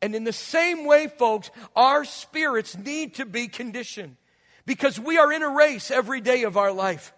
And 0.03 0.15
in 0.15 0.25
the 0.25 0.33
same 0.33 0.85
way, 0.85 1.09
folks, 1.09 1.51
our 1.75 2.05
spirits 2.05 2.77
need 2.77 3.15
to 3.15 3.27
be 3.27 3.49
conditioned 3.49 4.17
because 4.67 5.01
we 5.01 5.19
are 5.19 5.33
in 5.33 5.43
a 5.43 5.49
race 5.49 5.91
every 5.91 6.21
day 6.21 6.43
of 6.43 6.57
our 6.57 6.73
life. 6.73 7.13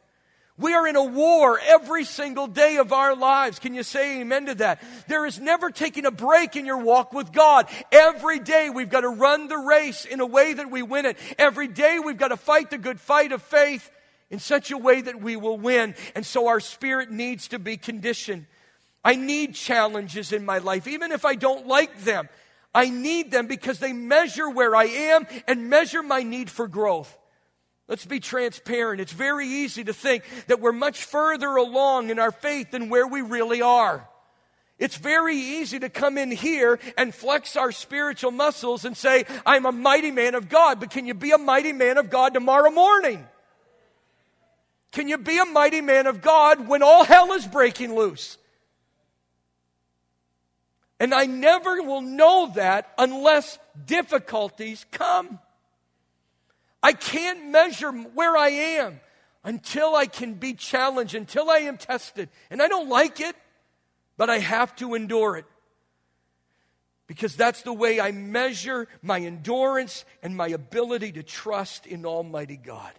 We 0.58 0.74
are 0.74 0.88
in 0.88 0.96
a 0.96 1.04
war 1.04 1.60
every 1.64 2.04
single 2.04 2.48
day 2.48 2.78
of 2.78 2.92
our 2.92 3.14
lives. 3.14 3.60
Can 3.60 3.74
you 3.74 3.84
say 3.84 4.20
amen 4.20 4.46
to 4.46 4.54
that? 4.56 4.82
There 5.06 5.24
is 5.24 5.38
never 5.38 5.70
taking 5.70 6.04
a 6.04 6.10
break 6.10 6.56
in 6.56 6.66
your 6.66 6.78
walk 6.78 7.12
with 7.12 7.32
God. 7.32 7.68
Every 7.92 8.40
day 8.40 8.68
we've 8.68 8.90
got 8.90 9.02
to 9.02 9.08
run 9.08 9.46
the 9.46 9.56
race 9.56 10.04
in 10.04 10.18
a 10.18 10.26
way 10.26 10.54
that 10.54 10.68
we 10.68 10.82
win 10.82 11.06
it. 11.06 11.16
Every 11.38 11.68
day 11.68 12.00
we've 12.04 12.16
got 12.16 12.28
to 12.28 12.36
fight 12.36 12.70
the 12.70 12.78
good 12.78 12.98
fight 12.98 13.30
of 13.30 13.40
faith 13.42 13.88
in 14.30 14.40
such 14.40 14.72
a 14.72 14.76
way 14.76 15.00
that 15.00 15.20
we 15.20 15.36
will 15.36 15.56
win. 15.56 15.94
And 16.16 16.26
so 16.26 16.48
our 16.48 16.60
spirit 16.60 17.10
needs 17.10 17.48
to 17.48 17.60
be 17.60 17.76
conditioned. 17.76 18.46
I 19.04 19.14
need 19.14 19.54
challenges 19.54 20.32
in 20.32 20.44
my 20.44 20.58
life, 20.58 20.88
even 20.88 21.12
if 21.12 21.24
I 21.24 21.36
don't 21.36 21.68
like 21.68 22.00
them. 22.00 22.28
I 22.74 22.90
need 22.90 23.30
them 23.30 23.46
because 23.46 23.78
they 23.78 23.92
measure 23.92 24.48
where 24.48 24.76
I 24.76 24.84
am 24.84 25.26
and 25.46 25.70
measure 25.70 26.02
my 26.02 26.22
need 26.22 26.50
for 26.50 26.68
growth. 26.68 27.16
Let's 27.88 28.04
be 28.04 28.20
transparent. 28.20 29.00
It's 29.00 29.12
very 29.12 29.46
easy 29.46 29.84
to 29.84 29.94
think 29.94 30.24
that 30.46 30.60
we're 30.60 30.72
much 30.72 31.04
further 31.04 31.56
along 31.56 32.10
in 32.10 32.18
our 32.18 32.30
faith 32.30 32.70
than 32.70 32.90
where 32.90 33.06
we 33.06 33.22
really 33.22 33.62
are. 33.62 34.06
It's 34.78 34.96
very 34.96 35.36
easy 35.36 35.80
to 35.80 35.88
come 35.88 36.18
in 36.18 36.30
here 36.30 36.78
and 36.96 37.12
flex 37.12 37.56
our 37.56 37.72
spiritual 37.72 38.30
muscles 38.30 38.84
and 38.84 38.96
say, 38.96 39.24
I'm 39.44 39.66
a 39.66 39.72
mighty 39.72 40.12
man 40.12 40.34
of 40.34 40.48
God. 40.48 40.78
But 40.78 40.90
can 40.90 41.06
you 41.06 41.14
be 41.14 41.32
a 41.32 41.38
mighty 41.38 41.72
man 41.72 41.98
of 41.98 42.10
God 42.10 42.34
tomorrow 42.34 42.70
morning? 42.70 43.26
Can 44.92 45.08
you 45.08 45.18
be 45.18 45.38
a 45.38 45.44
mighty 45.44 45.80
man 45.80 46.06
of 46.06 46.22
God 46.22 46.68
when 46.68 46.82
all 46.82 47.04
hell 47.04 47.32
is 47.32 47.46
breaking 47.46 47.94
loose? 47.94 48.38
And 51.00 51.14
I 51.14 51.26
never 51.26 51.82
will 51.82 52.00
know 52.00 52.50
that 52.54 52.92
unless 52.98 53.58
difficulties 53.86 54.84
come. 54.90 55.38
I 56.82 56.92
can't 56.92 57.46
measure 57.46 57.90
where 57.92 58.36
I 58.36 58.48
am 58.48 59.00
until 59.44 59.94
I 59.94 60.06
can 60.06 60.34
be 60.34 60.54
challenged, 60.54 61.14
until 61.14 61.50
I 61.50 61.58
am 61.58 61.76
tested. 61.76 62.28
And 62.50 62.60
I 62.60 62.68
don't 62.68 62.88
like 62.88 63.20
it, 63.20 63.36
but 64.16 64.28
I 64.28 64.38
have 64.38 64.74
to 64.76 64.94
endure 64.94 65.36
it. 65.36 65.46
Because 67.06 67.36
that's 67.36 67.62
the 67.62 67.72
way 67.72 68.00
I 68.00 68.12
measure 68.12 68.86
my 69.00 69.20
endurance 69.20 70.04
and 70.22 70.36
my 70.36 70.48
ability 70.48 71.12
to 71.12 71.22
trust 71.22 71.86
in 71.86 72.04
Almighty 72.04 72.56
God. 72.56 72.92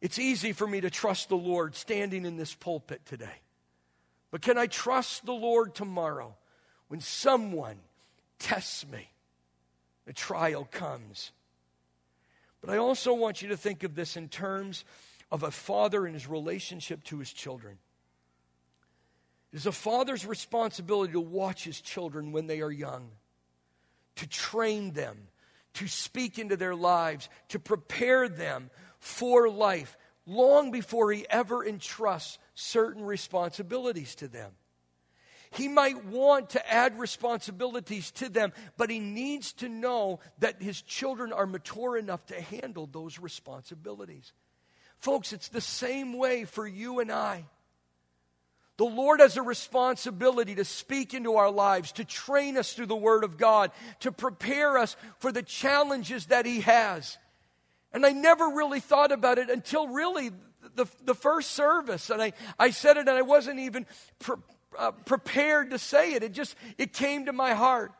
It's 0.00 0.18
easy 0.18 0.52
for 0.52 0.66
me 0.66 0.80
to 0.80 0.90
trust 0.90 1.28
the 1.28 1.36
Lord 1.36 1.76
standing 1.76 2.24
in 2.24 2.36
this 2.36 2.54
pulpit 2.54 3.06
today. 3.06 3.40
But 4.32 4.42
can 4.42 4.58
I 4.58 4.66
trust 4.66 5.24
the 5.24 5.32
Lord 5.32 5.74
tomorrow 5.76 6.34
when 6.92 7.00
someone 7.00 7.78
tests 8.38 8.86
me? 8.86 9.08
The 10.04 10.12
trial 10.12 10.68
comes 10.70 11.32
but 12.62 12.70
I 12.70 12.76
also 12.78 13.12
want 13.12 13.42
you 13.42 13.48
to 13.48 13.56
think 13.56 13.82
of 13.82 13.94
this 13.94 14.16
in 14.16 14.28
terms 14.28 14.84
of 15.30 15.42
a 15.42 15.50
father 15.50 16.06
and 16.06 16.14
his 16.14 16.28
relationship 16.28 17.02
to 17.04 17.18
his 17.18 17.32
children. 17.32 17.76
It 19.52 19.56
is 19.56 19.66
a 19.66 19.72
father's 19.72 20.24
responsibility 20.24 21.12
to 21.12 21.20
watch 21.20 21.64
his 21.64 21.80
children 21.80 22.30
when 22.30 22.46
they 22.46 22.60
are 22.60 22.70
young, 22.70 23.10
to 24.16 24.28
train 24.28 24.92
them, 24.92 25.18
to 25.74 25.88
speak 25.88 26.38
into 26.38 26.56
their 26.56 26.76
lives, 26.76 27.28
to 27.48 27.58
prepare 27.58 28.28
them 28.28 28.70
for 29.00 29.48
life 29.48 29.96
long 30.24 30.70
before 30.70 31.10
he 31.10 31.26
ever 31.28 31.64
entrusts 31.64 32.38
certain 32.54 33.04
responsibilities 33.04 34.14
to 34.14 34.28
them. 34.28 34.52
He 35.54 35.68
might 35.68 36.04
want 36.06 36.50
to 36.50 36.72
add 36.72 36.98
responsibilities 36.98 38.10
to 38.12 38.28
them, 38.28 38.52
but 38.76 38.90
he 38.90 38.98
needs 38.98 39.52
to 39.54 39.68
know 39.68 40.20
that 40.38 40.62
his 40.62 40.80
children 40.82 41.32
are 41.32 41.46
mature 41.46 41.96
enough 41.96 42.24
to 42.26 42.40
handle 42.40 42.88
those 42.90 43.18
responsibilities. 43.18 44.32
Folks, 44.98 45.32
it's 45.32 45.48
the 45.48 45.60
same 45.60 46.16
way 46.16 46.44
for 46.44 46.66
you 46.66 47.00
and 47.00 47.12
I. 47.12 47.44
The 48.78 48.84
Lord 48.84 49.20
has 49.20 49.36
a 49.36 49.42
responsibility 49.42 50.54
to 50.54 50.64
speak 50.64 51.12
into 51.12 51.34
our 51.34 51.50
lives, 51.50 51.92
to 51.92 52.04
train 52.04 52.56
us 52.56 52.72
through 52.72 52.86
the 52.86 52.96
Word 52.96 53.22
of 53.22 53.36
God, 53.36 53.70
to 54.00 54.10
prepare 54.10 54.78
us 54.78 54.96
for 55.18 55.30
the 55.30 55.42
challenges 55.42 56.26
that 56.26 56.46
He 56.46 56.62
has. 56.62 57.18
And 57.92 58.06
I 58.06 58.12
never 58.12 58.46
really 58.48 58.80
thought 58.80 59.12
about 59.12 59.38
it 59.38 59.50
until 59.50 59.86
really 59.88 60.30
the, 60.74 60.86
the 61.04 61.14
first 61.14 61.50
service. 61.50 62.08
And 62.08 62.22
I, 62.22 62.32
I 62.58 62.70
said 62.70 62.96
it 62.96 63.00
and 63.00 63.10
I 63.10 63.22
wasn't 63.22 63.60
even 63.60 63.86
uh, 64.78 64.92
prepared 64.92 65.70
to 65.70 65.78
say 65.78 66.14
it. 66.14 66.22
It 66.22 66.32
just, 66.32 66.54
it 66.78 66.92
came 66.92 67.26
to 67.26 67.32
my 67.32 67.54
heart 67.54 67.92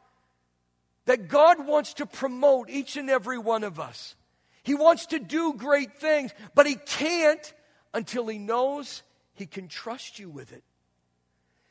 that 1.06 1.28
God 1.28 1.66
wants 1.66 1.94
to 1.94 2.06
promote 2.06 2.70
each 2.70 2.96
and 2.96 3.10
every 3.10 3.38
one 3.38 3.64
of 3.64 3.80
us. 3.80 4.14
He 4.62 4.74
wants 4.74 5.06
to 5.06 5.18
do 5.18 5.54
great 5.54 5.98
things, 5.98 6.32
but 6.54 6.66
He 6.66 6.76
can't 6.76 7.52
until 7.92 8.26
He 8.26 8.38
knows 8.38 9.02
He 9.34 9.46
can 9.46 9.68
trust 9.68 10.18
you 10.18 10.30
with 10.30 10.52
it. 10.52 10.62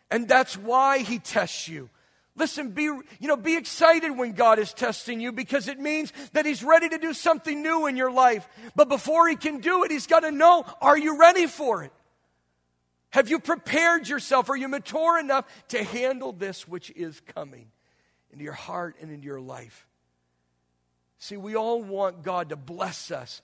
And 0.10 0.28
that's 0.28 0.58
why 0.58 1.00
He 1.00 1.20
tests 1.20 1.68
you. 1.68 1.90
Listen, 2.36 2.72
be, 2.72 2.84
you 2.84 3.04
know, 3.22 3.36
be 3.36 3.58
excited 3.58 4.10
when 4.12 4.34
God 4.34 4.58
is 4.58 4.74
testing 4.74 5.20
you 5.20 5.32
because 5.32 5.68
it 5.68 5.80
means 5.80 6.14
that 6.34 6.46
He's 6.46 6.64
ready 6.64 6.90
to 6.90 6.98
do 6.98 7.14
something 7.14 7.62
new 7.62 7.88
in 7.88 7.96
your 7.96 8.12
life. 8.12 8.48
But 8.76 8.90
before 8.90 9.28
He 9.28 9.36
can 9.36 9.60
do 9.60 9.84
it, 9.84 9.92
He's 9.92 10.08
got 10.08 10.22
to 10.22 10.32
know 10.32 10.66
are 10.82 10.98
you 10.98 11.20
ready 11.20 11.48
for 11.48 11.84
it? 11.84 11.94
Have 13.12 13.30
you 13.30 13.40
prepared 13.40 14.08
yourself? 14.08 14.50
Are 14.50 14.56
you 14.56 14.68
mature 14.68 15.20
enough 15.20 15.46
to 15.70 15.84
handle 15.84 16.32
this 16.32 16.68
which 16.68 16.90
is 16.92 17.22
coming 17.36 17.68
into 18.32 18.44
your 18.44 18.54
heart 18.54 18.96
and 19.02 19.12
into 19.12 19.26
your 19.26 19.42
life? 19.42 19.86
See, 21.20 21.38
we 21.38 21.56
all 21.56 21.84
want 21.84 22.24
God 22.24 22.50
to 22.50 22.56
bless 22.56 23.12
us, 23.12 23.42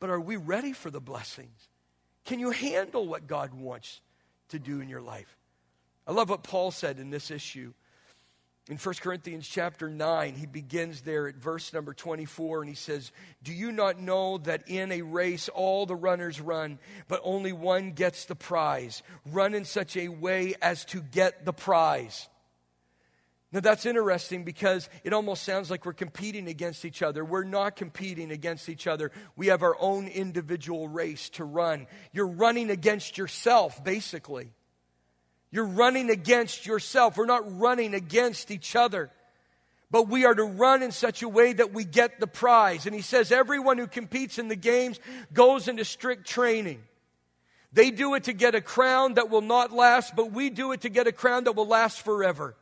but 0.00 0.10
are 0.10 0.20
we 0.20 0.36
ready 0.36 0.72
for 0.72 0.90
the 0.90 1.00
blessings? 1.00 1.68
Can 2.24 2.38
you 2.38 2.50
handle 2.50 3.06
what 3.06 3.26
God 3.26 3.52
wants 3.52 4.00
to 4.50 4.58
do 4.58 4.80
in 4.80 4.88
your 4.88 5.02
life? 5.02 5.36
I 6.06 6.12
love 6.12 6.28
what 6.28 6.42
Paul 6.42 6.70
said 6.70 6.98
in 6.98 7.10
this 7.10 7.30
issue. 7.30 7.72
In 8.70 8.78
1 8.78 8.94
Corinthians 9.02 9.46
chapter 9.46 9.90
9, 9.90 10.34
he 10.34 10.46
begins 10.46 11.02
there 11.02 11.28
at 11.28 11.34
verse 11.34 11.74
number 11.74 11.92
24, 11.92 12.60
and 12.60 12.68
he 12.68 12.74
says, 12.74 13.12
Do 13.42 13.52
you 13.52 13.70
not 13.70 14.00
know 14.00 14.38
that 14.38 14.68
in 14.68 14.90
a 14.90 15.02
race 15.02 15.50
all 15.50 15.84
the 15.84 15.94
runners 15.94 16.40
run, 16.40 16.78
but 17.06 17.20
only 17.24 17.52
one 17.52 17.92
gets 17.92 18.24
the 18.24 18.34
prize? 18.34 19.02
Run 19.26 19.54
in 19.54 19.66
such 19.66 19.98
a 19.98 20.08
way 20.08 20.54
as 20.62 20.86
to 20.86 21.02
get 21.02 21.44
the 21.44 21.52
prize. 21.52 22.26
Now 23.52 23.60
that's 23.60 23.84
interesting 23.84 24.44
because 24.44 24.88
it 25.04 25.12
almost 25.12 25.42
sounds 25.42 25.70
like 25.70 25.84
we're 25.84 25.92
competing 25.92 26.48
against 26.48 26.86
each 26.86 27.02
other. 27.02 27.22
We're 27.22 27.44
not 27.44 27.76
competing 27.76 28.32
against 28.32 28.70
each 28.70 28.86
other. 28.86 29.12
We 29.36 29.48
have 29.48 29.62
our 29.62 29.76
own 29.78 30.08
individual 30.08 30.88
race 30.88 31.28
to 31.30 31.44
run. 31.44 31.86
You're 32.12 32.26
running 32.26 32.70
against 32.70 33.18
yourself, 33.18 33.84
basically. 33.84 34.52
You're 35.54 35.64
running 35.66 36.10
against 36.10 36.66
yourself. 36.66 37.16
We're 37.16 37.26
not 37.26 37.60
running 37.60 37.94
against 37.94 38.50
each 38.50 38.74
other. 38.74 39.08
But 39.88 40.08
we 40.08 40.24
are 40.24 40.34
to 40.34 40.42
run 40.42 40.82
in 40.82 40.90
such 40.90 41.22
a 41.22 41.28
way 41.28 41.52
that 41.52 41.72
we 41.72 41.84
get 41.84 42.18
the 42.18 42.26
prize. 42.26 42.86
And 42.86 42.94
he 42.94 43.02
says 43.02 43.30
everyone 43.30 43.78
who 43.78 43.86
competes 43.86 44.40
in 44.40 44.48
the 44.48 44.56
games 44.56 44.98
goes 45.32 45.68
into 45.68 45.84
strict 45.84 46.26
training. 46.26 46.82
They 47.72 47.92
do 47.92 48.14
it 48.14 48.24
to 48.24 48.32
get 48.32 48.56
a 48.56 48.60
crown 48.60 49.14
that 49.14 49.30
will 49.30 49.42
not 49.42 49.72
last, 49.72 50.16
but 50.16 50.32
we 50.32 50.50
do 50.50 50.72
it 50.72 50.80
to 50.80 50.88
get 50.88 51.06
a 51.06 51.12
crown 51.12 51.44
that 51.44 51.52
will 51.52 51.68
last 51.68 52.02
forever. 52.02 52.56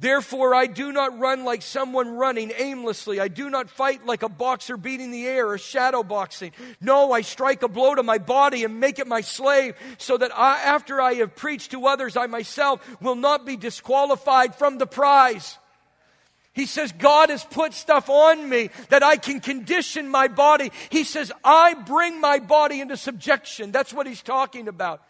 Therefore, 0.00 0.54
I 0.54 0.66
do 0.66 0.92
not 0.92 1.18
run 1.18 1.44
like 1.44 1.60
someone 1.60 2.16
running 2.16 2.52
aimlessly. 2.56 3.20
I 3.20 3.28
do 3.28 3.50
not 3.50 3.68
fight 3.68 4.06
like 4.06 4.22
a 4.22 4.30
boxer 4.30 4.78
beating 4.78 5.10
the 5.10 5.26
air 5.26 5.50
or 5.50 5.58
shadow 5.58 6.02
boxing. 6.02 6.52
No, 6.80 7.12
I 7.12 7.20
strike 7.20 7.62
a 7.62 7.68
blow 7.68 7.94
to 7.94 8.02
my 8.02 8.16
body 8.16 8.64
and 8.64 8.80
make 8.80 8.98
it 8.98 9.06
my 9.06 9.20
slave 9.20 9.74
so 9.98 10.16
that 10.16 10.36
I, 10.36 10.58
after 10.62 11.02
I 11.02 11.14
have 11.14 11.36
preached 11.36 11.72
to 11.72 11.86
others, 11.86 12.16
I 12.16 12.28
myself 12.28 12.80
will 13.02 13.14
not 13.14 13.44
be 13.44 13.58
disqualified 13.58 14.54
from 14.54 14.78
the 14.78 14.86
prize. 14.86 15.58
He 16.54 16.64
says, 16.64 16.92
God 16.92 17.28
has 17.28 17.44
put 17.44 17.74
stuff 17.74 18.08
on 18.08 18.48
me 18.48 18.70
that 18.88 19.02
I 19.02 19.18
can 19.18 19.40
condition 19.40 20.08
my 20.08 20.28
body. 20.28 20.72
He 20.88 21.04
says, 21.04 21.30
I 21.44 21.74
bring 21.74 22.22
my 22.22 22.38
body 22.38 22.80
into 22.80 22.96
subjection. 22.96 23.70
That's 23.70 23.92
what 23.92 24.06
he's 24.06 24.22
talking 24.22 24.66
about. 24.66 25.02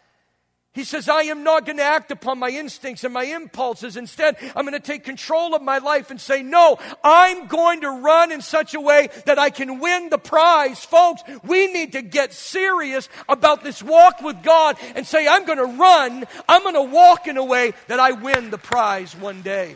He 0.73 0.85
says, 0.85 1.09
I 1.09 1.23
am 1.23 1.43
not 1.43 1.65
going 1.65 1.79
to 1.79 1.83
act 1.83 2.11
upon 2.11 2.39
my 2.39 2.49
instincts 2.49 3.03
and 3.03 3.13
my 3.13 3.25
impulses. 3.25 3.97
Instead, 3.97 4.37
I'm 4.55 4.65
going 4.65 4.71
to 4.71 4.79
take 4.79 5.03
control 5.03 5.53
of 5.53 5.61
my 5.61 5.79
life 5.79 6.11
and 6.11 6.21
say, 6.21 6.43
no, 6.43 6.79
I'm 7.03 7.47
going 7.47 7.81
to 7.81 7.89
run 7.89 8.31
in 8.31 8.41
such 8.41 8.73
a 8.73 8.79
way 8.79 9.09
that 9.25 9.37
I 9.37 9.49
can 9.49 9.81
win 9.81 10.09
the 10.09 10.17
prize. 10.17 10.85
Folks, 10.85 11.23
we 11.43 11.67
need 11.73 11.91
to 11.91 12.01
get 12.01 12.31
serious 12.31 13.09
about 13.27 13.65
this 13.65 13.83
walk 13.83 14.21
with 14.21 14.41
God 14.43 14.77
and 14.95 15.05
say, 15.05 15.27
I'm 15.27 15.45
going 15.45 15.57
to 15.57 15.77
run, 15.77 16.25
I'm 16.47 16.63
going 16.63 16.75
to 16.75 16.81
walk 16.83 17.27
in 17.27 17.35
a 17.35 17.43
way 17.43 17.73
that 17.87 17.99
I 17.99 18.13
win 18.13 18.49
the 18.49 18.57
prize 18.57 19.13
one 19.13 19.41
day. 19.41 19.75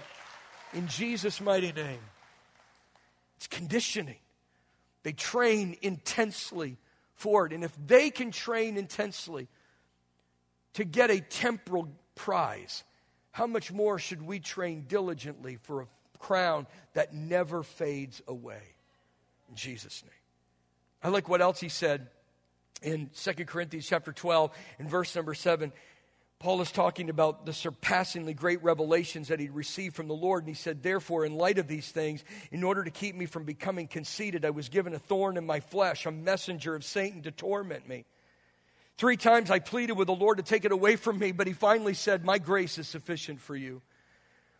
In 0.73 0.87
Jesus' 0.87 1.41
mighty 1.41 1.73
name. 1.73 1.99
It's 3.35 3.47
conditioning. 3.47 4.19
They 5.03 5.11
train 5.11 5.75
intensely 5.81 6.77
for 7.15 7.45
it. 7.45 7.51
And 7.51 7.65
if 7.65 7.73
they 7.85 8.09
can 8.09 8.31
train 8.31 8.77
intensely, 8.77 9.49
to 10.76 10.84
get 10.84 11.09
a 11.09 11.19
temporal 11.19 11.89
prize, 12.15 12.84
how 13.32 13.47
much 13.47 13.71
more 13.71 13.99
should 13.99 14.21
we 14.21 14.39
train 14.39 14.86
diligently 14.88 15.57
for 15.57 15.82
a 15.82 15.88
crown 16.19 16.67
that 16.93 17.13
never 17.13 17.63
fades 17.63 18.21
away? 18.28 18.61
In 19.49 19.55
Jesus' 19.55 20.03
name. 20.03 20.11
I 21.03 21.09
like 21.09 21.30
what 21.30 21.41
else 21.41 21.59
he 21.59 21.69
said 21.69 22.07
in 22.82 23.09
2 23.15 23.45
Corinthians 23.45 23.88
chapter 23.88 24.11
12 24.11 24.51
in 24.80 24.88
verse 24.88 25.15
number 25.15 25.34
7. 25.34 25.71
Paul 26.39 26.61
is 26.61 26.71
talking 26.71 27.09
about 27.09 27.45
the 27.45 27.53
surpassingly 27.53 28.34
great 28.34 28.61
revelations 28.61 29.30
that 29.30 29.39
he 29.39 29.47
received 29.47 29.95
from 29.95 30.07
the 30.07 30.13
Lord. 30.13 30.43
And 30.43 30.49
he 30.49 30.55
said, 30.55 30.84
Therefore, 30.84 31.26
in 31.26 31.36
light 31.36 31.57
of 31.57 31.67
these 31.67 31.89
things, 31.89 32.23
in 32.51 32.63
order 32.63 32.84
to 32.84 32.91
keep 32.91 33.15
me 33.15 33.26
from 33.26 33.45
becoming 33.45 33.88
conceited, 33.88 34.43
I 34.43 34.49
was 34.49 34.67
given 34.67 34.93
a 34.93 34.99
thorn 34.99 35.38
in 35.38 35.45
my 35.45 35.61
flesh, 35.61 36.05
a 36.05 36.11
messenger 36.11 36.76
of 36.76 36.84
Satan 36.84 37.21
to 37.21 37.32
torment 37.32 37.88
me. 37.88 38.03
Three 38.97 39.17
times 39.17 39.51
I 39.51 39.59
pleaded 39.59 39.93
with 39.93 40.07
the 40.07 40.15
Lord 40.15 40.37
to 40.37 40.43
take 40.43 40.63
it 40.63 40.71
away 40.71 40.95
from 40.95 41.19
me, 41.19 41.31
but 41.33 41.47
he 41.47 41.53
finally 41.53 41.93
said, 41.93 42.23
My 42.23 42.37
grace 42.37 42.77
is 42.77 42.87
sufficient 42.87 43.41
for 43.41 43.55
you. 43.55 43.81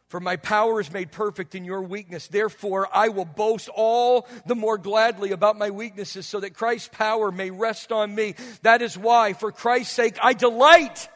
For 0.08 0.20
my 0.20 0.36
power 0.36 0.80
is 0.80 0.92
made 0.92 1.12
perfect 1.12 1.56
in 1.56 1.66
your 1.66 1.82
weakness. 1.82 2.28
Therefore, 2.28 2.88
I 2.94 3.10
will 3.10 3.26
boast 3.26 3.70
all 3.74 4.28
the 4.46 4.56
more 4.56 4.78
gladly 4.78 5.32
about 5.32 5.58
my 5.58 5.72
weaknesses 5.72 6.28
so 6.28 6.40
that 6.42 6.54
Christ's 6.54 6.90
power 6.90 7.32
may 7.32 7.50
rest 7.50 7.92
on 7.92 8.14
me. 8.14 8.36
That 8.62 8.82
is 8.82 8.98
why, 8.98 9.34
for 9.34 9.52
Christ's 9.52 9.96
sake, 9.96 10.18
I 10.22 10.34
delight 10.34 11.10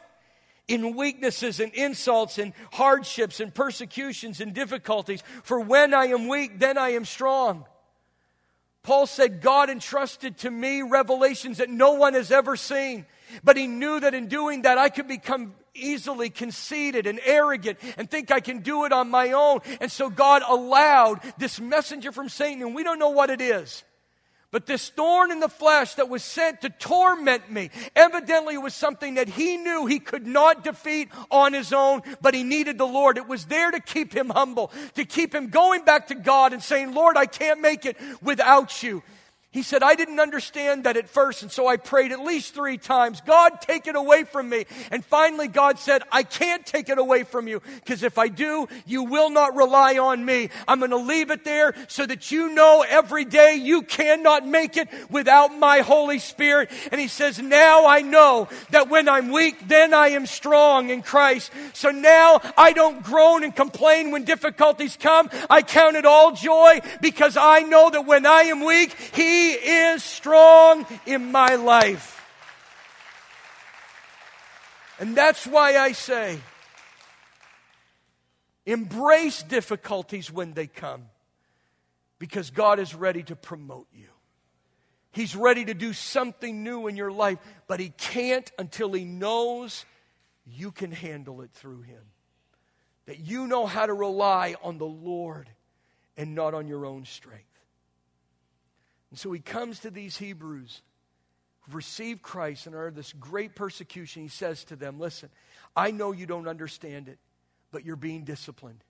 in 0.66 0.96
weaknesses 0.96 1.60
and 1.60 1.72
insults 1.74 2.38
and 2.38 2.52
hardships 2.72 3.38
and 3.38 3.54
persecutions 3.54 4.40
and 4.40 4.54
difficulties. 4.54 5.22
For 5.44 5.60
when 5.60 5.94
I 5.94 6.06
am 6.06 6.26
weak, 6.26 6.58
then 6.58 6.76
I 6.76 6.90
am 6.90 7.04
strong. 7.04 7.64
Paul 8.82 9.06
said, 9.06 9.40
God 9.40 9.68
entrusted 9.68 10.38
to 10.38 10.50
me 10.50 10.82
revelations 10.82 11.58
that 11.58 11.68
no 11.68 11.92
one 11.92 12.14
has 12.14 12.30
ever 12.30 12.56
seen. 12.56 13.06
But 13.44 13.56
he 13.56 13.66
knew 13.66 14.00
that 14.00 14.14
in 14.14 14.28
doing 14.28 14.62
that, 14.62 14.78
I 14.78 14.88
could 14.88 15.06
become 15.06 15.54
easily 15.74 16.30
conceited 16.30 17.06
and 17.06 17.20
arrogant 17.24 17.78
and 17.96 18.10
think 18.10 18.30
I 18.30 18.40
can 18.40 18.60
do 18.60 18.84
it 18.84 18.92
on 18.92 19.10
my 19.10 19.32
own. 19.32 19.60
And 19.80 19.90
so 19.90 20.10
God 20.10 20.42
allowed 20.46 21.20
this 21.38 21.60
messenger 21.60 22.10
from 22.10 22.28
Satan, 22.28 22.62
and 22.62 22.74
we 22.74 22.82
don't 22.82 22.98
know 22.98 23.10
what 23.10 23.30
it 23.30 23.40
is. 23.40 23.84
But 24.52 24.66
this 24.66 24.88
thorn 24.88 25.30
in 25.30 25.38
the 25.38 25.48
flesh 25.48 25.94
that 25.94 26.08
was 26.08 26.24
sent 26.24 26.62
to 26.62 26.70
torment 26.70 27.52
me 27.52 27.70
evidently 27.94 28.58
was 28.58 28.74
something 28.74 29.14
that 29.14 29.28
he 29.28 29.56
knew 29.56 29.86
he 29.86 30.00
could 30.00 30.26
not 30.26 30.64
defeat 30.64 31.08
on 31.30 31.52
his 31.52 31.72
own, 31.72 32.02
but 32.20 32.34
he 32.34 32.42
needed 32.42 32.76
the 32.76 32.86
Lord. 32.86 33.16
It 33.16 33.28
was 33.28 33.44
there 33.44 33.70
to 33.70 33.78
keep 33.78 34.12
him 34.12 34.28
humble, 34.28 34.72
to 34.94 35.04
keep 35.04 35.32
him 35.32 35.50
going 35.50 35.84
back 35.84 36.08
to 36.08 36.16
God 36.16 36.52
and 36.52 36.62
saying, 36.62 36.94
Lord, 36.94 37.16
I 37.16 37.26
can't 37.26 37.60
make 37.60 37.86
it 37.86 37.96
without 38.22 38.82
you. 38.82 39.04
He 39.52 39.64
said, 39.64 39.82
I 39.82 39.96
didn't 39.96 40.20
understand 40.20 40.84
that 40.84 40.96
at 40.96 41.08
first, 41.08 41.42
and 41.42 41.50
so 41.50 41.66
I 41.66 41.76
prayed 41.76 42.12
at 42.12 42.20
least 42.20 42.54
three 42.54 42.78
times, 42.78 43.20
God, 43.20 43.60
take 43.60 43.88
it 43.88 43.96
away 43.96 44.22
from 44.22 44.48
me. 44.48 44.64
And 44.92 45.04
finally, 45.04 45.48
God 45.48 45.80
said, 45.80 46.04
I 46.12 46.22
can't 46.22 46.64
take 46.64 46.88
it 46.88 46.98
away 46.98 47.24
from 47.24 47.48
you, 47.48 47.60
because 47.74 48.04
if 48.04 48.16
I 48.16 48.28
do, 48.28 48.68
you 48.86 49.02
will 49.02 49.28
not 49.28 49.56
rely 49.56 49.98
on 49.98 50.24
me. 50.24 50.50
I'm 50.68 50.78
going 50.78 50.92
to 50.92 50.98
leave 50.98 51.32
it 51.32 51.44
there 51.44 51.74
so 51.88 52.06
that 52.06 52.30
you 52.30 52.54
know 52.54 52.84
every 52.88 53.24
day 53.24 53.56
you 53.56 53.82
cannot 53.82 54.46
make 54.46 54.76
it 54.76 54.86
without 55.10 55.58
my 55.58 55.80
Holy 55.80 56.20
Spirit. 56.20 56.70
And 56.92 57.00
he 57.00 57.08
says, 57.08 57.40
Now 57.40 57.86
I 57.86 58.02
know 58.02 58.48
that 58.70 58.88
when 58.88 59.08
I'm 59.08 59.32
weak, 59.32 59.66
then 59.66 59.92
I 59.92 60.10
am 60.10 60.26
strong 60.26 60.90
in 60.90 61.02
Christ. 61.02 61.50
So 61.72 61.90
now 61.90 62.40
I 62.56 62.72
don't 62.72 63.02
groan 63.02 63.42
and 63.42 63.56
complain 63.56 64.12
when 64.12 64.22
difficulties 64.22 64.96
come. 64.96 65.28
I 65.50 65.62
count 65.62 65.96
it 65.96 66.06
all 66.06 66.30
joy 66.36 66.82
because 67.00 67.36
I 67.36 67.62
know 67.62 67.90
that 67.90 68.06
when 68.06 68.26
I 68.26 68.42
am 68.42 68.64
weak, 68.64 68.94
He 69.12 69.39
he 69.40 69.52
is 69.52 70.04
strong 70.04 70.86
in 71.06 71.32
my 71.32 71.54
life. 71.54 72.16
And 74.98 75.16
that's 75.16 75.46
why 75.46 75.78
I 75.78 75.92
say 75.92 76.38
Embrace 78.66 79.42
difficulties 79.42 80.30
when 80.30 80.52
they 80.52 80.66
come 80.66 81.06
because 82.18 82.50
God 82.50 82.78
is 82.78 82.94
ready 82.94 83.22
to 83.24 83.34
promote 83.34 83.88
you. 83.92 84.06
He's 85.12 85.34
ready 85.34 85.64
to 85.64 85.74
do 85.74 85.92
something 85.92 86.62
new 86.62 86.86
in 86.86 86.96
your 86.96 87.10
life, 87.10 87.38
but 87.66 87.80
He 87.80 87.88
can't 87.88 88.48
until 88.58 88.92
He 88.92 89.04
knows 89.04 89.84
you 90.46 90.70
can 90.70 90.92
handle 90.92 91.40
it 91.40 91.50
through 91.52 91.82
Him. 91.82 92.02
That 93.06 93.18
you 93.18 93.48
know 93.48 93.66
how 93.66 93.86
to 93.86 93.94
rely 93.94 94.54
on 94.62 94.78
the 94.78 94.86
Lord 94.86 95.48
and 96.16 96.34
not 96.34 96.54
on 96.54 96.68
your 96.68 96.86
own 96.86 97.06
strength. 97.06 97.49
And 99.10 99.18
so 99.18 99.32
He 99.32 99.40
comes 99.40 99.80
to 99.80 99.90
these 99.90 100.16
Hebrews 100.16 100.82
who've 101.62 101.74
received 101.74 102.22
Christ 102.22 102.66
and 102.66 102.74
are 102.74 102.90
this 102.90 103.12
great 103.12 103.54
persecution. 103.54 104.22
He 104.22 104.28
says 104.28 104.64
to 104.64 104.76
them, 104.76 104.98
Listen, 104.98 105.28
I 105.76 105.90
know 105.90 106.12
you 106.12 106.26
don't 106.26 106.48
understand 106.48 107.08
it, 107.08 107.18
but 107.72 107.84
you're 107.84 107.96
being 107.96 108.24
disciplined. 108.24 108.82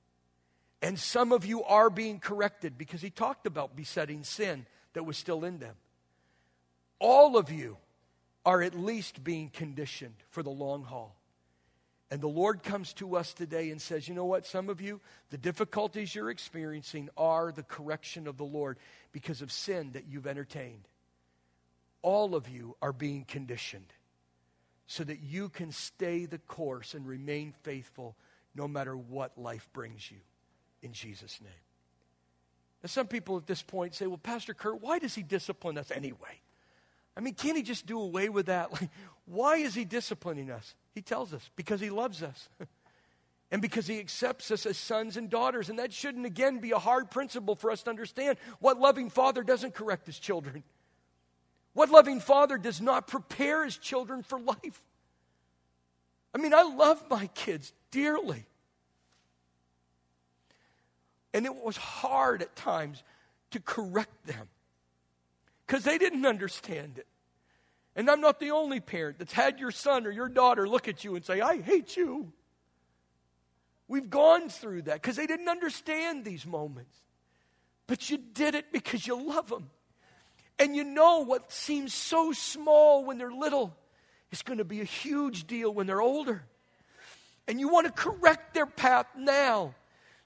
And 0.83 0.99
some 0.99 1.33
of 1.33 1.45
you 1.45 1.63
are 1.65 1.91
being 1.91 2.21
corrected 2.21 2.79
because 2.79 3.03
he 3.03 3.11
talked 3.11 3.47
about 3.47 3.77
besetting 3.77 4.25
sin 4.25 4.67
that 4.95 5.05
was 5.05 5.19
still 5.19 5.45
in 5.45 5.59
them. 5.59 5.75
All 6.99 7.37
of 7.37 7.51
you 7.51 7.77
are 8.47 8.63
at 8.63 8.75
least 8.75 9.23
being 9.23 9.51
conditioned 9.51 10.15
for 10.31 10.43
the 10.43 10.51
long 10.51 10.85
haul. 10.85 11.15
And 12.11 12.21
the 12.21 12.29
Lord 12.29 12.65
comes 12.65 12.93
to 12.95 13.17
us 13.17 13.33
today 13.33 13.71
and 13.71 13.81
says, 13.81 14.09
You 14.09 14.15
know 14.15 14.25
what? 14.25 14.45
Some 14.45 14.69
of 14.69 14.81
you, 14.81 15.01
the 15.31 15.39
difficulties 15.39 16.15
you're 16.15 16.31
experiencing 16.31 17.09
are 17.17 17.53
the 17.53 17.63
correction 17.63 18.27
of 18.27 18.37
the 18.37 18.45
Lord 18.45 18.79
because 19.13 19.43
of 19.43 19.53
sin 19.53 19.93
that 19.93 20.07
you've 20.09 20.27
entertained. 20.27 20.89
All 22.03 22.35
of 22.35 22.49
you 22.49 22.77
are 22.83 22.93
being 22.93 23.25
conditioned 23.25 23.93
so 24.87 25.05
that 25.05 25.21
you 25.21 25.49
can 25.49 25.71
stay 25.71 26.27
the 26.27 26.39
course 26.39 26.95
and 26.95 27.07
remain 27.07 27.53
faithful 27.63 28.17
no 28.57 28.67
matter 28.67 28.97
what 28.97 29.39
life 29.39 29.69
brings 29.73 30.11
you 30.11 30.17
in 30.83 30.93
Jesus' 30.93 31.41
name. 31.41 31.53
Now, 32.83 32.89
some 32.89 33.07
people 33.07 33.37
at 33.37 33.47
this 33.47 33.63
point 33.63 33.95
say, 33.95 34.07
well, 34.09 34.19
Pastor 34.19 34.55
Kurt, 34.55 34.81
why 34.81 34.99
does 34.99 35.15
he 35.15 35.23
discipline 35.23 35.79
us 35.79 35.93
anyway? 35.93 36.41
I 37.17 37.21
mean, 37.21 37.35
can't 37.35 37.57
he 37.57 37.63
just 37.63 37.87
do 37.87 38.01
away 38.01 38.29
with 38.29 38.47
that? 38.47 38.71
Like, 38.81 38.91
why 39.27 39.57
is 39.59 39.75
he 39.77 39.85
disciplining 39.85 40.51
us? 40.51 40.75
He 40.93 41.03
tells 41.03 41.33
us 41.33 41.51
because 41.55 41.81
he 41.81 41.89
loves 41.89 42.21
us 42.21 42.49
and 43.53 43.63
because 43.63 43.87
he 43.87 44.01
accepts 44.01 44.51
us 44.51 44.67
as 44.67 44.77
sons 44.77 45.17
and 45.17 45.31
daughters. 45.31 45.69
And 45.69 45.79
that 45.79 45.93
shouldn't, 45.93 46.27
again, 46.27 46.59
be 46.59 46.73
a 46.73 46.79
hard 46.79 47.13
principle 47.13 47.55
for 47.55 47.71
us 47.71 47.85
to 47.85 47.91
understand. 47.91 48.39
What 48.59 48.81
loving 48.81 49.09
father 49.09 49.45
doesn't 49.45 49.75
correct 49.75 50.07
his 50.07 50.19
children? 50.19 50.65
What 51.75 51.91
loving 51.91 52.19
father 52.19 52.59
does 52.59 52.81
not 52.81 53.07
prepare 53.07 53.65
his 53.65 53.77
children 53.77 54.25
for 54.25 54.41
life? 54.41 54.83
I 56.35 56.39
mean, 56.39 56.53
I 56.53 56.63
love 56.63 57.03
my 57.09 57.29
kids 57.29 57.73
dearly. 57.93 58.47
And 61.33 61.47
it 61.47 61.55
was 61.55 61.77
hard 61.77 62.43
at 62.43 62.57
times 62.57 63.03
to 63.53 63.61
correct 63.61 64.27
them 64.27 64.49
because 65.71 65.85
they 65.85 65.99
didn't 65.99 66.27
understand 66.27 66.99
it. 66.99 67.07
And 67.95 68.11
I'm 68.11 68.21
not 68.21 68.41
the 68.41 68.51
only 68.51 68.81
parent 68.81 69.21
that's 69.21 69.33
had 69.33 69.61
your 69.61 69.71
son 69.71 70.05
or 70.05 70.11
your 70.11 70.29
daughter 70.29 70.69
look 70.69 70.89
at 70.89 71.05
you 71.05 71.15
and 71.15 71.25
say, 71.25 71.41
I 71.41 71.61
hate 71.61 71.97
you. 71.97 72.33
We've 73.87 74.11
gone 74.11 74.49
through 74.49 74.83
that 74.83 74.95
because 74.95 75.15
they 75.15 75.29
didn't 75.29 75.49
understand 75.49 76.25
these 76.25 76.45
moments. 76.45 76.97
But 77.87 78.11
you 78.11 78.19
did 78.19 78.57
it 78.57 78.73
because 78.73 79.07
you 79.07 79.23
love 79.23 79.49
them. 79.49 79.71
And 80.59 80.75
you 80.75 80.83
know 80.83 81.21
what 81.21 81.53
seems 81.53 81.95
so 81.95 82.33
small 82.33 83.05
when 83.05 83.17
they're 83.17 83.31
little 83.31 83.73
is 84.33 84.43
going 84.43 84.59
to 84.59 84.65
be 84.65 84.81
a 84.81 84.85
huge 84.85 85.47
deal 85.47 85.73
when 85.73 85.87
they're 85.87 86.03
older. 86.03 86.43
And 87.47 87.61
you 87.61 87.69
want 87.69 87.87
to 87.87 87.93
correct 87.93 88.55
their 88.55 88.67
path 88.67 89.07
now 89.17 89.77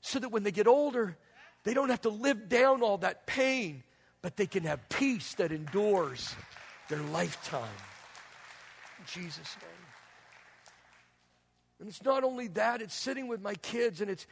so 0.00 0.18
that 0.18 0.30
when 0.30 0.42
they 0.42 0.52
get 0.52 0.66
older, 0.66 1.18
they 1.64 1.74
don't 1.74 1.90
have 1.90 2.00
to 2.02 2.08
live 2.08 2.48
down 2.48 2.80
all 2.80 2.96
that 2.98 3.26
pain, 3.26 3.82
but 4.24 4.38
they 4.38 4.46
can 4.46 4.64
have 4.64 4.88
peace 4.88 5.34
that 5.34 5.52
endures 5.52 6.34
their 6.88 7.02
lifetime. 7.12 7.76
In 8.98 9.04
Jesus' 9.04 9.54
name. 9.60 9.86
And 11.78 11.90
it's 11.90 12.02
not 12.02 12.24
only 12.24 12.48
that, 12.48 12.80
it's 12.80 12.94
sitting 12.94 13.28
with 13.28 13.42
my 13.42 13.52
kids 13.52 14.00
and 14.00 14.10
it's 14.10 14.26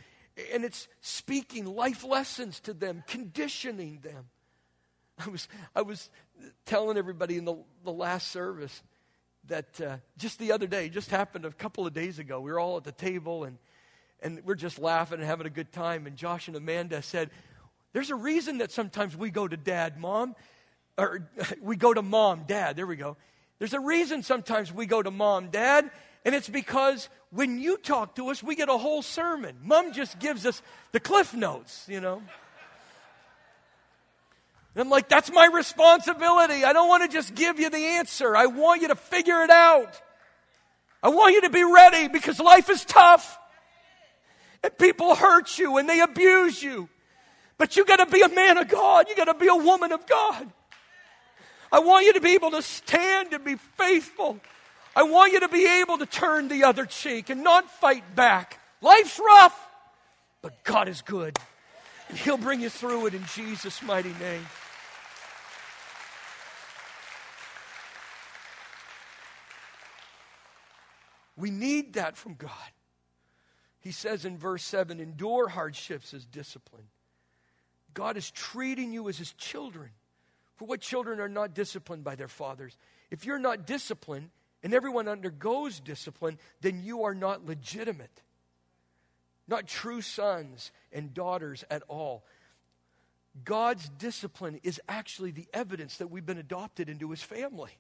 and 0.51 0.65
it's 0.65 0.89
speaking 1.03 1.67
life 1.67 2.05
lessons 2.05 2.59
to 2.61 2.73
them, 2.73 3.05
conditioning 3.07 3.99
them. 4.03 4.31
I 5.19 5.29
was 5.29 5.47
I 5.77 5.83
was 5.83 6.09
telling 6.65 6.97
everybody 6.97 7.37
in 7.37 7.45
the, 7.45 7.57
the 7.85 7.93
last 7.93 8.29
service 8.29 8.83
that 9.49 9.79
uh, 9.79 9.99
just 10.17 10.39
the 10.39 10.53
other 10.53 10.67
day, 10.67 10.89
just 10.89 11.11
happened 11.11 11.45
a 11.45 11.51
couple 11.51 11.87
of 11.87 11.93
days 11.93 12.19
ago. 12.19 12.41
We 12.41 12.51
were 12.51 12.59
all 12.59 12.79
at 12.79 12.85
the 12.85 12.93
table 12.93 13.45
and 13.45 13.59
and 14.23 14.41
we're 14.47 14.55
just 14.55 14.79
laughing 14.79 15.19
and 15.19 15.27
having 15.27 15.47
a 15.47 15.51
good 15.51 15.71
time. 15.71 16.07
And 16.07 16.17
Josh 16.17 16.49
and 16.49 16.57
Amanda 16.57 17.03
said, 17.03 17.29
There's 17.93 18.11
a 18.11 18.15
reason 18.15 18.59
that 18.59 18.73
sometimes 18.73 19.17
we 19.17 19.31
go 19.31 19.47
to 19.47 19.57
dad, 19.57 19.99
mom, 19.99 20.35
or 20.97 21.29
we 21.63 21.77
go 21.77 21.93
to 21.93 22.03
mom, 22.03 22.45
dad. 22.47 22.77
There 22.77 22.87
we 22.87 22.97
go. 22.97 23.17
There's 23.59 23.75
a 23.75 23.81
reason 23.81 24.23
sometimes 24.23 24.73
we 24.73 24.87
go 24.87 25.03
to 25.03 25.11
mom, 25.11 25.49
dad, 25.49 25.91
and 26.25 26.35
it's 26.35 26.49
because 26.49 27.09
when 27.31 27.59
you 27.59 27.77
talk 27.77 28.17
to 28.17 28.29
us, 28.29 28.43
we 28.43 28.55
get 28.57 28.69
a 28.69 28.77
whole 28.77 29.03
sermon. 29.03 29.57
Mom 29.63 29.93
just 29.93 30.19
gives 30.19 30.47
us 30.47 30.63
the 30.93 31.01
cliff 31.01 31.35
notes, 31.35 31.87
you 31.89 32.01
know. 32.01 32.23
And 34.75 34.83
I'm 34.83 34.89
like, 34.89 35.09
that's 35.09 35.31
my 35.31 35.47
responsibility. 35.47 36.65
I 36.65 36.73
don't 36.73 36.89
want 36.89 37.03
to 37.03 37.09
just 37.09 37.35
give 37.35 37.61
you 37.61 37.69
the 37.69 37.77
answer. 37.77 38.35
I 38.35 38.47
want 38.47 38.81
you 38.81 38.89
to 38.89 38.97
figure 38.97 39.43
it 39.43 39.51
out. 39.51 40.01
I 41.03 41.09
want 41.09 41.35
you 41.35 41.43
to 41.43 41.51
be 41.51 41.65
ready 41.65 42.09
because 42.09 42.41
life 42.41 42.71
is 42.71 42.85
tough 42.85 43.39
and 44.63 44.77
people 44.79 45.15
hurt 45.15 45.59
you 45.59 45.79
and 45.79 45.89
they 45.89 46.01
abuse 46.01 46.63
you. 46.63 46.89
But 47.63 47.77
you 47.77 47.85
got 47.85 48.01
to 48.01 48.07
be 48.07 48.23
a 48.23 48.29
man 48.29 48.59
of 48.59 48.67
God. 48.67 49.07
You 49.09 49.15
got 49.15 49.27
to 49.27 49.35
be 49.35 49.47
a 49.47 49.55
woman 49.55 49.93
of 49.93 50.05
God. 50.05 50.51
I 51.71 51.79
want 51.79 52.05
you 52.05 52.13
to 52.15 52.21
be 52.21 52.35
able 52.35 52.51
to 52.51 52.61
stand 52.61 53.33
and 53.33 53.45
be 53.45 53.55
faithful. 53.55 54.41
I 54.97 55.05
want 55.05 55.33
you 55.33 55.39
to 55.39 55.49
be 55.49 55.65
able 55.81 55.97
to 55.99 56.07
turn 56.07 56.49
the 56.49 56.65
other 56.65 56.87
cheek 56.87 57.31
and 57.31 57.45
not 57.45 57.71
fight 57.71 58.17
back. 58.17 58.59
Life's 58.81 59.17
rough, 59.25 59.57
but 60.43 60.65
God 60.65 60.89
is 60.89 61.03
good. 61.03 61.39
And 62.09 62.19
He'll 62.19 62.37
bring 62.37 62.61
you 62.61 62.69
through 62.69 63.07
it 63.07 63.15
in 63.15 63.25
Jesus' 63.33 63.81
mighty 63.81 64.13
name. 64.15 64.45
We 71.37 71.53
need 71.53 71.93
that 71.93 72.17
from 72.17 72.35
God. 72.35 72.51
He 73.79 73.93
says 73.93 74.25
in 74.25 74.37
verse 74.37 74.65
7 74.65 74.99
endure 74.99 75.47
hardships 75.47 76.13
as 76.13 76.27
discipline. 76.27 76.89
God 77.95 78.17
is 78.17 78.31
treating 78.31 78.93
you 78.93 79.09
as 79.09 79.19
his 79.19 79.33
children. 79.33 79.91
For 80.57 80.67
what 80.67 80.81
children 80.81 81.21
are 81.21 81.29
not 81.29 81.55
disciplined 81.55 82.05
by 82.05 82.15
their 82.15 82.29
fathers? 82.29 82.77
If 83.11 83.25
you're 83.25 83.39
not 83.39 83.67
disciplined 83.67 84.31
and 84.63 84.73
everyone 84.73 85.09
undergoes 85.09 85.81
discipline, 85.81 86.39
then 86.61 86.83
you 86.83 87.05
are 87.05 87.15
not 87.15 87.45
legitimate, 87.45 88.23
not 89.49 89.67
true 89.67 90.01
sons 90.01 90.71
and 90.93 91.13
daughters 91.13 91.65
at 91.71 91.83
all. 91.89 92.25
God's 93.45 93.89
discipline 93.89 94.61
is 94.63 94.81
actually 94.89 95.31
the 95.31 95.49
evidence 95.53 95.97
that 95.97 96.09
we've 96.09 96.27
been 96.27 96.39
adopted 96.39 96.89
into 96.89 97.11
his 97.11 97.23
family. 97.23 97.73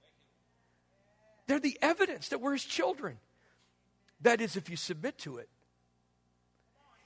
They're 1.47 1.61
the 1.61 1.79
evidence 1.83 2.31
that 2.31 2.41
we're 2.41 2.53
his 2.53 2.65
children. 2.65 3.19
That 4.23 4.41
is, 4.41 4.57
if 4.57 4.71
you 4.71 4.77
submit 4.77 5.19
to 5.19 5.39
it. 5.39 5.49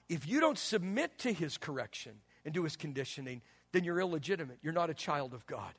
If 0.09 0.29
you 0.29 0.41
don't 0.41 0.59
submit 0.59 1.19
to 1.19 1.33
his 1.33 1.59
correction 1.59 2.21
and 2.47 2.55
to 2.55 2.62
his 2.62 2.76
conditioning, 2.76 3.42
then 3.72 3.84
you're 3.84 4.01
illegitimate. 4.01 4.59
You're 4.62 4.72
not 4.72 4.88
a 4.88 4.94
child 4.94 5.34
of 5.34 5.47
God. 5.47 5.74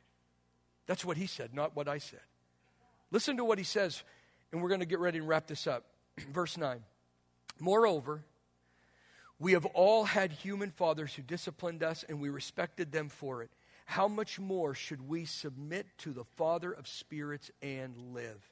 That's 0.85 1.03
what 1.03 1.17
he 1.17 1.25
said, 1.25 1.53
not 1.53 1.75
what 1.75 1.87
I 1.87 1.97
said. 1.97 2.19
Listen 3.09 3.37
to 3.37 3.45
what 3.45 3.57
he 3.57 3.63
says, 3.63 4.03
and 4.51 4.61
we're 4.61 4.67
going 4.67 4.81
to 4.81 4.85
get 4.85 4.99
ready 4.99 5.17
and 5.17 5.27
wrap 5.27 5.47
this 5.47 5.65
up. 5.65 5.85
Verse 6.31 6.57
9. 6.57 6.83
Moreover, 7.59 8.21
we 9.39 9.53
have 9.53 9.65
all 9.65 10.03
had 10.03 10.31
human 10.31 10.69
fathers 10.71 11.13
who 11.13 11.21
disciplined 11.21 11.83
us, 11.83 12.03
and 12.07 12.19
we 12.19 12.29
respected 12.29 12.91
them 12.91 13.09
for 13.09 13.41
it. 13.41 13.49
How 13.85 14.09
much 14.09 14.37
more 14.37 14.75
should 14.75 15.07
we 15.07 15.23
submit 15.23 15.87
to 15.99 16.11
the 16.11 16.25
Father 16.35 16.71
of 16.71 16.87
spirits 16.87 17.49
and 17.61 17.95
live? 18.13 18.45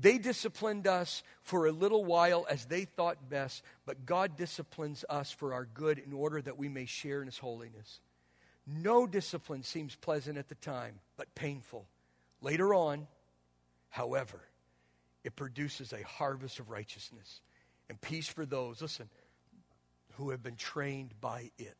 They 0.00 0.16
disciplined 0.16 0.86
us 0.86 1.22
for 1.42 1.66
a 1.66 1.72
little 1.72 2.04
while 2.04 2.46
as 2.48 2.64
they 2.64 2.84
thought 2.84 3.28
best, 3.28 3.62
but 3.84 4.06
God 4.06 4.36
disciplines 4.36 5.04
us 5.10 5.30
for 5.30 5.52
our 5.52 5.66
good 5.66 5.98
in 5.98 6.12
order 6.14 6.40
that 6.40 6.56
we 6.56 6.68
may 6.68 6.86
share 6.86 7.20
in 7.20 7.26
His 7.26 7.38
holiness. 7.38 8.00
No 8.66 9.06
discipline 9.06 9.62
seems 9.62 9.96
pleasant 9.96 10.38
at 10.38 10.48
the 10.48 10.54
time, 10.54 11.00
but 11.16 11.34
painful. 11.34 11.86
Later 12.40 12.72
on, 12.72 13.08
however, 13.90 14.40
it 15.22 15.36
produces 15.36 15.92
a 15.92 16.02
harvest 16.02 16.60
of 16.60 16.70
righteousness 16.70 17.42
and 17.90 18.00
peace 18.00 18.28
for 18.28 18.46
those, 18.46 18.80
listen, 18.80 19.08
who 20.12 20.30
have 20.30 20.42
been 20.42 20.56
trained 20.56 21.12
by 21.20 21.50
it. 21.58 21.76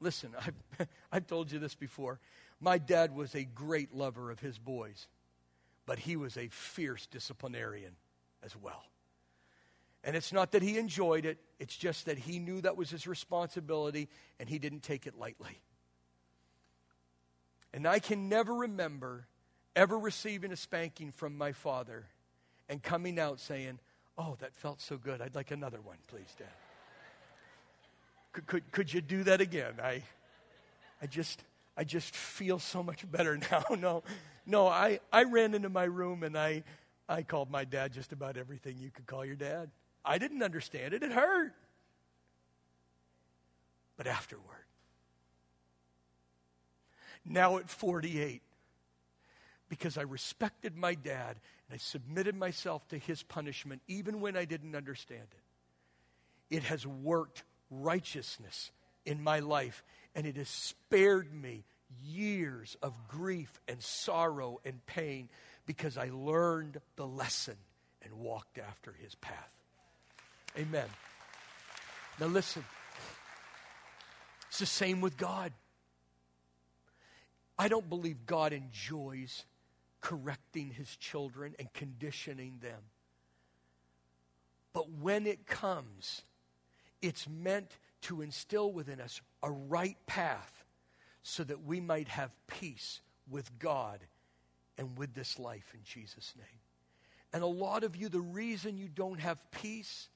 Listen, 0.00 0.32
I've, 0.40 0.88
I've 1.12 1.26
told 1.28 1.52
you 1.52 1.60
this 1.60 1.76
before. 1.76 2.18
My 2.60 2.78
dad 2.78 3.14
was 3.14 3.34
a 3.36 3.44
great 3.44 3.94
lover 3.94 4.32
of 4.32 4.40
his 4.40 4.58
boys 4.58 5.06
but 5.86 5.98
he 5.98 6.16
was 6.16 6.36
a 6.36 6.48
fierce 6.48 7.06
disciplinarian 7.06 7.92
as 8.42 8.56
well. 8.56 8.84
And 10.02 10.16
it's 10.16 10.32
not 10.32 10.52
that 10.52 10.62
he 10.62 10.78
enjoyed 10.78 11.24
it, 11.24 11.38
it's 11.58 11.74
just 11.76 12.06
that 12.06 12.18
he 12.18 12.38
knew 12.38 12.60
that 12.60 12.76
was 12.76 12.90
his 12.90 13.06
responsibility 13.06 14.08
and 14.38 14.48
he 14.48 14.58
didn't 14.58 14.82
take 14.82 15.06
it 15.06 15.18
lightly. 15.18 15.60
And 17.72 17.86
I 17.88 17.98
can 17.98 18.28
never 18.28 18.54
remember 18.54 19.26
ever 19.74 19.98
receiving 19.98 20.52
a 20.52 20.56
spanking 20.56 21.10
from 21.10 21.36
my 21.36 21.52
father 21.52 22.04
and 22.68 22.82
coming 22.82 23.18
out 23.18 23.40
saying, 23.40 23.78
Oh, 24.16 24.36
that 24.40 24.54
felt 24.54 24.80
so 24.80 24.96
good. 24.96 25.20
I'd 25.20 25.34
like 25.34 25.50
another 25.50 25.80
one, 25.80 25.96
please, 26.06 26.32
Dad. 26.38 26.46
Could, 28.32 28.46
could, 28.46 28.72
could 28.72 28.92
you 28.92 29.00
do 29.00 29.24
that 29.24 29.40
again? 29.40 29.74
I, 29.82 30.02
I, 31.02 31.06
just, 31.06 31.42
I 31.76 31.84
just 31.84 32.14
feel 32.14 32.58
so 32.58 32.82
much 32.82 33.10
better 33.10 33.38
now. 33.50 33.64
No, 33.76 34.02
no, 34.46 34.68
I, 34.68 35.00
I 35.12 35.24
ran 35.24 35.54
into 35.54 35.68
my 35.68 35.84
room 35.84 36.22
and 36.22 36.36
I, 36.36 36.62
I 37.08 37.22
called 37.22 37.50
my 37.50 37.64
dad 37.64 37.92
just 37.92 38.12
about 38.12 38.36
everything 38.36 38.76
you 38.78 38.90
could 38.90 39.06
call 39.06 39.24
your 39.24 39.36
dad. 39.36 39.70
I 40.04 40.18
didn't 40.18 40.42
understand 40.42 40.94
it, 40.94 41.02
it 41.02 41.12
hurt. 41.12 41.54
But 43.96 44.06
afterward, 44.06 44.44
now 47.24 47.58
at 47.58 47.70
48, 47.70 48.42
because 49.68 49.96
I 49.96 50.02
respected 50.02 50.76
my 50.76 50.94
dad 50.94 51.36
and 51.68 51.74
I 51.74 51.76
submitted 51.78 52.36
myself 52.36 52.86
to 52.88 52.98
his 52.98 53.22
punishment 53.22 53.82
even 53.88 54.20
when 54.20 54.36
I 54.36 54.44
didn't 54.44 54.74
understand 54.74 55.28
it. 55.32 56.56
It 56.56 56.64
has 56.64 56.86
worked 56.86 57.44
righteousness 57.70 58.70
in 59.06 59.22
my 59.22 59.40
life 59.40 59.82
and 60.14 60.26
it 60.26 60.36
has 60.36 60.48
spared 60.48 61.32
me 61.32 61.64
years 62.02 62.76
of 62.82 62.92
grief 63.08 63.60
and 63.68 63.82
sorrow 63.82 64.60
and 64.64 64.84
pain 64.86 65.28
because 65.66 65.96
I 65.96 66.10
learned 66.12 66.80
the 66.96 67.06
lesson 67.06 67.56
and 68.02 68.14
walked 68.14 68.58
after 68.58 68.92
his 68.92 69.14
path. 69.16 69.54
Amen. 70.58 70.86
Now 72.20 72.26
listen, 72.26 72.64
it's 74.48 74.58
the 74.58 74.66
same 74.66 75.00
with 75.00 75.16
God. 75.16 75.52
I 77.58 77.68
don't 77.68 77.88
believe 77.88 78.26
God 78.26 78.52
enjoys 78.52 79.44
correcting 80.00 80.70
his 80.70 80.94
children 80.96 81.54
and 81.58 81.72
conditioning 81.72 82.58
them. 82.60 82.80
But 84.72 84.90
when 84.90 85.26
it 85.26 85.46
comes, 85.46 86.22
it's 87.00 87.28
meant 87.28 87.70
to 88.04 88.22
instill 88.22 88.72
within 88.72 89.00
us 89.00 89.20
a 89.42 89.50
right 89.50 89.96
path 90.06 90.64
so 91.22 91.42
that 91.44 91.64
we 91.64 91.80
might 91.80 92.08
have 92.08 92.30
peace 92.46 93.00
with 93.30 93.58
God 93.58 94.00
and 94.76 94.98
with 94.98 95.14
this 95.14 95.38
life 95.38 95.72
in 95.74 95.80
Jesus' 95.84 96.34
name. 96.36 96.60
And 97.32 97.42
a 97.42 97.46
lot 97.46 97.82
of 97.82 97.96
you, 97.96 98.08
the 98.08 98.20
reason 98.20 98.76
you 98.76 98.88
don't 98.88 99.20
have 99.20 99.38
peace 99.50 100.08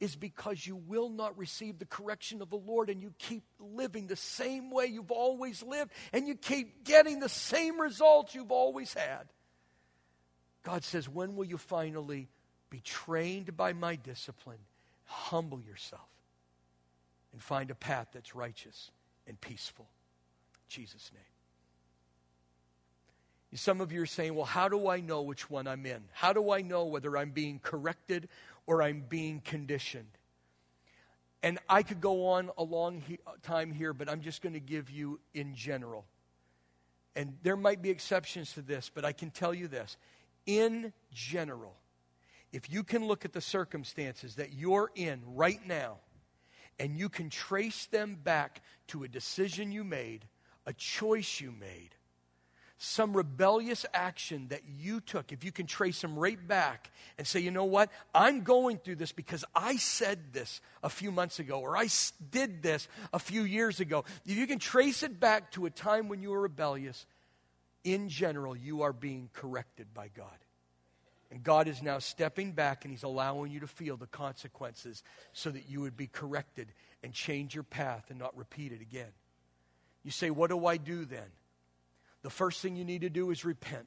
is 0.00 0.16
because 0.16 0.66
you 0.66 0.76
will 0.76 1.10
not 1.10 1.36
receive 1.38 1.78
the 1.78 1.84
correction 1.84 2.42
of 2.42 2.50
the 2.50 2.56
Lord 2.56 2.90
and 2.90 3.00
you 3.00 3.12
keep 3.18 3.44
living 3.60 4.06
the 4.06 4.16
same 4.16 4.70
way 4.70 4.86
you've 4.86 5.12
always 5.12 5.62
lived 5.62 5.92
and 6.12 6.26
you 6.26 6.34
keep 6.34 6.84
getting 6.84 7.20
the 7.20 7.28
same 7.28 7.80
results 7.80 8.34
you've 8.34 8.50
always 8.50 8.92
had. 8.94 9.28
God 10.64 10.84
says, 10.84 11.08
When 11.08 11.36
will 11.36 11.44
you 11.44 11.58
finally 11.58 12.28
be 12.70 12.80
trained 12.80 13.56
by 13.56 13.72
my 13.72 13.94
discipline? 13.94 14.58
Humble 15.04 15.60
yourself 15.60 16.08
and 17.36 17.42
find 17.42 17.70
a 17.70 17.74
path 17.74 18.08
that's 18.14 18.34
righteous 18.34 18.90
and 19.26 19.38
peaceful. 19.38 19.84
In 20.54 20.60
Jesus' 20.70 21.10
name. 21.12 21.22
Some 23.52 23.82
of 23.82 23.92
you 23.92 24.00
are 24.00 24.06
saying, 24.06 24.34
well, 24.34 24.46
how 24.46 24.70
do 24.70 24.88
I 24.88 25.00
know 25.00 25.20
which 25.20 25.50
one 25.50 25.66
I'm 25.66 25.84
in? 25.84 26.04
How 26.14 26.32
do 26.32 26.50
I 26.50 26.62
know 26.62 26.86
whether 26.86 27.14
I'm 27.14 27.32
being 27.32 27.60
corrected 27.62 28.30
or 28.66 28.80
I'm 28.80 29.04
being 29.06 29.40
conditioned? 29.40 30.08
And 31.42 31.58
I 31.68 31.82
could 31.82 32.00
go 32.00 32.28
on 32.28 32.48
a 32.56 32.62
long 32.62 33.02
he- 33.02 33.18
uh, 33.26 33.32
time 33.42 33.70
here, 33.70 33.92
but 33.92 34.08
I'm 34.08 34.22
just 34.22 34.40
going 34.40 34.54
to 34.54 34.58
give 34.60 34.88
you 34.88 35.20
in 35.34 35.54
general. 35.54 36.06
And 37.14 37.36
there 37.42 37.56
might 37.56 37.82
be 37.82 37.90
exceptions 37.90 38.54
to 38.54 38.62
this, 38.62 38.90
but 38.94 39.04
I 39.04 39.12
can 39.12 39.30
tell 39.30 39.52
you 39.52 39.68
this. 39.68 39.98
In 40.46 40.94
general, 41.12 41.76
if 42.50 42.72
you 42.72 42.82
can 42.82 43.06
look 43.06 43.26
at 43.26 43.34
the 43.34 43.42
circumstances 43.42 44.36
that 44.36 44.54
you're 44.54 44.90
in 44.94 45.20
right 45.34 45.60
now, 45.66 45.98
and 46.78 46.96
you 46.96 47.08
can 47.08 47.30
trace 47.30 47.86
them 47.86 48.18
back 48.22 48.62
to 48.88 49.04
a 49.04 49.08
decision 49.08 49.72
you 49.72 49.84
made, 49.84 50.26
a 50.66 50.72
choice 50.72 51.40
you 51.40 51.52
made, 51.52 51.90
some 52.78 53.16
rebellious 53.16 53.86
action 53.94 54.48
that 54.48 54.62
you 54.68 55.00
took, 55.00 55.32
if 55.32 55.44
you 55.44 55.50
can 55.50 55.66
trace 55.66 56.02
them 56.02 56.18
right 56.18 56.46
back 56.46 56.90
and 57.16 57.26
say, 57.26 57.40
you 57.40 57.50
know 57.50 57.64
what, 57.64 57.90
I'm 58.14 58.42
going 58.42 58.76
through 58.76 58.96
this 58.96 59.12
because 59.12 59.44
I 59.54 59.76
said 59.76 60.34
this 60.34 60.60
a 60.82 60.90
few 60.90 61.10
months 61.10 61.38
ago 61.38 61.60
or 61.60 61.76
I 61.76 61.88
did 62.30 62.62
this 62.62 62.86
a 63.14 63.18
few 63.18 63.42
years 63.42 63.80
ago, 63.80 64.04
if 64.26 64.36
you 64.36 64.46
can 64.46 64.58
trace 64.58 65.02
it 65.02 65.18
back 65.18 65.52
to 65.52 65.64
a 65.64 65.70
time 65.70 66.08
when 66.08 66.20
you 66.20 66.30
were 66.30 66.40
rebellious, 66.40 67.06
in 67.82 68.08
general, 68.08 68.54
you 68.56 68.82
are 68.82 68.92
being 68.92 69.30
corrected 69.32 69.94
by 69.94 70.08
God. 70.08 70.36
And 71.30 71.42
God 71.42 71.66
is 71.66 71.82
now 71.82 71.98
stepping 71.98 72.52
back 72.52 72.84
and 72.84 72.92
He's 72.92 73.02
allowing 73.02 73.50
you 73.50 73.60
to 73.60 73.66
feel 73.66 73.96
the 73.96 74.06
consequences 74.06 75.02
so 75.32 75.50
that 75.50 75.68
you 75.68 75.80
would 75.80 75.96
be 75.96 76.06
corrected 76.06 76.72
and 77.02 77.12
change 77.12 77.54
your 77.54 77.64
path 77.64 78.06
and 78.10 78.18
not 78.18 78.36
repeat 78.36 78.72
it 78.72 78.80
again. 78.80 79.12
You 80.04 80.10
say, 80.10 80.30
What 80.30 80.50
do 80.50 80.66
I 80.66 80.76
do 80.76 81.04
then? 81.04 81.30
the 82.26 82.30
first 82.30 82.60
thing 82.60 82.74
you 82.74 82.84
need 82.84 83.02
to 83.02 83.08
do 83.08 83.30
is 83.30 83.44
repent. 83.44 83.86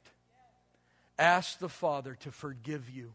Ask 1.17 1.59
the 1.59 1.67
Father 1.67 2.15
to 2.21 2.31
forgive 2.31 2.89
you 2.89 3.13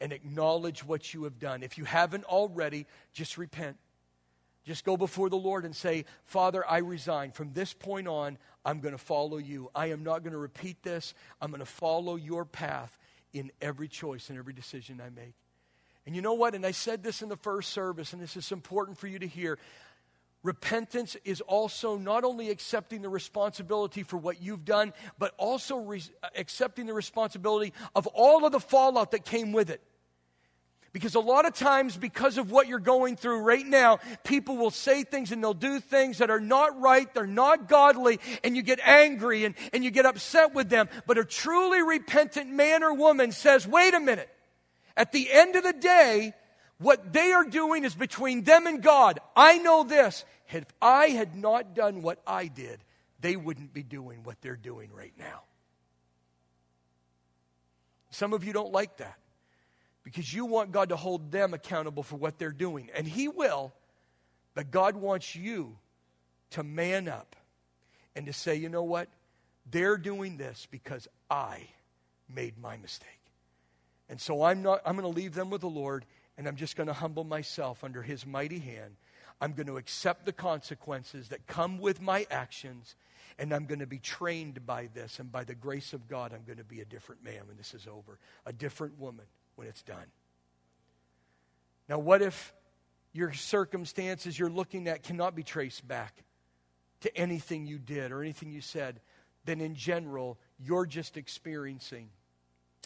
and 0.00 0.12
acknowledge 0.12 0.84
what 0.84 1.14
you 1.14 1.22
have 1.22 1.38
done. 1.38 1.62
If 1.62 1.78
you 1.78 1.84
haven't 1.84 2.24
already, 2.24 2.86
just 3.12 3.38
repent. 3.38 3.76
Just 4.64 4.84
go 4.84 4.96
before 4.96 5.30
the 5.30 5.36
Lord 5.36 5.64
and 5.64 5.76
say, 5.76 6.04
Father, 6.24 6.68
I 6.68 6.78
resign. 6.78 7.30
From 7.30 7.52
this 7.52 7.72
point 7.72 8.08
on, 8.08 8.38
I'm 8.64 8.80
going 8.80 8.90
to 8.90 8.98
follow 8.98 9.36
you. 9.36 9.70
I 9.72 9.90
am 9.90 10.02
not 10.02 10.24
going 10.24 10.32
to 10.32 10.38
repeat 10.38 10.82
this. 10.82 11.14
I'm 11.40 11.50
going 11.50 11.60
to 11.60 11.64
follow 11.64 12.16
your 12.16 12.44
path 12.44 12.98
in 13.38 13.52
every 13.60 13.86
choice 13.86 14.30
and 14.30 14.38
every 14.38 14.54
decision 14.54 15.00
I 15.04 15.10
make. 15.10 15.34
And 16.06 16.16
you 16.16 16.22
know 16.22 16.34
what? 16.34 16.54
And 16.54 16.64
I 16.64 16.70
said 16.70 17.02
this 17.02 17.20
in 17.20 17.28
the 17.28 17.36
first 17.36 17.72
service, 17.72 18.12
and 18.12 18.22
this 18.22 18.36
is 18.36 18.50
important 18.50 18.96
for 18.96 19.08
you 19.08 19.18
to 19.18 19.26
hear. 19.26 19.58
Repentance 20.42 21.16
is 21.24 21.40
also 21.42 21.98
not 21.98 22.24
only 22.24 22.50
accepting 22.50 23.02
the 23.02 23.08
responsibility 23.08 24.04
for 24.04 24.16
what 24.16 24.40
you've 24.40 24.64
done, 24.64 24.92
but 25.18 25.34
also 25.36 25.78
re- 25.78 26.02
uh, 26.22 26.28
accepting 26.36 26.86
the 26.86 26.94
responsibility 26.94 27.72
of 27.94 28.06
all 28.08 28.46
of 28.46 28.52
the 28.52 28.60
fallout 28.60 29.10
that 29.10 29.24
came 29.24 29.52
with 29.52 29.68
it. 29.68 29.82
Because 30.96 31.14
a 31.14 31.20
lot 31.20 31.44
of 31.44 31.52
times, 31.52 31.94
because 31.94 32.38
of 32.38 32.50
what 32.50 32.68
you're 32.68 32.78
going 32.78 33.16
through 33.16 33.40
right 33.40 33.66
now, 33.66 33.98
people 34.24 34.56
will 34.56 34.70
say 34.70 35.04
things 35.04 35.30
and 35.30 35.44
they'll 35.44 35.52
do 35.52 35.78
things 35.78 36.16
that 36.16 36.30
are 36.30 36.40
not 36.40 36.80
right, 36.80 37.12
they're 37.12 37.26
not 37.26 37.68
godly, 37.68 38.18
and 38.42 38.56
you 38.56 38.62
get 38.62 38.80
angry 38.82 39.44
and, 39.44 39.56
and 39.74 39.84
you 39.84 39.90
get 39.90 40.06
upset 40.06 40.54
with 40.54 40.70
them. 40.70 40.88
But 41.06 41.18
a 41.18 41.24
truly 41.26 41.82
repentant 41.82 42.48
man 42.48 42.82
or 42.82 42.94
woman 42.94 43.30
says, 43.30 43.68
wait 43.68 43.92
a 43.92 44.00
minute. 44.00 44.30
At 44.96 45.12
the 45.12 45.30
end 45.30 45.54
of 45.56 45.64
the 45.64 45.74
day, 45.74 46.32
what 46.78 47.12
they 47.12 47.30
are 47.32 47.44
doing 47.44 47.84
is 47.84 47.94
between 47.94 48.44
them 48.44 48.66
and 48.66 48.82
God. 48.82 49.20
I 49.36 49.58
know 49.58 49.84
this. 49.84 50.24
If 50.50 50.64
I 50.80 51.08
had 51.08 51.36
not 51.36 51.74
done 51.74 52.00
what 52.00 52.22
I 52.26 52.46
did, 52.46 52.80
they 53.20 53.36
wouldn't 53.36 53.74
be 53.74 53.82
doing 53.82 54.20
what 54.24 54.40
they're 54.40 54.56
doing 54.56 54.88
right 54.94 55.12
now. 55.18 55.42
Some 58.08 58.32
of 58.32 58.44
you 58.44 58.54
don't 58.54 58.72
like 58.72 58.96
that 58.96 59.18
because 60.06 60.32
you 60.32 60.46
want 60.46 60.70
God 60.70 60.90
to 60.90 60.96
hold 60.96 61.32
them 61.32 61.52
accountable 61.52 62.04
for 62.04 62.14
what 62.14 62.38
they're 62.38 62.52
doing. 62.52 62.90
And 62.94 63.08
He 63.08 63.26
will, 63.26 63.72
but 64.54 64.70
God 64.70 64.94
wants 64.94 65.34
you 65.34 65.76
to 66.50 66.62
man 66.62 67.08
up 67.08 67.34
and 68.14 68.26
to 68.26 68.32
say, 68.32 68.54
you 68.54 68.68
know 68.68 68.84
what? 68.84 69.08
They're 69.68 69.96
doing 69.96 70.36
this 70.36 70.68
because 70.70 71.08
I 71.28 71.62
made 72.32 72.56
my 72.56 72.76
mistake. 72.76 73.08
And 74.08 74.20
so 74.20 74.44
I'm 74.44 74.62
not 74.62 74.80
I'm 74.86 74.96
going 74.96 75.12
to 75.12 75.20
leave 75.20 75.34
them 75.34 75.50
with 75.50 75.60
the 75.60 75.68
Lord 75.68 76.06
and 76.38 76.46
I'm 76.46 76.54
just 76.54 76.76
going 76.76 76.86
to 76.86 76.92
humble 76.92 77.24
myself 77.24 77.82
under 77.82 78.00
his 78.00 78.24
mighty 78.24 78.60
hand 78.60 78.94
I'm 79.40 79.52
going 79.52 79.66
to 79.66 79.76
accept 79.76 80.24
the 80.24 80.32
consequences 80.32 81.28
that 81.28 81.46
come 81.46 81.78
with 81.78 82.00
my 82.00 82.26
actions, 82.30 82.94
and 83.38 83.52
I'm 83.52 83.66
going 83.66 83.80
to 83.80 83.86
be 83.86 83.98
trained 83.98 84.64
by 84.64 84.88
this. 84.94 85.18
And 85.18 85.30
by 85.30 85.44
the 85.44 85.54
grace 85.54 85.92
of 85.92 86.08
God, 86.08 86.32
I'm 86.32 86.44
going 86.44 86.58
to 86.58 86.64
be 86.64 86.80
a 86.80 86.86
different 86.86 87.22
man 87.22 87.46
when 87.46 87.56
this 87.58 87.74
is 87.74 87.86
over, 87.86 88.18
a 88.46 88.52
different 88.52 88.98
woman 88.98 89.26
when 89.56 89.66
it's 89.66 89.82
done. 89.82 90.06
Now, 91.88 91.98
what 91.98 92.22
if 92.22 92.54
your 93.12 93.32
circumstances 93.32 94.38
you're 94.38 94.50
looking 94.50 94.88
at 94.88 95.02
cannot 95.02 95.34
be 95.34 95.42
traced 95.42 95.86
back 95.86 96.24
to 97.00 97.16
anything 97.16 97.66
you 97.66 97.78
did 97.78 98.12
or 98.12 98.22
anything 98.22 98.50
you 98.50 98.60
said? 98.60 99.00
Then, 99.44 99.60
in 99.60 99.74
general, 99.74 100.38
you're 100.58 100.86
just 100.86 101.16
experiencing 101.16 102.08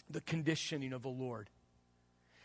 the 0.09 0.21
conditioning 0.21 0.93
of 0.93 1.01
the 1.01 1.09
Lord. 1.09 1.49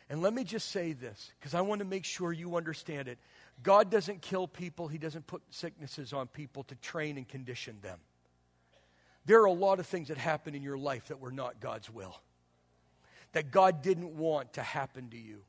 And 0.09 0.22
let 0.22 0.33
me 0.33 0.45
just 0.45 0.70
say 0.70 0.93
this, 0.93 1.33
because 1.39 1.55
I 1.55 1.62
want 1.62 1.81
to 1.81 1.85
make 1.85 2.05
sure 2.05 2.33
you 2.33 2.57
understand 2.57 3.09
it. 3.09 3.18
God 3.62 3.91
doesn't 3.91 4.22
kill 4.22 4.47
people, 4.47 4.89
He 4.89 4.99
doesn't 4.99 5.27
put 5.27 5.43
sicknesses 5.51 6.12
on 6.12 6.29
people 6.29 6.62
to 6.64 6.74
train 6.77 7.16
and 7.16 7.29
condition 7.29 7.79
them. 7.83 7.99
There 9.24 9.41
are 9.41 9.47
a 9.47 9.53
lot 9.53 9.81
of 9.81 9.87
things 9.87 10.09
that 10.09 10.18
happen 10.18 10.55
in 10.55 10.62
your 10.62 10.79
life 10.79 11.09
that 11.09 11.18
were 11.18 11.33
not 11.33 11.61
God's 11.61 11.91
will, 11.91 12.20
that 13.33 13.51
God 13.51 13.83
didn't 13.83 14.16
want 14.16 14.55
to 14.55 14.62
happen 14.62 15.11
to 15.11 15.18
you. 15.18 15.43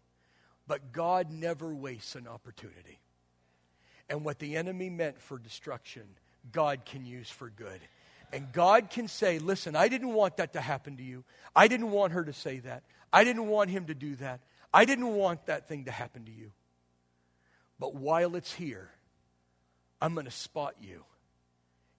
But 0.68 0.92
God 0.92 1.32
never 1.32 1.74
wastes 1.74 2.16
an 2.16 2.28
opportunity. 2.28 3.00
And 4.10 4.26
what 4.26 4.40
the 4.40 4.58
enemy 4.58 4.90
meant 4.90 5.22
for 5.22 5.38
destruction, 5.38 6.04
God 6.52 6.86
can 6.86 7.06
use 7.06 7.30
for 7.30 7.50
good. 7.50 7.80
And 8.34 8.52
God 8.52 8.90
can 8.90 9.08
say, 9.08 9.40
Listen, 9.40 9.76
I 9.76 9.88
didn't 9.88 10.14
want 10.14 10.38
that 10.38 10.54
to 10.54 10.62
happen 10.62 10.98
to 10.98 11.04
you. 11.04 11.24
I 11.56 11.68
didn't 11.68 11.92
want 11.92 12.14
her 12.14 12.26
to 12.26 12.34
say 12.34 12.60
that. 12.60 12.84
I 13.12 13.24
didn't 13.24 13.48
want 13.48 13.70
him 13.70 13.86
to 13.86 13.96
do 13.96 14.16
that. 14.18 14.42
I 14.74 14.86
didn't 14.86 15.14
want 15.16 15.46
that 15.46 15.68
thing 15.70 15.86
to 15.86 15.92
happen 15.92 16.26
to 16.26 16.32
you. 16.32 16.52
But 17.80 17.96
while 17.96 18.36
it's 18.36 18.54
here, 18.54 18.90
I'm 20.02 20.14
going 20.14 20.26
to 20.26 20.32
spot 20.32 20.76
you 20.82 21.04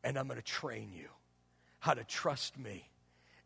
and 0.04 0.18
I'm 0.18 0.26
going 0.26 0.38
to 0.38 0.44
train 0.44 0.92
you 0.94 1.08
how 1.80 1.94
to 1.94 2.04
trust 2.04 2.58
me 2.58 2.88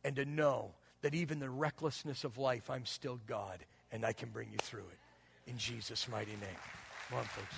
and 0.05 0.17
to 0.17 0.25
know 0.25 0.73
that 1.03 1.15
even 1.15 1.39
the 1.39 1.51
recklessness 1.51 2.25
of 2.25 2.39
life, 2.39 2.71
I'm 2.71 2.87
still 2.87 3.21
God 3.27 3.59
and 3.91 4.05
I 4.05 4.13
can 4.13 4.31
bring 4.31 4.49
you 4.51 4.59
through 4.59 4.81
it. 4.81 5.51
In 5.51 5.59
Jesus' 5.59 6.09
mighty 6.09 6.33
name. 6.33 6.61
Come 7.09 7.19
on, 7.19 7.25
folks. 7.25 7.55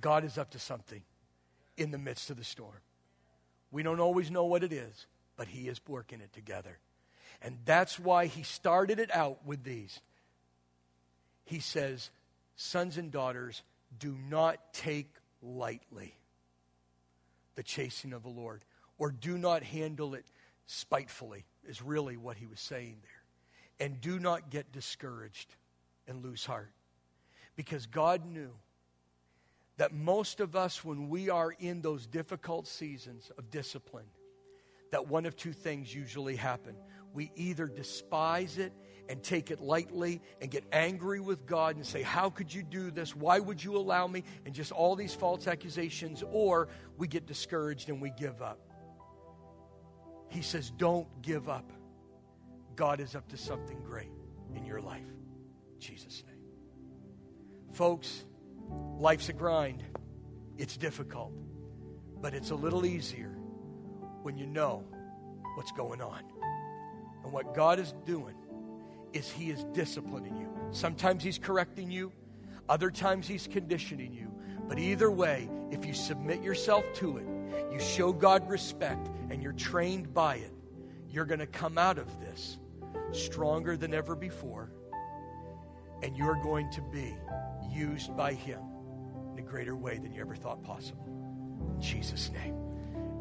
God 0.00 0.24
is 0.24 0.38
up 0.38 0.50
to 0.50 0.58
something 0.58 1.02
in 1.76 1.90
the 1.90 1.98
midst 1.98 2.30
of 2.30 2.36
the 2.36 2.44
storm. 2.44 2.80
We 3.70 3.82
don't 3.82 4.00
always 4.00 4.30
know 4.30 4.44
what 4.44 4.62
it 4.62 4.72
is, 4.72 5.06
but 5.36 5.48
He 5.48 5.68
is 5.68 5.80
working 5.88 6.20
it 6.20 6.32
together. 6.32 6.78
And 7.40 7.58
that's 7.64 7.98
why 7.98 8.26
He 8.26 8.42
started 8.42 8.98
it 8.98 9.14
out 9.14 9.46
with 9.46 9.64
these. 9.64 10.00
He 11.44 11.60
says, 11.60 12.10
Sons 12.56 12.98
and 12.98 13.10
daughters, 13.10 13.62
do 13.98 14.16
not 14.28 14.74
take 14.74 15.14
lightly 15.42 16.14
the 17.54 17.62
chasing 17.62 18.12
of 18.12 18.22
the 18.22 18.28
Lord, 18.28 18.62
or 18.98 19.10
do 19.10 19.38
not 19.38 19.62
handle 19.62 20.14
it 20.14 20.24
spitefully, 20.66 21.44
is 21.68 21.82
really 21.82 22.16
what 22.16 22.36
he 22.36 22.46
was 22.46 22.60
saying 22.60 22.98
there. 23.02 23.86
And 23.86 24.00
do 24.00 24.18
not 24.18 24.50
get 24.50 24.72
discouraged 24.72 25.54
and 26.06 26.22
lose 26.22 26.44
heart. 26.44 26.72
Because 27.56 27.86
God 27.86 28.24
knew 28.24 28.52
that 29.76 29.92
most 29.92 30.40
of 30.40 30.54
us, 30.54 30.84
when 30.84 31.08
we 31.08 31.30
are 31.30 31.50
in 31.50 31.80
those 31.82 32.06
difficult 32.06 32.66
seasons 32.66 33.30
of 33.38 33.50
discipline, 33.50 34.06
that 34.90 35.08
one 35.08 35.26
of 35.26 35.36
two 35.36 35.52
things 35.52 35.94
usually 35.94 36.36
happen. 36.36 36.76
We 37.14 37.32
either 37.34 37.66
despise 37.66 38.58
it 38.58 38.72
and 39.08 39.22
take 39.22 39.50
it 39.50 39.60
lightly 39.60 40.20
and 40.40 40.50
get 40.50 40.64
angry 40.72 41.20
with 41.20 41.46
God 41.46 41.76
and 41.76 41.84
say, 41.84 42.02
How 42.02 42.30
could 42.30 42.52
you 42.52 42.62
do 42.62 42.90
this? 42.90 43.16
Why 43.16 43.38
would 43.40 43.62
you 43.62 43.76
allow 43.76 44.06
me? 44.06 44.22
And 44.46 44.54
just 44.54 44.70
all 44.72 44.94
these 44.94 45.14
false 45.14 45.46
accusations, 45.46 46.22
or 46.30 46.68
we 46.96 47.08
get 47.08 47.26
discouraged 47.26 47.88
and 47.88 48.00
we 48.00 48.10
give 48.10 48.40
up. 48.40 48.58
He 50.32 50.40
says, 50.40 50.70
Don't 50.70 51.06
give 51.20 51.48
up. 51.48 51.70
God 52.74 53.00
is 53.00 53.14
up 53.14 53.28
to 53.28 53.36
something 53.36 53.78
great 53.82 54.10
in 54.56 54.64
your 54.64 54.80
life. 54.80 55.06
In 55.74 55.78
Jesus' 55.78 56.24
name. 56.26 56.36
Folks, 57.74 58.24
life's 58.98 59.28
a 59.28 59.34
grind, 59.34 59.84
it's 60.56 60.76
difficult, 60.76 61.32
but 62.20 62.34
it's 62.34 62.50
a 62.50 62.54
little 62.54 62.86
easier 62.86 63.36
when 64.22 64.38
you 64.38 64.46
know 64.46 64.84
what's 65.54 65.72
going 65.72 66.00
on. 66.00 66.22
And 67.24 67.32
what 67.32 67.54
God 67.54 67.78
is 67.78 67.92
doing 68.06 68.34
is 69.12 69.30
He 69.30 69.50
is 69.50 69.64
disciplining 69.74 70.36
you. 70.36 70.48
Sometimes 70.70 71.22
He's 71.22 71.38
correcting 71.38 71.90
you, 71.90 72.10
other 72.70 72.90
times 72.90 73.28
He's 73.28 73.46
conditioning 73.46 74.14
you. 74.14 74.32
But 74.66 74.78
either 74.78 75.10
way, 75.10 75.50
if 75.70 75.84
you 75.84 75.92
submit 75.92 76.42
yourself 76.42 76.84
to 76.94 77.18
it, 77.18 77.26
you 77.70 77.78
show 77.80 78.12
God 78.12 78.48
respect, 78.48 79.10
and 79.32 79.42
you're 79.42 79.54
trained 79.54 80.12
by 80.12 80.36
it, 80.36 80.52
you're 81.08 81.24
going 81.24 81.40
to 81.40 81.46
come 81.46 81.78
out 81.78 81.96
of 81.96 82.06
this 82.20 82.58
stronger 83.12 83.78
than 83.78 83.94
ever 83.94 84.14
before. 84.14 84.70
And 86.02 86.14
you're 86.14 86.40
going 86.42 86.70
to 86.72 86.82
be 86.82 87.16
used 87.70 88.14
by 88.14 88.34
Him 88.34 88.60
in 89.32 89.38
a 89.38 89.42
greater 89.42 89.74
way 89.74 89.96
than 89.96 90.12
you 90.12 90.20
ever 90.20 90.36
thought 90.36 90.62
possible. 90.62 91.06
In 91.74 91.80
Jesus' 91.80 92.30
name, 92.30 92.54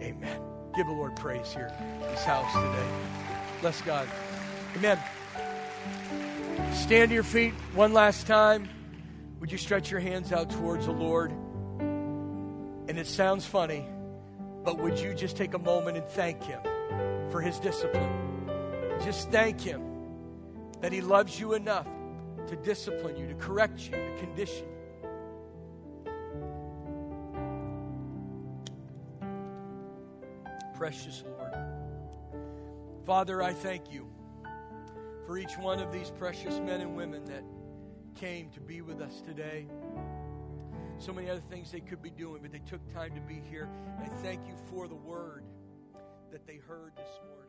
amen. 0.01 0.41
Give 0.75 0.85
the 0.85 0.91
Lord 0.91 1.15
praise 1.15 1.53
here 1.53 1.71
in 2.03 2.09
His 2.09 2.23
house 2.25 2.51
today. 2.53 2.87
Bless 3.61 3.81
God. 3.81 4.07
Amen. 4.75 4.99
Stand 6.73 7.09
to 7.09 7.13
your 7.13 7.23
feet 7.23 7.53
one 7.73 7.93
last 7.93 8.27
time. 8.27 8.67
Would 9.39 9.49
you 9.49 9.57
stretch 9.57 9.89
your 9.89 10.01
hands 10.01 10.33
out 10.33 10.49
towards 10.49 10.87
the 10.87 10.91
Lord? 10.91 11.31
And 11.79 12.99
it 12.99 13.07
sounds 13.07 13.45
funny, 13.45 13.85
but 14.63 14.77
would 14.79 14.99
you 14.99 15.13
just 15.13 15.37
take 15.37 15.53
a 15.53 15.59
moment 15.59 15.97
and 15.97 16.05
thank 16.05 16.43
Him 16.43 16.61
for 17.31 17.41
His 17.41 17.59
discipline? 17.59 18.47
Just 19.03 19.31
thank 19.31 19.59
Him 19.59 19.81
that 20.81 20.91
He 20.91 21.01
loves 21.01 21.39
you 21.39 21.53
enough 21.53 21.87
to 22.47 22.55
discipline 22.55 23.17
you, 23.17 23.27
to 23.27 23.35
correct 23.35 23.79
you, 23.85 23.91
to 23.91 24.17
condition 24.17 24.65
you. 24.65 24.71
Precious 30.75 31.23
Lord. 31.25 31.53
Father, 33.05 33.41
I 33.41 33.53
thank 33.53 33.91
you 33.91 34.07
for 35.25 35.37
each 35.37 35.57
one 35.59 35.79
of 35.79 35.91
these 35.91 36.11
precious 36.11 36.59
men 36.59 36.81
and 36.81 36.95
women 36.95 37.23
that 37.25 37.43
came 38.15 38.49
to 38.49 38.59
be 38.59 38.81
with 38.81 39.01
us 39.01 39.21
today. 39.21 39.65
So 41.01 41.11
many 41.11 41.31
other 41.31 41.41
things 41.49 41.71
they 41.71 41.79
could 41.79 42.03
be 42.03 42.11
doing, 42.11 42.43
but 42.43 42.51
they 42.51 42.59
took 42.59 42.93
time 42.93 43.15
to 43.15 43.21
be 43.21 43.41
here. 43.49 43.67
And 43.97 44.05
I 44.05 44.15
thank 44.17 44.45
you 44.47 44.53
for 44.69 44.87
the 44.87 44.93
word 44.93 45.43
that 46.31 46.45
they 46.45 46.57
heard 46.57 46.93
this 46.95 47.09
morning. 47.25 47.40